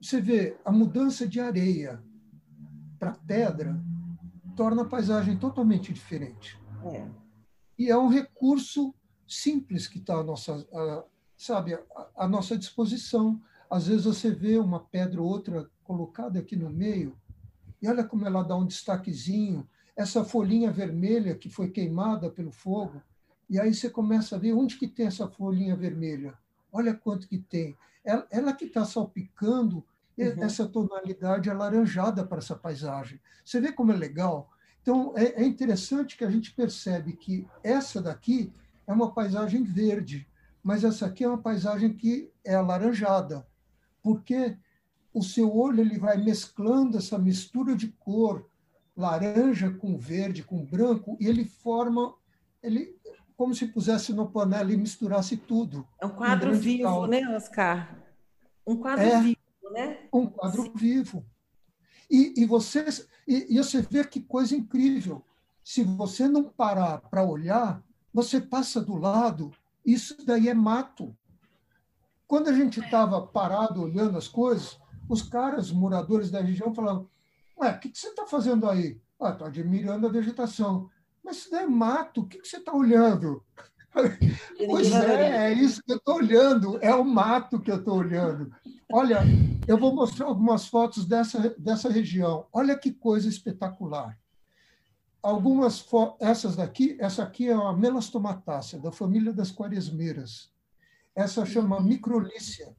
[0.02, 2.02] Você vê, a mudança de areia
[2.98, 3.80] para pedra
[4.56, 6.60] torna a paisagem totalmente diferente.
[6.86, 7.08] É.
[7.78, 8.94] E é um recurso
[9.28, 11.04] simples que está à nossa, à,
[11.38, 11.78] sabe,
[12.16, 13.42] à nossa disposição.
[13.70, 17.16] Às vezes você vê uma pedra ou outra colocada aqui no meio,
[17.82, 23.02] e olha como ela dá um destaquezinho, essa folhinha vermelha que foi queimada pelo fogo,
[23.50, 26.34] e aí você começa a ver onde que tem essa folhinha vermelha.
[26.72, 27.78] Olha quanto que tem.
[28.04, 29.86] Ela, ela que está salpicando
[30.18, 30.44] uhum.
[30.44, 33.20] essa tonalidade alaranjada para essa paisagem.
[33.44, 34.50] Você vê como é legal?
[34.82, 38.52] Então, é, é interessante que a gente percebe que essa daqui
[38.86, 40.28] é uma paisagem verde,
[40.64, 43.46] mas essa aqui é uma paisagem que é alaranjada,
[44.02, 44.56] porque
[45.14, 48.48] o seu olho ele vai mesclando essa mistura de cor,
[48.96, 52.14] laranja com verde, com branco, e ele forma,
[52.62, 52.96] ele
[53.36, 55.88] como se pusesse no panela e misturasse tudo.
[56.00, 57.08] É um quadro um vivo, caldo.
[57.08, 57.98] né, Oscar?
[58.66, 59.38] Um quadro é, vivo,
[59.72, 60.08] né?
[60.14, 60.74] Um quadro Sim.
[60.76, 61.26] vivo.
[62.10, 62.86] E, e, você,
[63.28, 65.24] e, e você vê que coisa incrível.
[65.64, 69.52] Se você não parar para olhar, você passa do lado,
[69.86, 71.16] isso daí é mato.
[72.28, 77.10] Quando a gente estava parado olhando as coisas, os caras, moradores da região, falavam:
[77.60, 79.00] Ué, o que, que você está fazendo aí?
[79.20, 80.90] Ah, estou admirando a vegetação.
[81.24, 83.44] Mas isso é mato, o que, que você está olhando?
[84.68, 88.54] pois é, é isso que eu estou olhando, é o mato que eu estou olhando.
[88.92, 89.22] Olha,
[89.68, 92.48] eu vou mostrar algumas fotos dessa, dessa região.
[92.54, 94.18] Olha que coisa espetacular
[95.26, 95.84] algumas
[96.20, 100.54] essas daqui, essa aqui é uma melastomatácea da família das quaresmeiras.
[101.16, 102.76] Essa chama microlícia.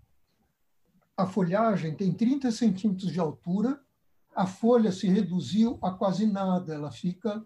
[1.17, 3.81] A folhagem tem 30 centímetros de altura,
[4.33, 7.45] a folha se reduziu a quase nada, ela fica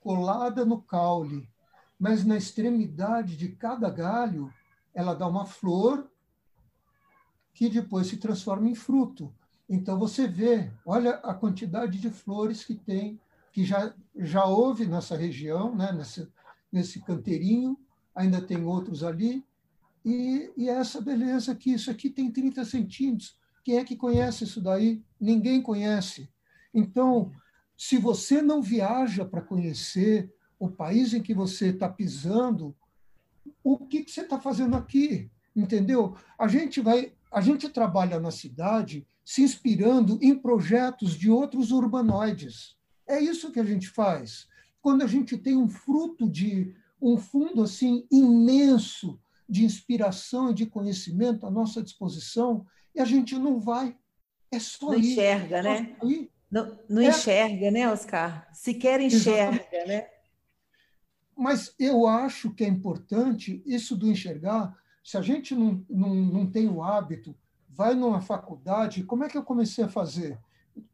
[0.00, 1.48] colada no caule,
[1.96, 4.52] mas na extremidade de cada galho
[4.92, 6.10] ela dá uma flor
[7.52, 9.32] que depois se transforma em fruto.
[9.68, 13.20] Então você vê, olha a quantidade de flores que tem
[13.52, 16.26] que já, já houve nessa região, né, nesse,
[16.72, 17.78] nesse canteirinho,
[18.14, 19.44] ainda tem outros ali,
[20.04, 23.36] e, e essa beleza aqui, isso aqui tem 30 centímetros.
[23.64, 25.02] Quem é que conhece isso daí?
[25.20, 26.28] Ninguém conhece.
[26.74, 27.30] Então,
[27.76, 32.74] se você não viaja para conhecer o país em que você está pisando,
[33.62, 35.30] o que, que você está fazendo aqui?
[35.54, 36.16] Entendeu?
[36.38, 42.76] A gente vai, a gente trabalha na cidade se inspirando em projetos de outros urbanoides.
[43.08, 44.46] É isso que a gente faz.
[44.80, 49.18] Quando a gente tem um fruto de um fundo assim imenso
[49.48, 53.96] de inspiração e de conhecimento à nossa disposição, e a gente não vai.
[54.50, 55.12] É só não ir.
[55.12, 55.96] enxerga, é né?
[56.50, 57.08] Não, não é.
[57.08, 58.46] enxerga, né, Oscar?
[58.52, 59.88] Sequer enxerga, Exatamente.
[59.88, 60.06] né?
[61.36, 64.76] Mas eu acho que é importante isso do enxergar.
[65.02, 67.34] Se a gente não, não, não tem o hábito,
[67.68, 70.38] vai numa faculdade, como é que eu comecei a fazer?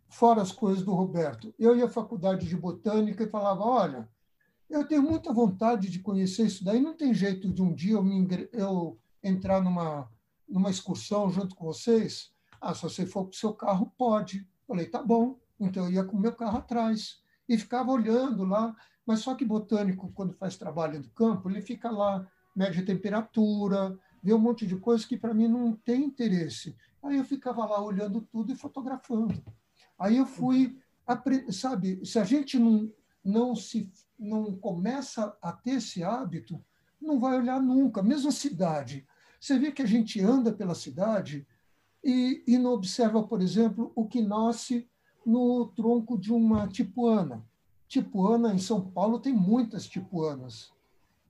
[0.09, 1.55] fora as coisas do Roberto.
[1.59, 4.09] Eu ia à faculdade de botânica e falava: olha,
[4.69, 8.03] eu tenho muita vontade de conhecer isso daí, não tem jeito de um dia eu,
[8.03, 10.11] me, eu entrar numa,
[10.49, 12.33] numa excursão junto com vocês?
[12.61, 14.47] Ah, se você for com o seu carro, pode.
[14.67, 15.39] Falei: tá bom.
[15.61, 18.75] Então eu ia com o meu carro atrás e ficava olhando lá.
[19.05, 22.27] Mas só que botânico, quando faz trabalho no campo, ele fica lá,
[22.59, 26.75] mede temperatura, vê um monte de coisas que para mim não tem interesse.
[27.01, 29.41] Aí eu ficava lá olhando tudo e fotografando.
[29.97, 30.77] Aí eu fui,
[31.53, 32.93] sabe, se a gente não,
[33.25, 33.89] não, se,
[34.19, 36.61] não começa a ter esse hábito,
[37.01, 39.07] não vai olhar nunca, mesmo a cidade.
[39.41, 41.47] Você vê que a gente anda pela cidade
[42.03, 44.89] e, e não observa, por exemplo, o que nasce
[45.25, 47.47] no tronco de uma tipuana.
[47.87, 50.73] Tipuana, em São Paulo, tem muitas tipuanas.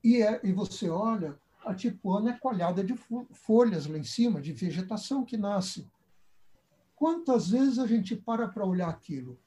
[0.03, 2.95] E, é, e você olha, a tipuana é coalhada de
[3.33, 5.91] folhas lá em cima, de vegetação que nasce.
[6.95, 9.39] Quantas vezes a gente para para olhar aquilo?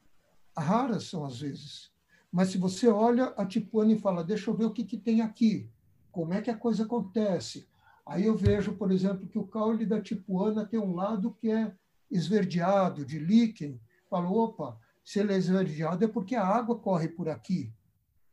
[0.58, 1.92] Raras são as vezes.
[2.32, 5.22] Mas se você olha a tipuana e fala, deixa eu ver o que, que tem
[5.22, 5.70] aqui,
[6.12, 7.68] como é que a coisa acontece.
[8.06, 11.74] Aí eu vejo, por exemplo, que o caule da tipuana tem um lado que é
[12.10, 13.80] esverdeado, de líquen.
[14.10, 17.72] Falo, opa, se ele é esverdeado é porque a água corre por aqui.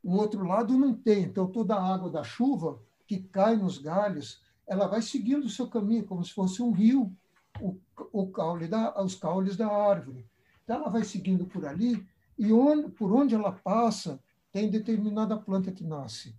[0.03, 1.24] O outro lado não tem.
[1.24, 5.68] Então, toda a água da chuva que cai nos galhos, ela vai seguindo o seu
[5.68, 7.12] caminho, como se fosse um rio
[7.61, 7.76] o,
[8.12, 10.26] o caule da, os caules da árvore.
[10.62, 12.07] Então, ela vai seguindo por ali
[12.38, 14.22] e onde, por onde ela passa,
[14.53, 16.34] tem determinada planta que nasce.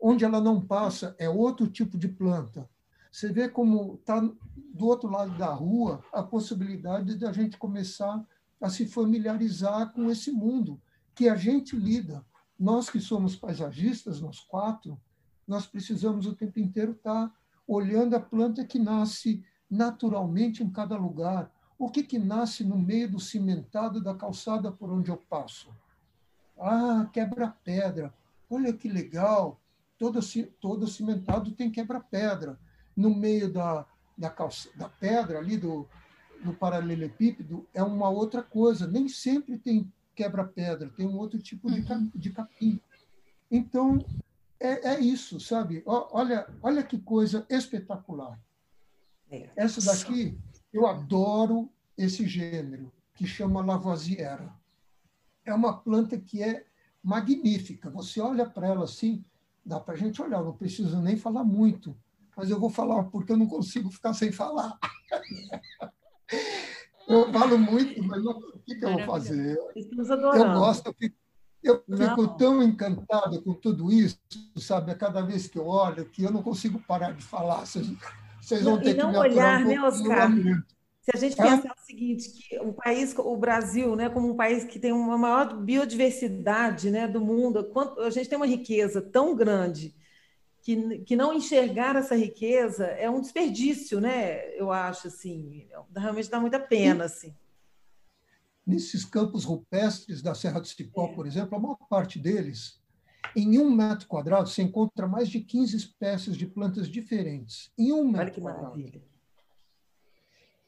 [0.00, 2.68] Onde ela não passa, é outro tipo de planta.
[3.10, 8.26] Você vê como está do outro lado da rua a possibilidade de a gente começar
[8.60, 10.80] a se familiarizar com esse mundo
[11.14, 12.26] que a gente lida.
[12.58, 15.00] Nós que somos paisagistas, nós quatro,
[15.46, 17.34] nós precisamos o tempo inteiro estar tá
[17.66, 21.50] olhando a planta que nasce naturalmente em cada lugar.
[21.78, 25.70] O que, que nasce no meio do cimentado da calçada por onde eu passo?
[26.58, 28.14] Ah, quebra-pedra.
[28.48, 29.60] Olha que legal.
[29.98, 30.20] Todo,
[30.60, 32.58] todo cimentado tem quebra-pedra.
[32.96, 33.84] no meio da,
[34.16, 35.88] da, calça, da pedra ali, do,
[36.44, 38.86] do paralelepípedo, é uma outra coisa.
[38.86, 42.10] Nem sempre tem quebra-pedra, tem um outro tipo de, uhum.
[42.14, 42.80] de capim.
[43.50, 44.04] Então,
[44.58, 45.82] é, é isso, sabe?
[45.86, 48.40] Olha, olha que coisa espetacular.
[49.30, 49.50] É.
[49.56, 50.38] Essa daqui,
[50.72, 54.52] eu adoro esse gênero, que chama Lavoisiera.
[55.44, 56.64] É uma planta que é
[57.02, 57.90] magnífica.
[57.90, 59.24] Você olha para ela assim,
[59.64, 61.96] dá para a gente olhar, não preciso nem falar muito,
[62.36, 64.78] mas eu vou falar porque eu não consigo ficar sem falar.
[67.08, 69.58] eu falo muito, mas o que, que eu vou fazer?
[69.74, 71.16] Eu gosto, eu fico,
[71.62, 74.18] eu fico tão encantado com tudo isso,
[74.56, 77.66] sabe, a cada vez que eu olho, que eu não consigo parar de falar.
[77.66, 77.90] Vocês,
[78.40, 80.30] vocês vão ter e não que me olhar, um né, Oscar?
[81.02, 84.64] Se a gente pensar o seguinte, que o país, o Brasil, né, como um país
[84.64, 89.94] que tem uma maior biodiversidade, né, do mundo, a gente tem uma riqueza tão grande
[90.64, 94.48] que, que não enxergar essa riqueza é um desperdício, né?
[94.58, 97.34] Eu acho assim, realmente dá muita pena, assim.
[98.66, 101.14] Nesses campos rupestres da Serra do Cipó, é.
[101.14, 102.80] por exemplo, a maior parte deles,
[103.36, 107.70] em um metro quadrado, se encontra mais de 15 espécies de plantas diferentes.
[107.76, 108.62] Em um metro Olha que quadrado.
[108.62, 109.02] maravilha.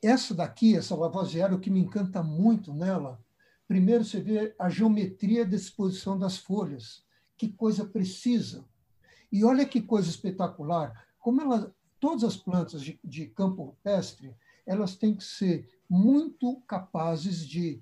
[0.02, 3.18] Essa daqui, essa lavoisiera, o que me encanta muito nela,
[3.66, 7.02] primeiro você vê a geometria da disposição das folhas,
[7.34, 8.62] que coisa precisa.
[9.30, 14.96] E olha que coisa espetacular, como ela, todas as plantas de, de campo rupestre, elas
[14.96, 17.80] têm que ser muito capazes de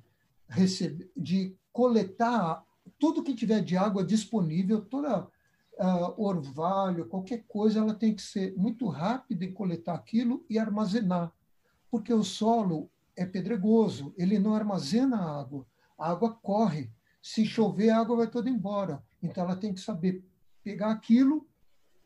[0.49, 2.65] receber, de coletar
[2.99, 8.55] tudo que tiver de água disponível, toda uh, orvalho, qualquer coisa, ela tem que ser
[8.57, 11.33] muito rápida em coletar aquilo e armazenar
[11.95, 15.65] porque o solo é pedregoso, ele não armazena água,
[15.97, 16.91] a água corre.
[17.23, 19.01] Se chover, a água vai toda embora.
[19.23, 20.25] Então, ela tem que saber
[20.65, 21.47] pegar aquilo,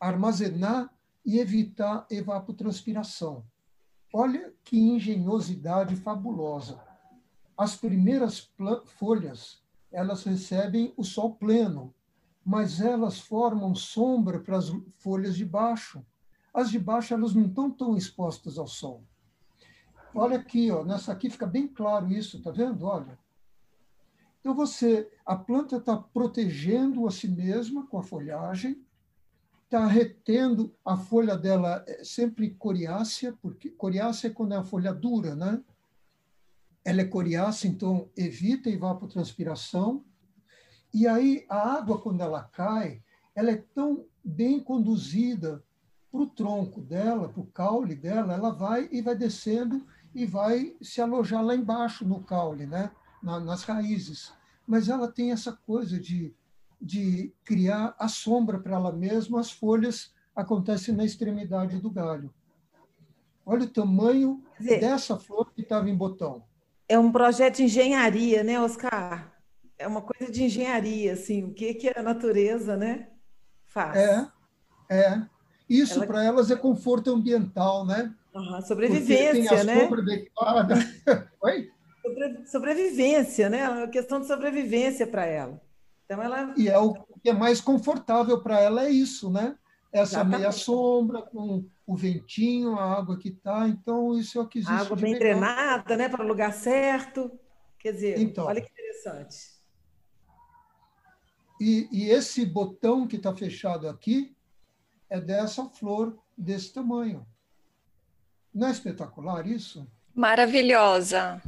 [0.00, 0.92] armazenar
[1.24, 3.44] e evitar evapotranspiração.
[4.12, 6.82] Olha que engenhosidade fabulosa.
[7.56, 8.50] As primeiras
[8.84, 11.94] folhas, elas recebem o sol pleno,
[12.44, 16.04] mas elas formam sombra para as folhas de baixo.
[16.52, 19.04] As de baixo, elas não estão tão expostas ao sol.
[20.14, 22.84] Olha aqui, ó, nessa aqui fica bem claro isso, tá vendo?
[22.84, 23.18] Olha.
[24.40, 28.84] Então você, a planta está protegendo a si mesma com a folhagem,
[29.64, 34.94] está retendo a folha dela é sempre coriácea, porque coriácea é quando é a folha
[34.94, 35.62] dura, né?
[36.84, 40.04] Ela é coriácea, então evita evapotranspiração.
[40.94, 43.02] E aí a água quando ela cai,
[43.34, 45.62] ela é tão bem conduzida
[46.10, 50.74] para o tronco dela, para o caule dela, ela vai e vai descendo e vai
[50.80, 52.90] se alojar lá embaixo no caule, né?
[53.28, 54.32] Na, nas raízes.
[54.66, 56.34] Mas ela tem essa coisa de,
[56.80, 62.32] de criar a sombra para ela mesma, as folhas acontecem na extremidade do galho.
[63.44, 66.42] Olha o tamanho dizer, dessa flor que estava em botão.
[66.88, 69.30] É um projeto de engenharia, né, Oscar?
[69.78, 73.08] É uma coisa de engenharia, assim, o que, que a natureza né,
[73.66, 73.94] faz.
[73.94, 74.28] É,
[74.88, 75.22] é.
[75.68, 76.06] Isso ela...
[76.06, 78.14] para elas é conforto ambiental, né?
[78.34, 79.86] Uhum, sobrevivência, né?
[81.42, 81.70] Oi?
[82.02, 83.64] Sobre, sobrevivência, né?
[83.64, 85.60] A questão de sobrevivência para ela.
[86.04, 86.54] Então ela.
[86.56, 89.56] E é o que é mais confortável para ela é isso, né?
[89.92, 90.38] Essa Exatamente.
[90.38, 93.66] meia sombra com o ventinho, a água que está.
[93.68, 94.72] Então isso é o que existe.
[94.72, 96.08] A água bem drenada, né?
[96.08, 97.30] Para o lugar certo.
[97.78, 99.58] Quer dizer, então, olha que interessante.
[101.60, 104.36] E, e esse botão que está fechado aqui
[105.10, 107.26] é dessa flor desse tamanho.
[108.54, 109.86] Não é espetacular isso?
[110.14, 111.40] Maravilhosa.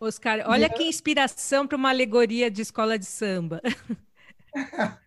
[0.00, 3.60] Oscar, olha que inspiração para uma alegoria de escola de samba.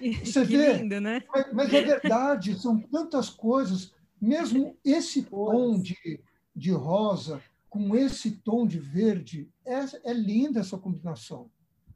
[0.00, 1.22] Você que vê, lindo, né?
[1.32, 3.92] Mas, mas, é verdade, são tantas coisas.
[4.20, 6.20] Mesmo esse tom de,
[6.54, 11.50] de rosa com esse tom de verde, é, é linda essa combinação.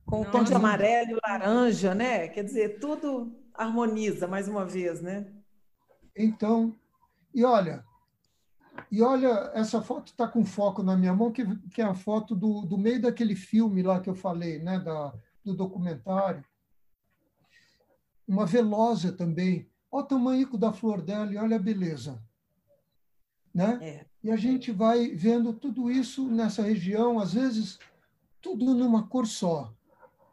[0.05, 2.29] Com o tom de amarelo e laranja, né?
[2.29, 5.27] Quer dizer, tudo harmoniza mais uma vez, né?
[6.17, 6.75] Então,
[7.33, 7.85] e olha,
[8.91, 12.35] e olha, essa foto está com foco na minha mão, que, que é a foto
[12.35, 15.13] do, do meio daquele filme lá que eu falei, né, da,
[15.45, 16.45] do documentário.
[18.27, 19.69] Uma velósia também.
[19.91, 22.23] Olha o tamanho da flor dela e olha a beleza.
[23.55, 23.79] Né?
[23.83, 24.07] É.
[24.23, 27.79] E a gente vai vendo tudo isso nessa região, às vezes
[28.41, 29.75] tudo numa cor só.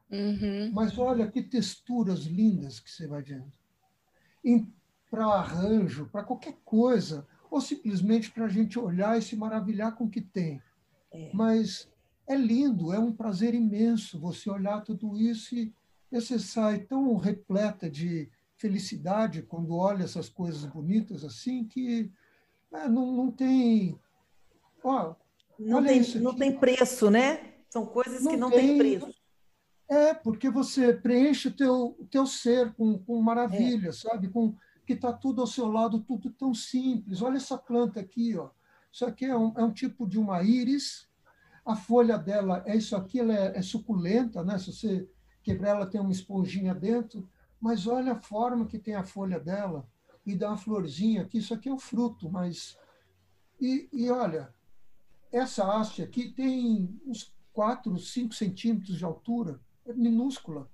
[0.10, 0.72] Uhum.
[0.74, 3.52] Mas olha que texturas lindas que você vai vendo.
[5.10, 10.06] Para arranjo, para qualquer coisa ou simplesmente para a gente olhar e se maravilhar com
[10.06, 10.62] o que tem.
[11.12, 11.32] É.
[11.34, 11.90] Mas
[12.28, 15.74] é lindo, é um prazer imenso você olhar tudo isso e
[16.12, 22.12] você sai tão repleta de, felicidade quando olha essas coisas bonitas assim que
[22.74, 24.00] é, não, não tem.
[24.84, 25.16] Ó,
[25.60, 27.54] não tem, não tem preço, né?
[27.70, 29.22] São coisas não que não tem, tem preço.
[29.88, 33.92] É, porque você preenche o teu, teu ser com, com maravilha, é.
[33.92, 34.30] sabe?
[34.30, 37.22] Com, que está tudo ao seu lado, tudo tão simples.
[37.22, 38.50] Olha essa planta aqui, ó.
[38.92, 41.08] Isso aqui é um, é um tipo de uma íris.
[41.66, 44.58] A folha dela é isso aqui, ela é, é suculenta, né?
[44.58, 45.10] Se você
[45.44, 47.28] quebrar, ela tem uma esponjinha dentro.
[47.60, 49.88] Mas olha a forma que tem a folha dela
[50.26, 51.40] e dá uma florzinha aqui.
[51.40, 52.78] Isso aqui é o fruto, mas
[53.60, 54.54] e, e olha,
[55.32, 60.70] essa haste aqui tem uns 4, 5 centímetros de altura, é minúscula.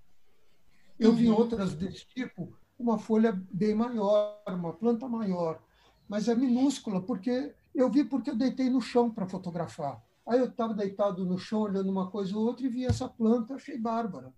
[0.99, 1.15] Eu uhum.
[1.15, 5.61] vi outras desse tipo, uma folha bem maior, uma planta maior,
[6.07, 10.03] mas é minúscula, porque eu vi porque eu deitei no chão para fotografar.
[10.27, 13.55] Aí eu estava deitado no chão, olhando uma coisa ou outra, e vi essa planta,
[13.55, 14.33] achei bárbara.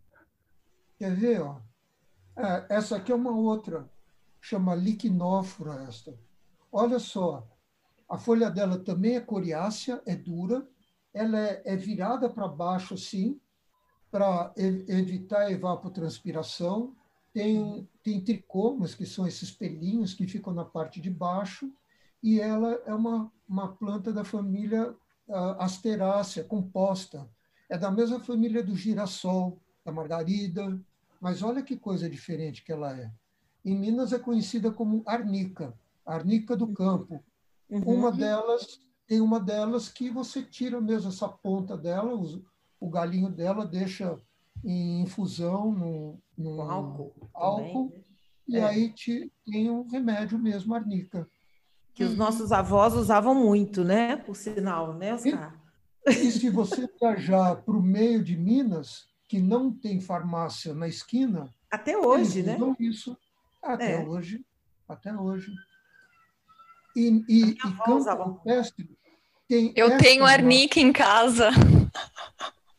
[0.98, 1.42] Quer ver?
[1.42, 1.60] Ó?
[2.36, 3.90] É, essa aqui é uma outra,
[4.40, 6.18] chama liquinófora esta.
[6.72, 7.48] Olha só,
[8.10, 10.68] a folha dela também é coriácea, é dura,
[11.14, 13.40] ela é, é virada para baixo assim,
[14.12, 16.96] para evitar a evapotranspiração.
[17.34, 21.72] Tem, tem tricomas, que são esses pelinhos que ficam na parte de baixo,
[22.22, 24.92] e ela é uma, uma planta da família
[25.28, 27.28] uh, Asterácea, composta.
[27.68, 30.80] É da mesma família do girassol, da margarida,
[31.20, 33.12] mas olha que coisa diferente que ela é.
[33.66, 35.74] Em Minas é conhecida como arnica,
[36.06, 37.24] arnica do campo.
[37.70, 37.82] Uhum.
[37.82, 42.44] Uma delas tem uma delas que você tira mesmo essa ponta dela, o,
[42.80, 44.20] o galinho dela deixa
[44.64, 47.94] em infusão no, no álcool, álcool
[48.48, 48.64] e é.
[48.64, 51.28] aí te, tem um remédio mesmo, arnica.
[51.94, 54.18] Que os nossos avós usavam muito, né?
[54.18, 55.56] Por sinal, né, Oscar?
[56.08, 60.88] E, e se você viajar para o meio de Minas, que não tem farmácia na
[60.88, 62.58] esquina, até hoje, né?
[62.80, 63.18] Isso
[63.62, 64.06] até é.
[64.06, 64.46] hoje,
[64.88, 65.52] até hoje.
[66.96, 68.42] E, e, e campo
[69.48, 69.74] tem.
[69.76, 71.50] Eu tenho arnica em casa.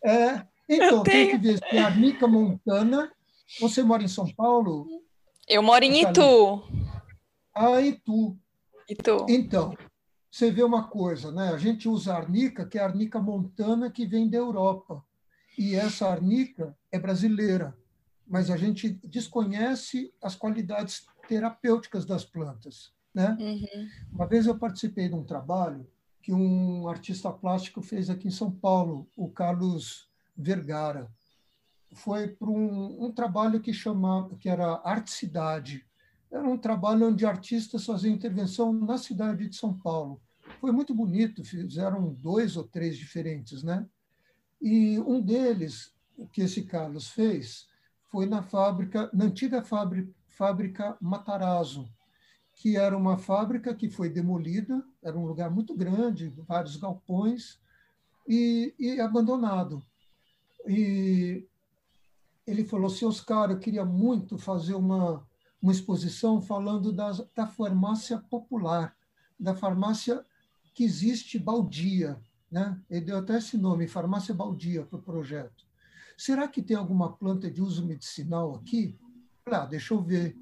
[0.05, 3.12] É, então, tem que ver se arnica montana.
[3.61, 4.87] Você mora em São Paulo?
[5.49, 6.62] Eu moro em Itu.
[7.55, 8.37] Ah, Itu.
[8.89, 9.27] Itu.
[9.29, 9.77] Então,
[10.31, 11.51] você vê uma coisa, né?
[11.51, 15.05] A gente usa arnica, que é a arnica montana que vem da Europa.
[15.57, 17.77] E essa arnica é brasileira,
[18.27, 22.93] mas a gente desconhece as qualidades terapêuticas das plantas.
[23.15, 23.37] Né?
[23.39, 23.89] Uhum.
[24.12, 25.87] Uma vez eu participei de um trabalho
[26.21, 31.11] que um artista plástico fez aqui em São Paulo, o Carlos Vergara.
[31.93, 35.87] Foi para um, um, trabalho que chamava, que era Arte Cidade.
[36.30, 40.20] Era um trabalho onde artistas faziam intervenção na cidade de São Paulo.
[40.61, 43.87] Foi muito bonito, fizeram dois ou três diferentes, né?
[44.61, 45.95] E um deles,
[46.32, 47.68] que esse Carlos fez,
[48.11, 51.89] foi na fábrica, na antiga fábrica, fábrica Matarazzo,
[52.55, 57.61] que era uma fábrica que foi demolida, era um lugar muito grande, vários galpões,
[58.26, 59.82] e, e abandonado.
[60.67, 61.47] E
[62.47, 65.27] ele falou assim, Oscar, eu queria muito fazer uma,
[65.61, 68.97] uma exposição falando das, da farmácia popular,
[69.39, 70.25] da farmácia
[70.75, 72.21] que existe baldia.
[72.51, 72.81] Né?
[72.89, 75.64] Ele deu até esse nome, farmácia baldia, para o projeto.
[76.17, 78.97] Será que tem alguma planta de uso medicinal aqui?
[79.47, 80.38] Ah, deixa eu ver.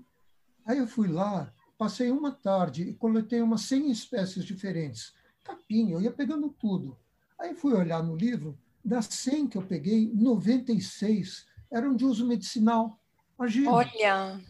[0.65, 1.53] Aí eu fui lá,
[1.83, 5.13] Passei uma tarde e coletei umas 100 espécies diferentes.
[5.43, 6.97] Capim, eu ia pegando tudo.
[7.37, 13.01] Aí fui olhar no livro, das 100 que eu peguei, 96 eram de uso medicinal.
[13.39, 13.71] Imagina.
[13.71, 14.41] Olha!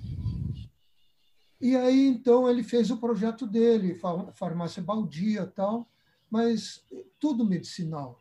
[1.60, 4.00] E aí, então, ele fez o projeto dele,
[4.34, 5.88] farmácia baldia tal,
[6.28, 6.84] mas
[7.20, 8.18] tudo medicinal.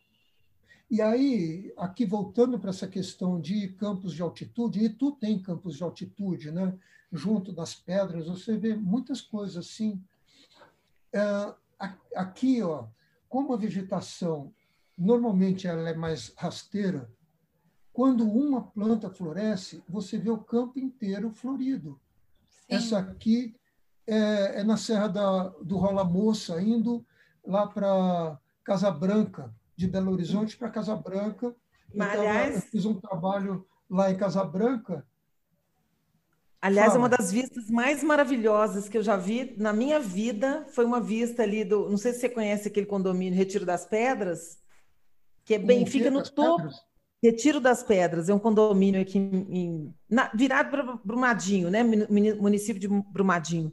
[0.89, 5.77] E aí, aqui voltando para essa questão de campos de altitude, e tu tem campos
[5.77, 6.77] de altitude, né?
[7.11, 10.01] junto das pedras, você vê muitas coisas assim.
[12.15, 12.85] Aqui, ó,
[13.27, 14.53] como a vegetação
[15.01, 17.09] normalmente ela é mais rasteira,
[17.91, 21.99] quando uma planta floresce, você vê o campo inteiro florido.
[22.49, 22.75] Sim.
[22.75, 23.55] Essa aqui
[24.05, 27.05] é, é, na Serra da, do Rola Moça, indo
[27.45, 31.55] lá para Casa Branca, de Belo Horizonte para Casa Branca.
[31.97, 35.05] Tava, eu fiz um trabalho lá em Casa Branca
[36.61, 36.99] Aliás, Fala.
[36.99, 40.63] uma das vistas mais maravilhosas que eu já vi na minha vida.
[40.69, 41.89] Foi uma vista ali do.
[41.89, 44.59] Não sei se você conhece aquele condomínio Retiro das Pedras,
[45.51, 46.57] que é bem, fica no topo.
[46.57, 46.75] Pedras?
[47.21, 51.83] Retiro das Pedras, é um condomínio aqui em, na, virado para Brumadinho, né?
[51.83, 53.71] Município de Brumadinho.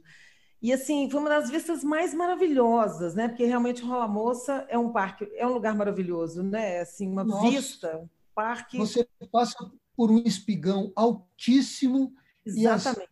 [0.61, 3.27] E assim, foi uma das vistas mais maravilhosas, né?
[3.27, 6.81] Porque realmente Rola Moça é um parque, é um lugar maravilhoso, né?
[6.81, 7.49] Assim, uma Nossa.
[7.49, 8.77] vista, um parque.
[8.77, 9.57] Você passa
[9.95, 12.13] por um espigão altíssimo
[12.45, 13.09] Exatamente.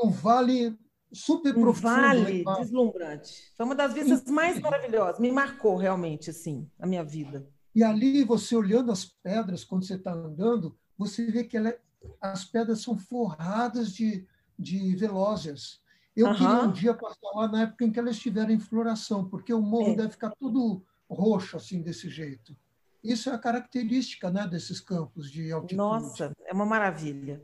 [0.00, 0.78] Um vale
[1.12, 1.88] super um profundo.
[1.88, 2.54] vale né?
[2.58, 3.52] deslumbrante.
[3.56, 5.20] Foi uma das vistas mais maravilhosas.
[5.20, 7.46] Me marcou realmente, assim, a minha vida.
[7.74, 11.74] E ali, você olhando as pedras, quando você está andando, você vê que ela,
[12.20, 14.26] as pedras são forradas de,
[14.58, 15.82] de velózias.
[16.16, 16.34] Eu uhum.
[16.34, 19.60] queria um dia passar lá na época em que elas estiveram em floração, porque o
[19.60, 19.96] morro é.
[19.96, 22.56] deve ficar todo roxo, assim, desse jeito.
[23.02, 25.76] Isso é a característica né, desses campos de altitude.
[25.76, 27.42] Nossa, é uma maravilha.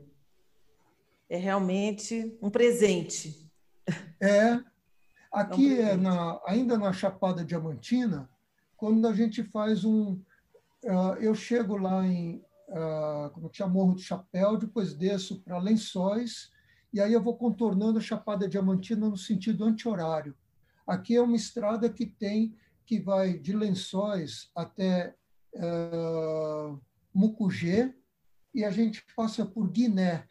[1.29, 3.51] É realmente um presente.
[4.19, 4.59] É.
[5.31, 8.29] Aqui, é, é na, ainda na Chapada Diamantina,
[8.81, 10.13] quando a gente faz um.
[10.83, 12.43] Uh, eu chego lá em.
[12.67, 13.73] Uh, como que chama?
[13.73, 16.49] Morro do Chapéu, depois desço para Lençóis,
[16.91, 20.35] e aí eu vou contornando a Chapada Diamantina no sentido anti-horário.
[20.87, 25.13] Aqui é uma estrada que tem que vai de Lençóis até
[25.53, 26.81] uh,
[27.13, 27.93] Mucugê,
[28.51, 30.25] e a gente passa por Guiné.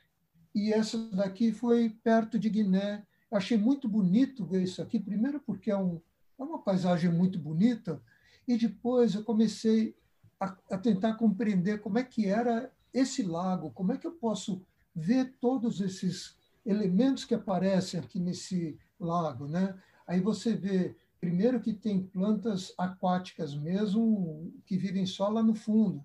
[0.52, 3.06] E essa daqui foi perto de Guiné.
[3.30, 6.00] Achei muito bonito ver isso aqui, primeiro porque é, um,
[6.36, 8.02] é uma paisagem muito bonita,
[8.52, 9.94] e depois eu comecei
[10.38, 14.64] a, a tentar compreender como é que era esse lago, como é que eu posso
[14.94, 16.36] ver todos esses
[16.66, 19.78] elementos que aparecem aqui nesse lago, né?
[20.06, 26.02] Aí você vê Primeiro que tem plantas aquáticas mesmo, que vivem só lá no fundo.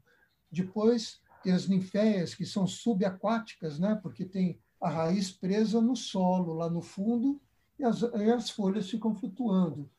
[0.51, 3.95] Depois tem as ninféias, que são subaquáticas, né?
[3.95, 7.39] porque tem a raiz presa no solo, lá no fundo,
[7.79, 9.89] e as, e as folhas ficam flutuando.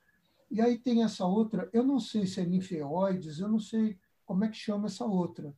[0.56, 4.42] E aí tem essa outra, eu não sei se é ninfeoides, eu não sei como
[4.42, 5.54] é que chama essa outra.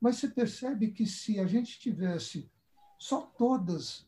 [0.00, 2.50] Mas você percebe que se a gente tivesse
[2.98, 4.06] só todas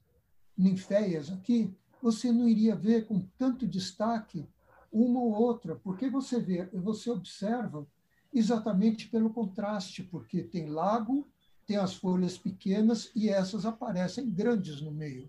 [0.57, 4.49] ninféias aqui, você não iria ver com tanto destaque
[4.91, 7.87] uma ou outra, porque você vê, você observa
[8.33, 11.29] exatamente pelo contraste, porque tem lago,
[11.67, 15.29] tem as folhas pequenas e essas aparecem grandes no meio.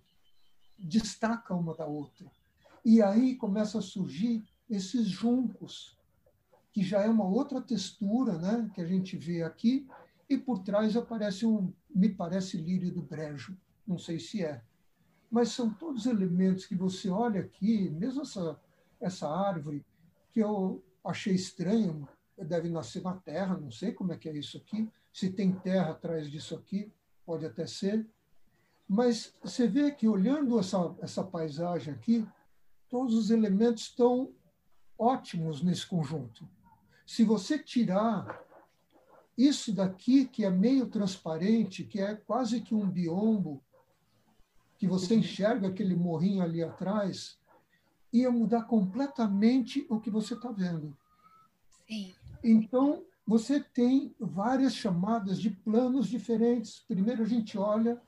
[0.80, 2.32] Destaca uma da outra.
[2.86, 5.98] E aí começa a surgir esses juncos,
[6.72, 9.88] que já é uma outra textura, né, que a gente vê aqui,
[10.30, 14.62] e por trás aparece um, me parece lírio do brejo, não sei se é.
[15.30, 18.60] Mas são todos elementos que você olha aqui, mesmo essa
[19.04, 19.86] essa árvore,
[20.32, 22.08] que eu achei estranho,
[22.38, 25.92] deve nascer na terra, não sei como é que é isso aqui, se tem terra
[25.92, 26.92] atrás disso aqui,
[27.26, 28.08] pode até ser.
[28.88, 32.28] Mas você vê que olhando essa, essa paisagem aqui,
[32.90, 34.32] todos os elementos estão
[35.04, 36.48] ótimos nesse conjunto.
[37.06, 38.42] Se você tirar
[39.38, 43.62] isso daqui, que é meio transparente, que é quase que um biombo,
[44.78, 47.38] que você enxerga aquele morrinho ali atrás,
[48.12, 50.96] ia mudar completamente o que você está vendo.
[51.88, 52.14] Sim.
[52.44, 56.80] Então, você tem várias chamadas de planos diferentes.
[56.88, 58.00] Primeiro, a gente olha,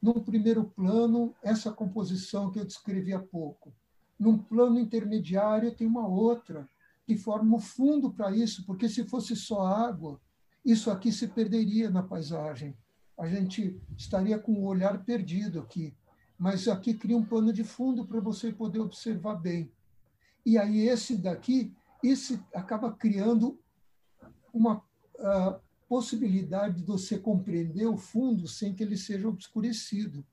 [0.00, 3.72] num primeiro plano, essa composição que eu descrevi há pouco.
[4.18, 6.68] Num plano intermediário, tem uma outra,
[7.06, 10.20] que forma o fundo para isso, porque se fosse só água,
[10.64, 12.76] isso aqui se perderia na paisagem.
[13.16, 15.94] A gente estaria com o olhar perdido aqui
[16.38, 19.70] mas aqui cria um pano de fundo para você poder observar bem.
[20.46, 23.58] E aí esse daqui, esse acaba criando
[24.54, 30.24] uma uh, possibilidade de você compreender o fundo sem que ele seja obscurecido.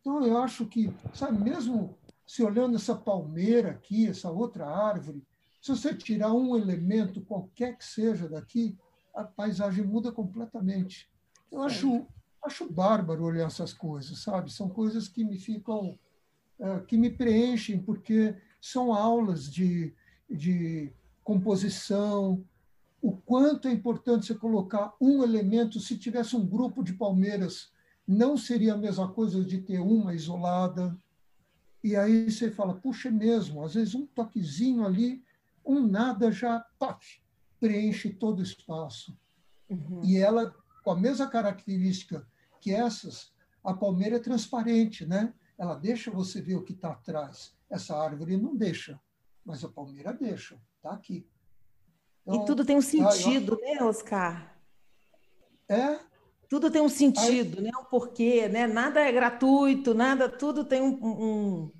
[0.00, 1.98] Então eu acho que, sabe, mesmo
[2.28, 5.26] se olhando essa palmeira aqui, essa outra árvore,
[5.62, 8.76] se você tirar um elemento qualquer que seja daqui,
[9.14, 11.10] a paisagem muda completamente.
[11.50, 12.06] Eu acho
[12.44, 14.52] acho bárbaro olhar essas coisas, sabe?
[14.52, 15.98] São coisas que me ficam,
[16.58, 19.92] é, que me preenchem, porque são aulas de,
[20.28, 20.92] de
[21.24, 22.44] composição,
[23.00, 25.80] o quanto é importante você colocar um elemento.
[25.80, 27.72] Se tivesse um grupo de palmeiras,
[28.06, 30.96] não seria a mesma coisa de ter uma isolada.
[31.82, 35.22] E aí você fala, puxa, é mesmo, às vezes um toquezinho ali,
[35.64, 37.22] um nada já paf,
[37.60, 39.16] preenche todo o espaço.
[39.68, 40.02] Uhum.
[40.04, 42.26] E ela com a mesma característica
[42.60, 43.32] que essas,
[43.62, 45.34] a palmeira é transparente, né?
[45.58, 47.54] Ela deixa você ver o que está atrás.
[47.68, 48.98] Essa árvore não deixa,
[49.44, 51.28] mas a palmeira deixa, está aqui.
[52.26, 53.74] Então, e tudo tem um sentido, eu...
[53.74, 54.58] né, Oscar?
[55.68, 56.00] É.
[56.48, 57.64] Tudo tem um sentido, aí...
[57.64, 57.70] né?
[57.78, 58.66] Um porquê, né?
[58.66, 61.72] Nada é gratuito, nada, tudo tem um, um...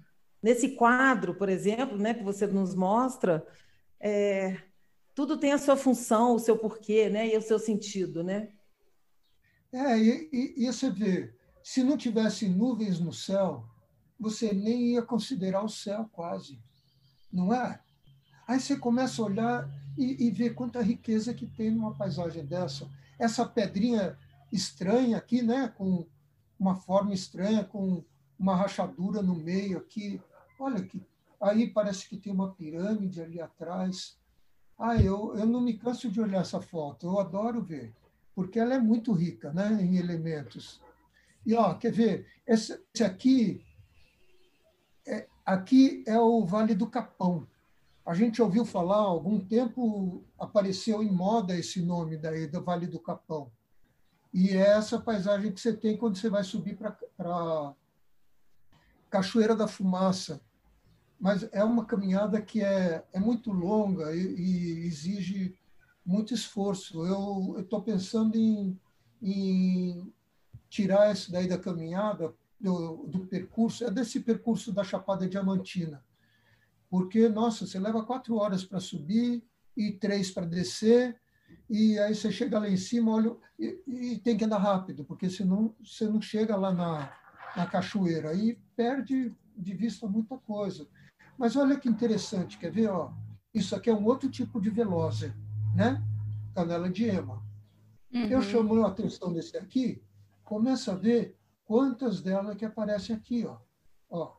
[0.42, 3.46] nesse quadro, por exemplo, né, que você nos mostra,
[3.98, 4.58] é...
[5.14, 8.50] tudo tem a sua função, o seu porquê, né, e o seu sentido, né?
[9.72, 11.32] É, e, e, e você vê,
[11.62, 13.64] se não tivesse nuvens no céu,
[14.18, 16.58] você nem ia considerar o céu quase,
[17.32, 17.80] não é?
[18.46, 22.88] Aí você começa a olhar e, e ver quanta riqueza que tem numa paisagem dessa.
[23.18, 24.16] Essa pedrinha
[24.52, 26.06] estranha aqui, né, com
[26.58, 28.04] uma forma estranha, com
[28.38, 30.20] uma rachadura no meio aqui.
[30.58, 31.02] Olha que
[31.40, 34.18] aí parece que tem uma pirâmide ali atrás.
[34.78, 37.92] Ah, eu, eu não me canso de olhar essa foto, eu adoro ver,
[38.34, 40.80] porque ela é muito rica né, em elementos.
[41.44, 43.64] E, ó, quer ver, esse, esse aqui,
[45.06, 47.46] é, aqui é o Vale do Capão.
[48.04, 52.86] A gente ouviu falar, há algum tempo apareceu em moda esse nome daí, do Vale
[52.86, 53.50] do Capão.
[54.32, 57.74] E é essa paisagem que você tem quando você vai subir para
[59.10, 60.40] Cachoeira da Fumaça.
[61.18, 65.56] Mas é uma caminhada que é, é muito longa e, e exige
[66.04, 67.04] muito esforço.
[67.04, 68.78] Eu estou pensando em,
[69.20, 70.12] em
[70.68, 76.04] tirar isso daí da caminhada, do, do percurso, é desse percurso da Chapada Diamantina.
[76.90, 79.42] Porque, nossa, você leva quatro horas para subir
[79.76, 81.20] e três para descer,
[81.68, 85.28] e aí você chega lá em cima, olha, e, e, tem que andar rápido, porque
[85.28, 87.12] senão você não chega lá na,
[87.54, 90.88] na cachoeira, aí perde de vista muita coisa.
[91.36, 92.88] Mas olha que interessante, quer ver?
[92.88, 93.12] Ó,
[93.52, 95.34] isso aqui é um outro tipo de velozer,
[95.74, 96.02] né?
[96.54, 97.42] Canela de ema.
[98.12, 98.24] Uhum.
[98.24, 100.02] Eu chamo a atenção desse aqui,
[100.42, 103.58] começa a ver quantas delas que aparecem aqui, ó.
[104.08, 104.34] ó.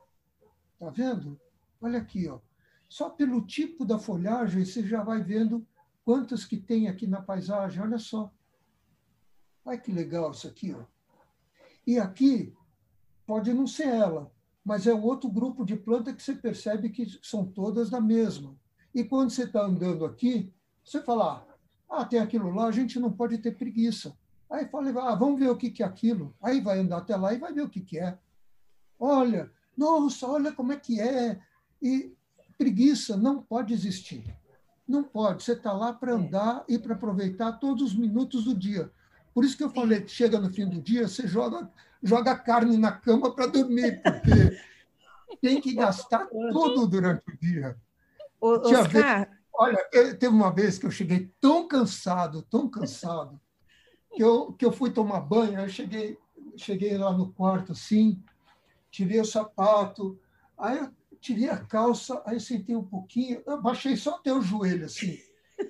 [0.79, 1.39] Tá vendo?
[1.79, 2.39] Olha aqui, ó.
[2.87, 5.65] Só pelo tipo da folhagem você já vai vendo
[6.09, 7.79] quantas que tem aqui na paisagem.
[7.79, 8.33] Olha só.
[9.63, 10.83] Olha que legal isso aqui, ó.
[11.85, 12.51] E aqui
[13.27, 14.33] pode não ser ela,
[14.65, 18.57] mas é outro grupo de planta que você percebe que são todas da mesma.
[18.91, 20.51] E quando você está andando aqui,
[20.83, 21.47] você fala,
[21.87, 24.17] ah, tem aquilo lá, a gente não pode ter preguiça.
[24.49, 26.35] Aí fala, ah, vamos ver o que, que é aquilo.
[26.41, 28.17] Aí vai andar até lá e vai ver o que, que é.
[28.99, 31.39] Olha, nossa, olha como é que é.
[31.79, 32.17] E
[32.57, 34.39] preguiça não pode existir.
[34.89, 35.43] Não pode.
[35.43, 36.15] Você está lá para é.
[36.15, 38.91] andar e para aproveitar todos os minutos do dia.
[39.31, 41.71] Por isso que eu falei que chega no fim do dia, você joga,
[42.01, 44.57] joga carne na cama para dormir, porque
[45.39, 47.77] tem que gastar tudo durante o dia.
[48.41, 49.29] O, Oscar...
[49.53, 53.39] Olha, teve uma vez que eu cheguei tão cansado, tão cansado,
[54.11, 56.17] que eu, que eu fui tomar banho, aí cheguei,
[56.55, 58.23] cheguei lá no quarto assim,
[58.89, 60.19] tirei o sapato,
[60.57, 64.85] aí eu tirei a calça, aí sentei um pouquinho, eu baixei só até o joelho
[64.85, 65.19] assim.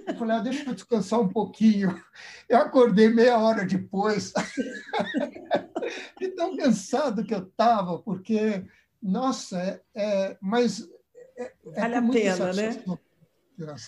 [0.08, 2.00] Eu falei, ah, deixa eu descansar um pouquinho.
[2.48, 4.32] Eu acordei meia hora depois.
[6.20, 8.64] De tão cansado que eu estava, porque,
[9.02, 10.88] nossa, é, é mas
[11.36, 12.84] é, é vale a pena, né?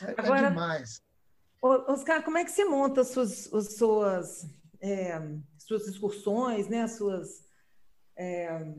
[0.01, 1.03] É, Agora, demais.
[1.61, 4.49] Oscar, como é que você monta as suas, as suas,
[4.81, 5.21] é,
[5.59, 6.81] suas excursões, né?
[6.81, 7.45] as suas
[8.15, 8.73] é, é,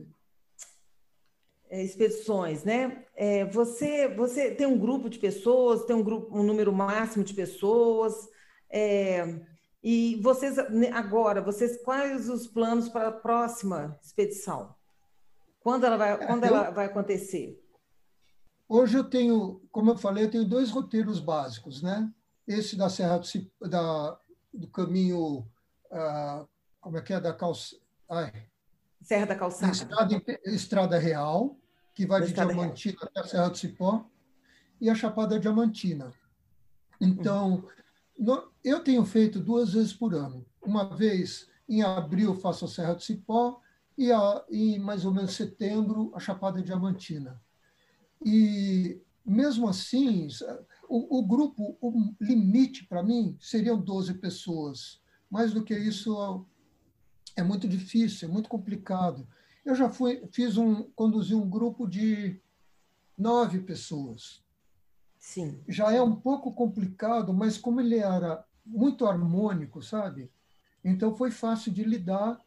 [1.81, 2.63] expedições?
[2.63, 3.03] Né?
[3.15, 7.33] É, você, você tem um grupo de pessoas, tem um, grupo, um número máximo de
[7.33, 8.13] pessoas,
[8.69, 9.39] é,
[9.83, 14.75] e vocês, né, agora, vocês quais os planos para a próxima expedição?
[15.59, 17.59] Quando ela vai, quando ela vai acontecer?
[18.67, 22.11] Hoje eu tenho, como eu falei, eu tenho dois roteiros básicos, né?
[22.47, 24.19] esse da Serra do, da,
[24.53, 25.47] do caminho,
[25.91, 26.47] uh,
[26.81, 27.77] como é que é, da calça...
[28.09, 28.31] Ai,
[29.03, 29.71] Serra da Calçada.
[29.71, 31.57] Estrada, Estrada Real,
[31.93, 33.09] que vai de Diamantina Real.
[33.09, 34.09] até a Serra do Cipó,
[34.79, 36.11] e a Chapada Diamantina.
[36.99, 37.65] Então,
[38.17, 40.45] no, eu tenho feito duas vezes por ano.
[40.61, 43.61] Uma vez em abril faço a Serra do Cipó
[43.97, 47.41] e a, em mais ou menos setembro a Chapada Diamantina.
[48.25, 50.27] E mesmo assim,
[50.89, 55.01] o, o grupo, o limite para mim seriam 12 pessoas.
[55.29, 56.45] Mais do que isso
[57.35, 59.27] é muito difícil, é muito complicado.
[59.65, 62.39] Eu já fui, fiz um, conduzi um grupo de
[63.17, 64.43] nove pessoas.
[65.17, 65.63] Sim.
[65.67, 70.31] Já é um pouco complicado, mas como ele era muito harmônico, sabe?
[70.83, 72.39] Então foi fácil de lidar,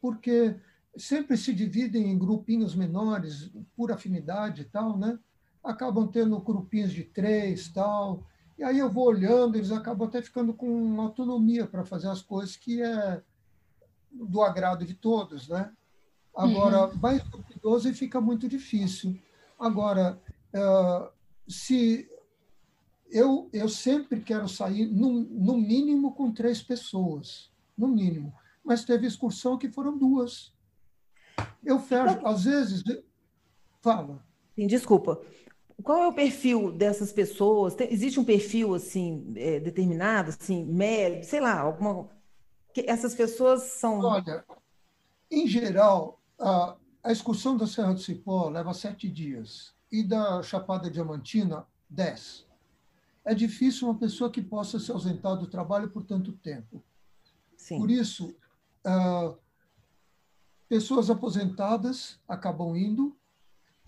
[0.00, 0.56] porque
[0.96, 5.18] sempre se dividem em grupinhos menores por afinidade e tal, né?
[5.64, 8.22] acabam tendo grupinhos de três tal.
[8.58, 12.54] E aí eu vou olhando, eles acabam até ficando com autonomia para fazer as coisas
[12.54, 13.22] que é
[14.12, 15.72] do agrado de todos, né?
[16.36, 16.98] Agora, uhum.
[16.98, 19.16] mais do que 12 fica muito difícil.
[19.58, 20.20] Agora,
[20.52, 21.08] uh,
[21.48, 22.08] se
[23.10, 28.34] eu, eu sempre quero sair, no, no mínimo, com três pessoas, no mínimo.
[28.64, 30.52] Mas teve excursão que foram duas.
[31.64, 32.82] Eu fecho, às vezes,
[33.80, 34.20] fala.
[34.56, 35.20] Sim, desculpa.
[35.82, 37.74] Qual é o perfil dessas pessoas?
[37.74, 42.08] Tem, existe um perfil assim é, determinado, assim, médio, sei lá, alguma
[42.72, 44.00] que essas pessoas são.
[44.00, 44.44] Olha,
[45.30, 50.90] em geral, a, a excursão da Serra do Cipó leva sete dias e da Chapada
[50.90, 52.46] Diamantina dez.
[53.24, 56.82] É difícil uma pessoa que possa se ausentar do trabalho por tanto tempo.
[57.56, 57.78] Sim.
[57.78, 58.36] Por isso,
[58.86, 59.38] uh,
[60.68, 63.16] pessoas aposentadas acabam indo,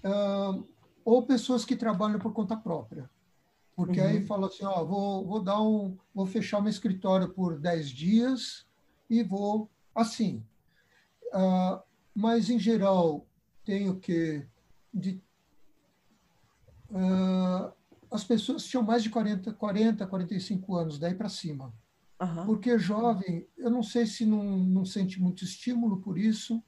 [0.05, 0.67] uh,
[1.05, 3.11] ou pessoas que trabalham por conta própria.
[3.75, 4.07] Porque uhum.
[4.07, 8.67] aí fala assim, ó, vou, vou dar um, vou fechar meu escritório por 10 dias
[9.09, 10.43] e vou assim.
[11.35, 11.83] Uh,
[12.17, 13.27] mas, em geral,
[13.63, 14.43] tenho que...
[14.93, 15.23] De,
[16.91, 17.71] uh,
[18.11, 21.75] as pessoas tinham mais de 40, 40 45 anos, daí para cima.
[22.19, 22.47] Uhum.
[22.47, 26.63] Porque jovem, eu não sei se não, não sente muito estímulo por isso,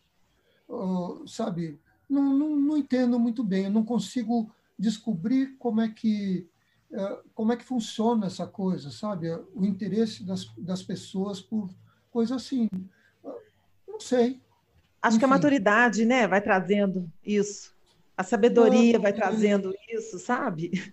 [0.68, 1.80] uh, sabe?
[2.06, 6.46] Não, não, não, entendo muito bem, eu não consigo descobrir como é que
[6.90, 9.30] uh, como é que funciona essa coisa, sabe?
[9.54, 11.70] O interesse das, das pessoas por
[12.10, 12.68] coisa assim.
[13.86, 14.42] Não sei.
[15.00, 15.18] Acho Enfim.
[15.20, 17.74] que a maturidade, né, vai trazendo isso.
[18.16, 20.92] A sabedoria vai trazendo isso, sabe?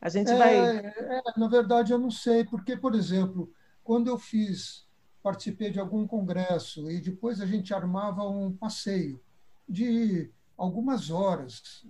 [0.00, 0.76] A gente é, vai.
[0.86, 3.52] É, na verdade, eu não sei, porque, por exemplo,
[3.82, 4.86] quando eu fiz,
[5.22, 9.20] participei de algum congresso e depois a gente armava um passeio
[9.68, 11.86] de algumas horas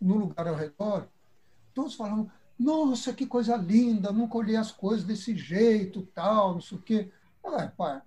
[0.00, 1.08] no lugar ao redor,
[1.74, 6.78] todos falavam: Nossa, que coisa linda, nunca olhei as coisas desse jeito, tal, não sei
[6.78, 7.10] o quê.
[7.44, 8.02] Ah, pai,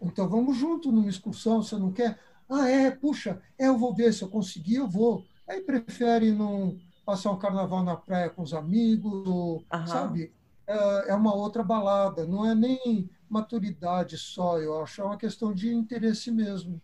[0.00, 2.18] então vamos junto numa excursão, você não quer?
[2.48, 5.24] Ah, é, puxa, é, eu vou ver, se eu conseguir, eu vou.
[5.48, 10.32] Aí prefere não passar um carnaval na praia com os amigos, ou, sabe?
[10.66, 15.54] é, é uma outra balada, não é nem maturidade só, eu acho, é uma questão
[15.54, 16.80] de interesse mesmo.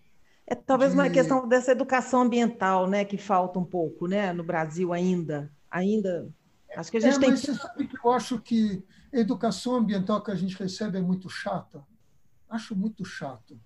[0.47, 0.99] É talvez de...
[0.99, 6.29] uma questão dessa educação ambiental, né, que falta um pouco, né, no Brasil ainda, ainda.
[6.77, 7.31] Acho que a gente é, tem.
[7.31, 11.03] Mas você sabe que eu acho que a educação ambiental que a gente recebe é
[11.03, 11.85] muito chata.
[12.49, 13.61] Acho muito chato.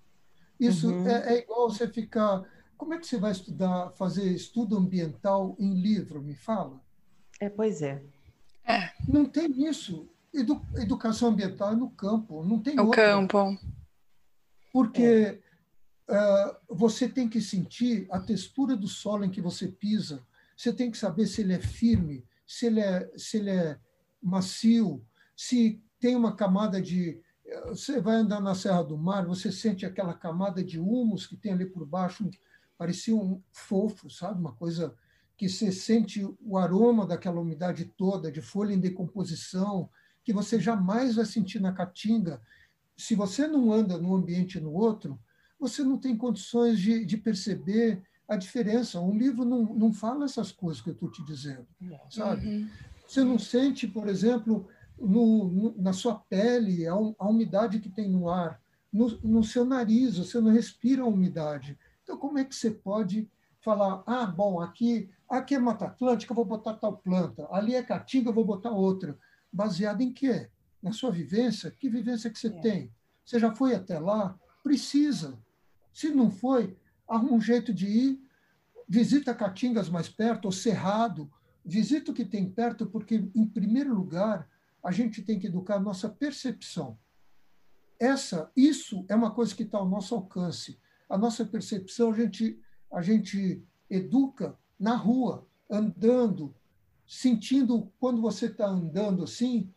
[0.59, 1.07] Isso uhum.
[1.07, 2.43] é, é igual você ficar.
[2.77, 6.21] Como é que você vai estudar, fazer estudo ambiental em livro?
[6.21, 6.79] Me fala.
[7.39, 8.03] É, pois é.
[8.65, 8.91] É.
[9.07, 10.07] Não tem isso.
[10.33, 13.57] Edu, educação ambiental é no campo, não tem O campo.
[14.71, 15.39] Porque
[16.07, 16.51] é.
[16.69, 20.21] uh, você tem que sentir a textura do solo em que você pisa,
[20.55, 23.79] você tem que saber se ele é firme, se ele é, se ele é
[24.21, 25.03] macio,
[25.35, 27.21] se tem uma camada de.
[27.67, 31.53] Você vai andar na Serra do Mar, você sente aquela camada de humus que tem
[31.53, 32.29] ali por baixo,
[32.77, 34.39] parecia um fofo, sabe?
[34.39, 34.93] Uma coisa
[35.37, 39.89] que você sente o aroma daquela umidade toda, de folha em decomposição,
[40.23, 42.41] que você jamais vai sentir na caatinga.
[42.97, 45.17] Se você não anda num ambiente e no outro,
[45.59, 48.99] você não tem condições de, de perceber a diferença.
[48.99, 51.65] Um livro não, não fala essas coisas que eu estou te dizendo,
[52.09, 52.45] sabe?
[52.45, 52.69] Uhum.
[53.07, 54.67] Você não sente, por exemplo,
[54.99, 58.61] no, no, na sua pele a, a, umidade que tem no ar,
[58.91, 61.77] no, no seu nariz, você não respira a umidade.
[62.03, 63.29] Então, como é que você pode
[63.61, 67.83] falar, ah, bom, aqui, aqui é Mata Atlântica, eu vou botar tal planta, ali é
[67.83, 69.17] Caatinga, eu vou botar outra.
[69.51, 70.49] Baseado em quê?
[70.81, 71.71] Na sua vivência?
[71.71, 72.61] Que vivência que você é.
[72.61, 72.91] tem?
[73.25, 74.37] Você já foi até lá?
[74.63, 75.37] Precisa.
[75.93, 78.21] Se não foi, arruma um jeito de ir,
[78.87, 81.29] visita Caatingas mais perto, ou Cerrado,
[81.65, 84.47] visita o que tem perto, porque, em primeiro lugar,
[84.87, 86.97] a gente tem que educar a nossa percepção.
[87.99, 90.79] Essa, isso é uma coisa que está ao nosso alcance.
[91.09, 92.57] A nossa percepção, a gente
[92.89, 96.55] a gente educa na rua, andando,
[97.05, 99.69] sentindo quando você está andando assim,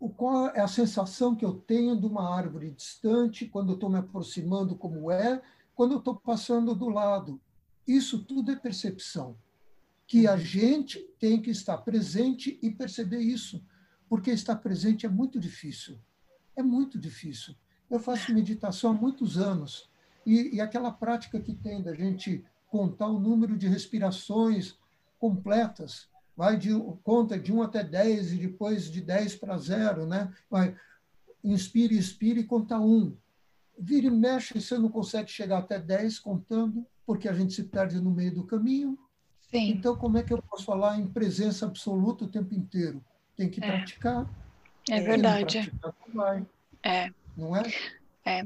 [0.00, 3.98] o qual é a sensação que eu tenho de uma árvore distante, quando estou me
[3.98, 5.40] aproximando, como é,
[5.72, 7.40] quando estou passando do lado.
[7.86, 9.36] Isso tudo é percepção.
[10.12, 13.64] Que a gente tem que estar presente e perceber isso,
[14.10, 15.98] porque estar presente é muito difícil.
[16.54, 17.54] É muito difícil.
[17.88, 19.88] Eu faço meditação há muitos anos
[20.26, 24.76] e, e aquela prática que tem da gente contar o número de respirações
[25.18, 26.68] completas, vai de
[27.02, 30.30] conta de 1 até 10 e depois de 10 para 0, né?
[30.50, 30.76] Vai
[31.42, 33.16] inspire, expire e conta 1.
[33.78, 37.98] Vira e mexe, você não consegue chegar até 10 contando, porque a gente se perde
[37.98, 38.98] no meio do caminho.
[39.52, 39.68] Sim.
[39.68, 43.04] Então, como é que eu posso falar em presença absoluta o tempo inteiro?
[43.36, 43.66] Tem que é.
[43.66, 44.26] praticar.
[44.88, 45.70] É verdade.
[45.78, 46.46] Praticar, vai.
[46.82, 47.10] É.
[47.36, 47.62] Não é?
[48.24, 48.44] É.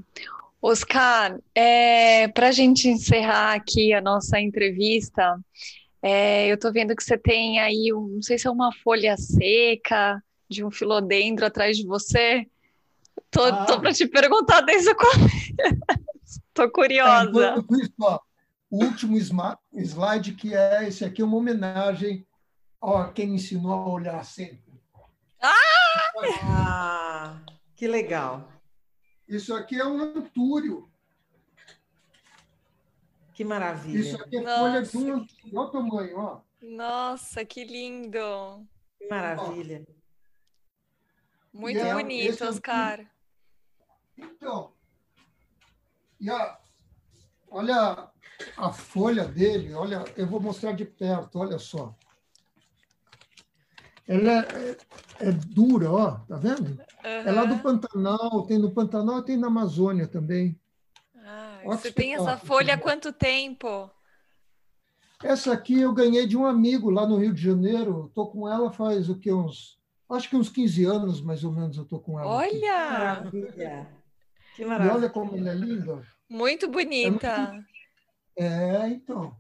[0.61, 5.39] Oscar, é, para a gente encerrar aqui a nossa entrevista,
[6.03, 9.17] é, eu estou vendo que você tem aí, um, não sei se é uma folha
[9.17, 12.47] seca de um filodendro atrás de você.
[13.31, 13.65] Tô, ah.
[13.65, 15.55] tô para te perguntar desde o começo.
[16.49, 17.55] Estou curiosa.
[17.55, 18.19] É, isso, ó,
[18.71, 22.27] o último slide, que é esse aqui, é uma homenagem
[22.83, 24.65] a quem me ensinou a olhar sempre.
[25.41, 27.41] Ah!
[27.75, 28.49] que legal.
[29.29, 30.91] Isso aqui é um antúrio.
[33.35, 34.01] Que maravilha.
[34.01, 34.59] Isso aqui é Nossa.
[34.59, 35.51] folha de um antúrio.
[35.53, 36.41] Olha o tamanho, ó.
[36.63, 38.67] Nossa, que lindo.
[38.99, 39.87] Que maravilha.
[41.53, 43.07] Muito é, bonito, Oscar.
[44.17, 44.73] Então,
[46.19, 46.59] e a,
[47.51, 48.11] olha
[48.57, 51.95] a folha dele, olha, eu vou mostrar de perto, olha só.
[54.09, 54.77] Ela é,
[55.21, 56.71] é dura, ó, tá vendo?
[56.71, 56.79] Uhum.
[57.05, 60.59] É lá do Pantanal, tem no Pantanal e tem na Amazônia também.
[61.17, 63.91] Ah, você tem essa folha há quanto tempo?
[65.23, 68.07] Essa aqui eu ganhei de um amigo lá no Rio de Janeiro.
[68.09, 69.79] Estou com ela faz o que uns,
[70.09, 72.29] acho que uns 15 anos mais ou menos eu estou com ela.
[72.29, 73.13] Olha!
[73.13, 73.41] Aqui.
[73.41, 73.89] Maravilha!
[74.55, 74.93] Que maravilha!
[74.93, 76.07] E olha como ela é linda.
[76.29, 77.27] Muito bonita.
[77.27, 77.66] É, muito...
[78.37, 79.37] é, então.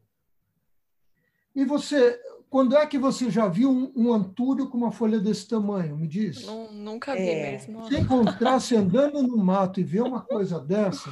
[1.55, 2.21] E você,
[2.51, 5.97] quando é que você já viu um, um antúrio com uma folha desse tamanho?
[5.97, 6.45] Me diz.
[6.47, 7.53] Não, nunca vi é.
[7.53, 7.87] mesmo.
[7.89, 11.11] Se encontrasse andando no mato e ver uma coisa dessa,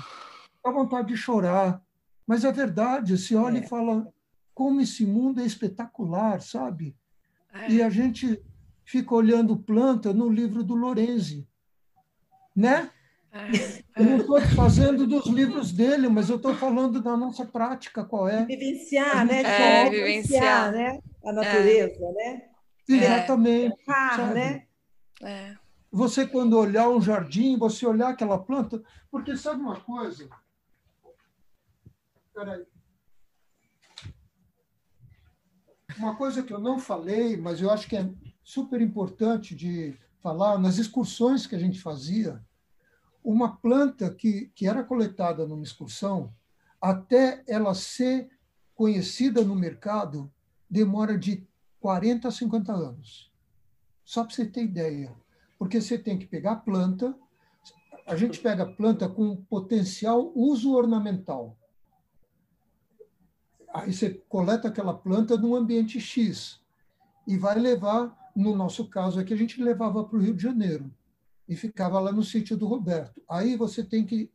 [0.62, 1.82] dá vontade de chorar.
[2.26, 3.60] Mas é verdade, você olha é.
[3.60, 4.06] e fala
[4.54, 6.96] como esse mundo é espetacular, sabe?
[7.52, 7.70] É.
[7.70, 8.42] E a gente
[8.84, 11.46] fica olhando planta no livro do Lorenzi,
[12.54, 12.90] né?
[13.34, 13.82] É.
[14.00, 18.28] Eu não estou fazendo dos livros dele, mas eu estou falando da nossa prática, qual
[18.28, 18.44] é?
[18.44, 19.42] Vivenciar, né?
[19.42, 21.00] É, vivenciar, né?
[21.24, 22.12] A natureza, é.
[22.12, 22.42] né?
[22.88, 23.76] Exatamente.
[23.90, 24.34] É.
[24.34, 24.66] né?
[25.20, 25.56] É.
[25.90, 28.80] Você, quando olhar um jardim, você olhar aquela planta,
[29.10, 30.28] porque sabe uma coisa?
[32.32, 32.64] Peraí.
[35.98, 38.08] Uma coisa que eu não falei, mas eu acho que é
[38.44, 42.40] super importante de falar, nas excursões que a gente fazia,
[43.24, 46.30] uma planta que, que era coletada numa excursão,
[46.78, 48.30] até ela ser
[48.74, 50.30] conhecida no mercado,
[50.68, 51.46] demora de
[51.80, 53.32] 40 a 50 anos.
[54.04, 55.14] Só para você ter ideia.
[55.58, 57.16] Porque você tem que pegar a planta,
[58.06, 61.56] a gente pega a planta com potencial uso ornamental.
[63.72, 66.60] Aí você coleta aquela planta num ambiente X
[67.26, 70.92] e vai levar, no nosso caso aqui, a gente levava para o Rio de Janeiro
[71.48, 73.22] e ficava lá no sítio do Roberto.
[73.28, 74.30] Aí você tem que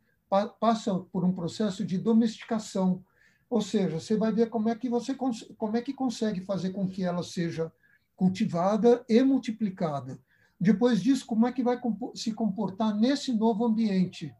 [0.60, 3.04] passa por um processo de domesticação,
[3.48, 6.88] ou seja, você vai ver como é que você como é que consegue fazer com
[6.88, 7.72] que ela seja
[8.14, 10.18] cultivada e multiplicada.
[10.60, 11.80] Depois disso, como é que vai
[12.14, 14.32] se comportar nesse novo ambiente?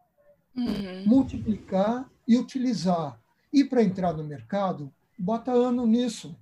[0.55, 1.05] Uhum.
[1.07, 3.19] Multiplicar e utilizar.
[3.53, 6.37] E para entrar no mercado, bota ano nisso.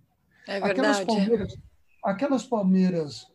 [0.46, 0.72] É verdade.
[0.72, 1.58] Aquelas palmeiras,
[2.02, 3.32] aquelas palmeiras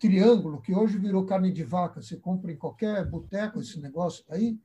[0.00, 4.58] triângulo, que hoje virou carne de vaca, você compra em qualquer boteco esse negócio aí.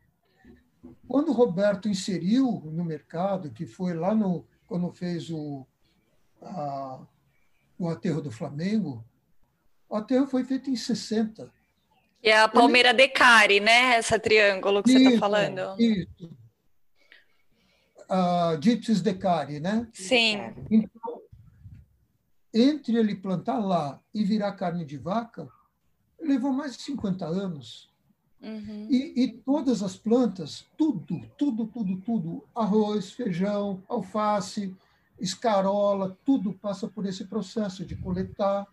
[1.07, 5.67] Quando o Roberto inseriu no mercado, que foi lá no quando fez o,
[6.41, 7.05] a,
[7.77, 9.05] o aterro do Flamengo,
[9.89, 11.51] o aterro foi feito em 60.
[12.23, 12.97] E é a palmeira Ele...
[12.97, 13.95] Decari, né?
[13.95, 15.79] Essa triângulo que isso, você está falando.
[15.79, 16.35] Isso.
[18.09, 19.87] A Gypsies Decari, né?
[19.93, 20.37] Sim.
[20.71, 21.21] Então,
[22.55, 25.49] entre ele plantar lá e virar carne de vaca,
[26.17, 27.93] levou mais de 50 anos.
[28.41, 28.87] Uhum.
[28.89, 34.73] E, e, todas as plantas, tudo, tudo, tudo, tudo, arroz, feijão, alface,
[35.19, 38.65] escarola, tudo passa por esse processo de coletar,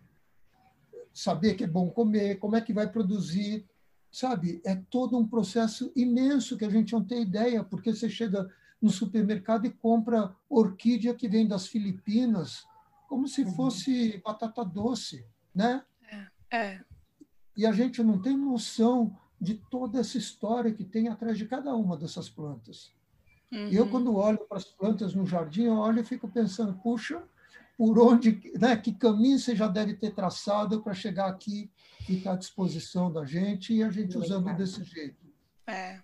[1.12, 3.66] saber que é bom comer, como é que vai produzir,
[4.10, 4.60] sabe?
[4.64, 8.48] É todo um processo imenso que a gente não tem ideia, porque você chega
[8.80, 12.66] no supermercado e compra orquídea que vem das Filipinas,
[13.12, 13.52] como se uhum.
[13.52, 15.84] fosse batata doce, né?
[16.50, 16.80] É, é.
[17.54, 21.76] E a gente não tem noção de toda essa história que tem atrás de cada
[21.76, 22.90] uma dessas plantas.
[23.52, 23.68] Uhum.
[23.68, 27.22] Eu, quando olho para as plantas no jardim, eu olho e fico pensando, puxa,
[27.76, 31.70] por onde, né, que caminho você já deve ter traçado para chegar aqui
[32.08, 35.22] e estar à disposição da gente e a gente usando desse jeito.
[35.66, 36.00] É.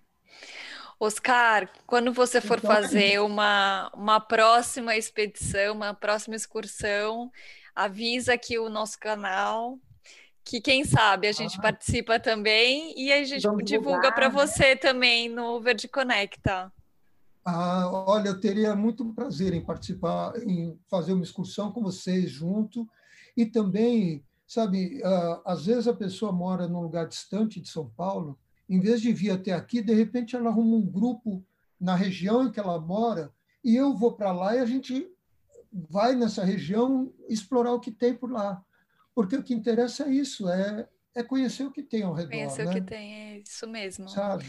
[0.99, 7.31] Oscar, quando você for então, fazer uma, uma próxima expedição, uma próxima excursão,
[7.73, 9.79] avisa aqui o nosso canal,
[10.43, 11.61] que quem sabe a gente ah.
[11.61, 14.33] participa também e a gente Vamos divulga para né?
[14.33, 16.69] você também no Verde Conecta.
[17.45, 22.85] Ah, olha, eu teria muito prazer em participar, em fazer uma excursão com vocês junto
[23.37, 28.37] e também, sabe, ah, às vezes a pessoa mora num lugar distante de São Paulo
[28.69, 31.43] em vez de vir até aqui, de repente ela arruma um grupo
[31.79, 33.33] na região em que ela mora
[33.63, 35.09] e eu vou para lá e a gente
[35.71, 38.63] vai nessa região explorar o que tem por lá.
[39.13, 42.29] Porque o que interessa é isso, é, é conhecer o que tem ao redor.
[42.29, 42.71] Conhecer né?
[42.71, 44.07] o que tem, é isso mesmo.
[44.07, 44.45] Sabe?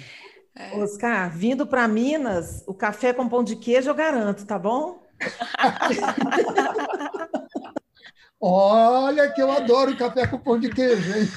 [0.55, 0.77] É.
[0.77, 5.03] Oscar, vindo para Minas, o café com pão de queijo eu garanto, tá bom?
[8.41, 11.29] Olha que eu adoro café com pão de queijo, hein?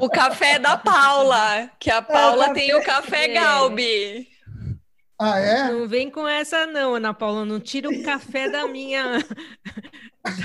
[0.00, 3.28] O café da Paula, que a é, Paula é, tem o café é.
[3.28, 4.28] Galbi.
[5.18, 5.72] Ah, é?
[5.72, 9.18] Não vem com essa não, Ana Paula, não tira o café da minha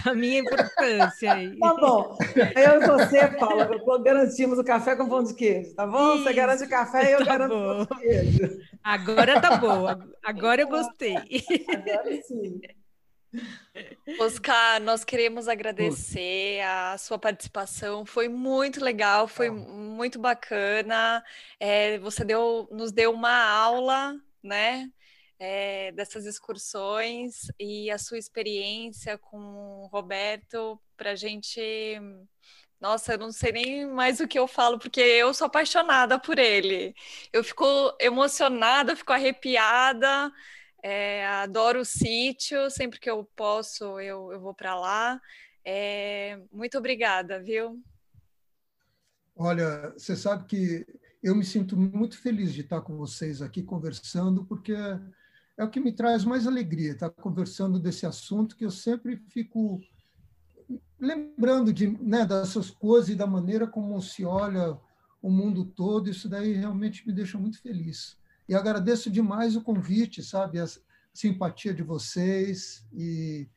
[0.04, 1.58] da minha importância aí.
[1.58, 2.18] Tá bom.
[2.56, 3.70] Eu e você, Paula,
[4.04, 6.16] garantimos o café com pão de queijo, tá bom?
[6.16, 6.24] Isso.
[6.24, 7.82] Você garante o café e eu tá garanto bom.
[7.82, 8.60] o pão de queijo.
[8.84, 9.88] Agora tá bom.
[10.24, 11.16] Agora eu gostei.
[11.16, 12.62] Agora sim.
[14.20, 18.06] Oscar, nós queremos agradecer a sua participação.
[18.06, 21.24] Foi muito legal, foi muito bacana.
[21.60, 24.90] É, você deu, nos deu uma aula, né?
[25.38, 29.38] É, dessas excursões e a sua experiência com
[29.84, 31.62] o Roberto para a gente.
[32.80, 36.40] Nossa, eu não sei nem mais o que eu falo, porque eu sou apaixonada por
[36.40, 36.96] ele.
[37.32, 37.66] Eu fico
[38.00, 40.32] emocionada, fico arrepiada.
[40.82, 45.22] É, adoro o sítio, sempre que eu posso eu, eu vou para lá.
[45.64, 47.82] É, muito obrigada, viu?
[49.36, 50.86] Olha, você sabe que
[51.24, 54.74] eu me sinto muito feliz de estar com vocês aqui conversando, porque
[55.58, 59.82] é o que me traz mais alegria, estar conversando desse assunto que eu sempre fico
[61.00, 64.78] lembrando de, né, dessas coisas e da maneira como se olha
[65.22, 66.10] o mundo todo.
[66.10, 68.19] Isso daí realmente me deixa muito feliz.
[68.50, 70.60] E agradeço demais o convite, sabe?
[70.60, 70.66] A
[71.14, 73.48] simpatia de vocês e,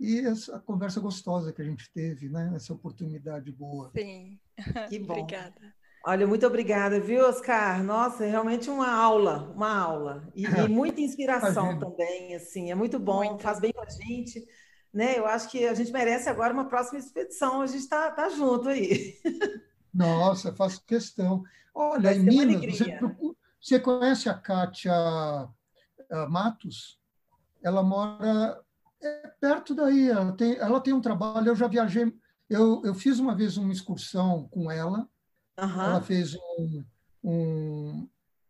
[0.00, 2.50] e essa conversa gostosa que a gente teve, né?
[2.56, 3.92] Essa oportunidade boa.
[3.96, 4.40] Sim.
[4.90, 5.12] Que bom.
[5.20, 5.74] Obrigada.
[6.04, 7.84] Olha, muito obrigada, viu, Oscar?
[7.84, 10.28] Nossa, é realmente uma aula, uma aula.
[10.34, 12.72] E, e muita inspiração também, assim.
[12.72, 13.42] É muito bom, muito.
[13.42, 14.44] faz bem para a gente.
[14.92, 15.16] Né?
[15.16, 17.60] Eu acho que a gente merece agora uma próxima expedição.
[17.60, 19.14] A gente está tá junto aí.
[19.94, 21.44] Nossa, faço questão.
[21.72, 23.31] Olha, em Minas, você procura,
[23.62, 24.92] você conhece a Kátia
[26.28, 27.00] Matos?
[27.62, 28.60] Ela mora
[29.00, 30.08] é, perto daí.
[30.08, 31.48] Ela tem, ela tem um trabalho.
[31.48, 32.12] Eu já viajei.
[32.50, 35.08] Eu, eu fiz uma vez uma excursão com ela.
[35.58, 35.82] Uhum.
[35.82, 36.84] Ela fez um,
[37.22, 38.08] um,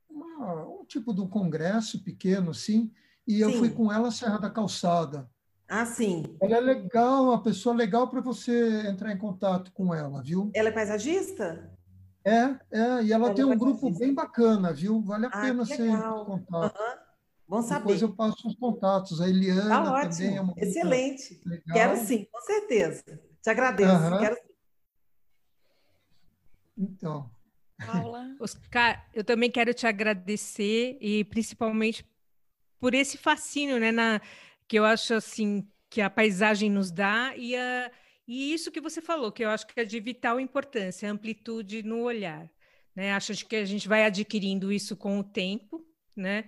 [0.09, 2.91] uma, um tipo de um congresso pequeno, assim,
[3.27, 3.59] e eu sim.
[3.59, 5.29] fui com ela à Serra da Calçada.
[5.69, 6.37] Ah, sim.
[6.41, 10.51] Ela é legal, uma pessoa legal para você entrar em contato com ela, viu?
[10.55, 11.72] Ela é paisagista?
[12.25, 15.01] É, é, e ela, ela tem um grupo bem bacana, viu?
[15.03, 15.89] Vale a ah, pena ser
[16.25, 16.81] contato.
[16.81, 16.99] Uhum.
[17.49, 17.81] Bom saber.
[17.81, 19.21] Depois eu passo os contatos.
[19.21, 20.11] A Eliana tá ótimo.
[20.11, 21.41] também é uma Excelente.
[21.45, 21.75] Legal.
[21.75, 23.05] Quero sim, com certeza.
[23.43, 23.93] Te agradeço.
[23.93, 24.19] Uhum.
[24.21, 24.37] Quero
[26.79, 27.31] Então.
[27.85, 28.37] Paula.
[28.41, 32.07] Oscar, eu também quero te agradecer e principalmente
[32.79, 34.21] por esse fascínio, né, na,
[34.67, 37.91] que eu acho assim que a paisagem nos dá e a
[38.27, 42.03] e isso que você falou, que eu acho que é de vital importância, amplitude no
[42.03, 42.51] olhar.
[42.95, 43.13] Né?
[43.13, 45.85] Acho que a gente vai adquirindo isso com o tempo.
[46.15, 46.45] Né?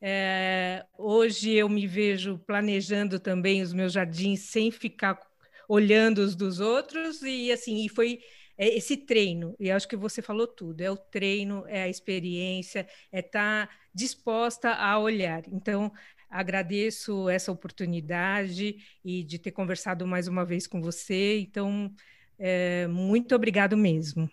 [0.00, 5.20] É, hoje eu me vejo planejando também os meus jardins sem ficar
[5.68, 8.20] olhando os dos outros, e assim, e foi
[8.56, 12.88] é esse treino, e acho que você falou tudo, é o treino, é a experiência,
[13.12, 15.42] é estar tá disposta a olhar.
[15.52, 15.92] Então,
[16.30, 21.40] Agradeço essa oportunidade e de ter conversado mais uma vez com você.
[21.40, 21.92] Então,
[22.38, 24.30] é, muito obrigado mesmo.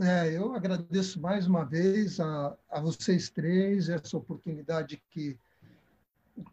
[0.00, 5.38] É, eu agradeço mais uma vez a, a vocês três essa oportunidade que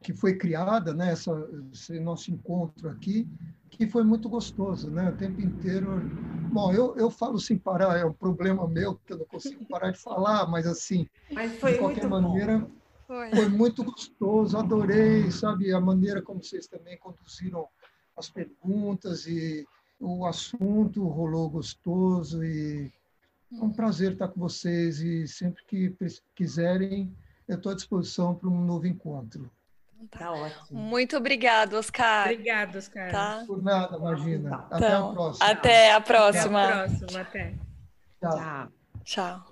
[0.02, 1.32] que foi criada, né, essa,
[1.74, 3.28] esse nosso encontro aqui,
[3.70, 6.02] que foi muito gostoso, né, o tempo inteiro.
[6.52, 9.92] Bom, eu, eu falo sem parar, é um problema meu, que eu não consigo parar
[9.92, 12.81] de falar, mas assim, mas de qualquer maneira, bom.
[13.12, 13.30] Foi.
[13.30, 17.68] Foi muito gostoso, adorei, sabe, a maneira como vocês também conduziram
[18.16, 19.68] as perguntas e
[20.00, 22.90] o assunto rolou gostoso e
[23.52, 25.94] é um prazer estar com vocês e sempre que
[26.34, 27.14] quiserem,
[27.50, 29.52] eu estou à disposição para um novo encontro.
[30.10, 30.80] Tá ótimo.
[30.80, 32.32] Muito obrigado, Oscar.
[32.32, 33.12] Obrigado, Oscar.
[33.12, 33.44] Tá?
[33.46, 34.68] Por nada, imagina.
[34.68, 35.46] Então, até a próxima.
[35.46, 36.64] Até a próxima.
[36.64, 37.56] Até a próxima, até.
[38.22, 38.72] Tchau.
[39.04, 39.51] Tchau.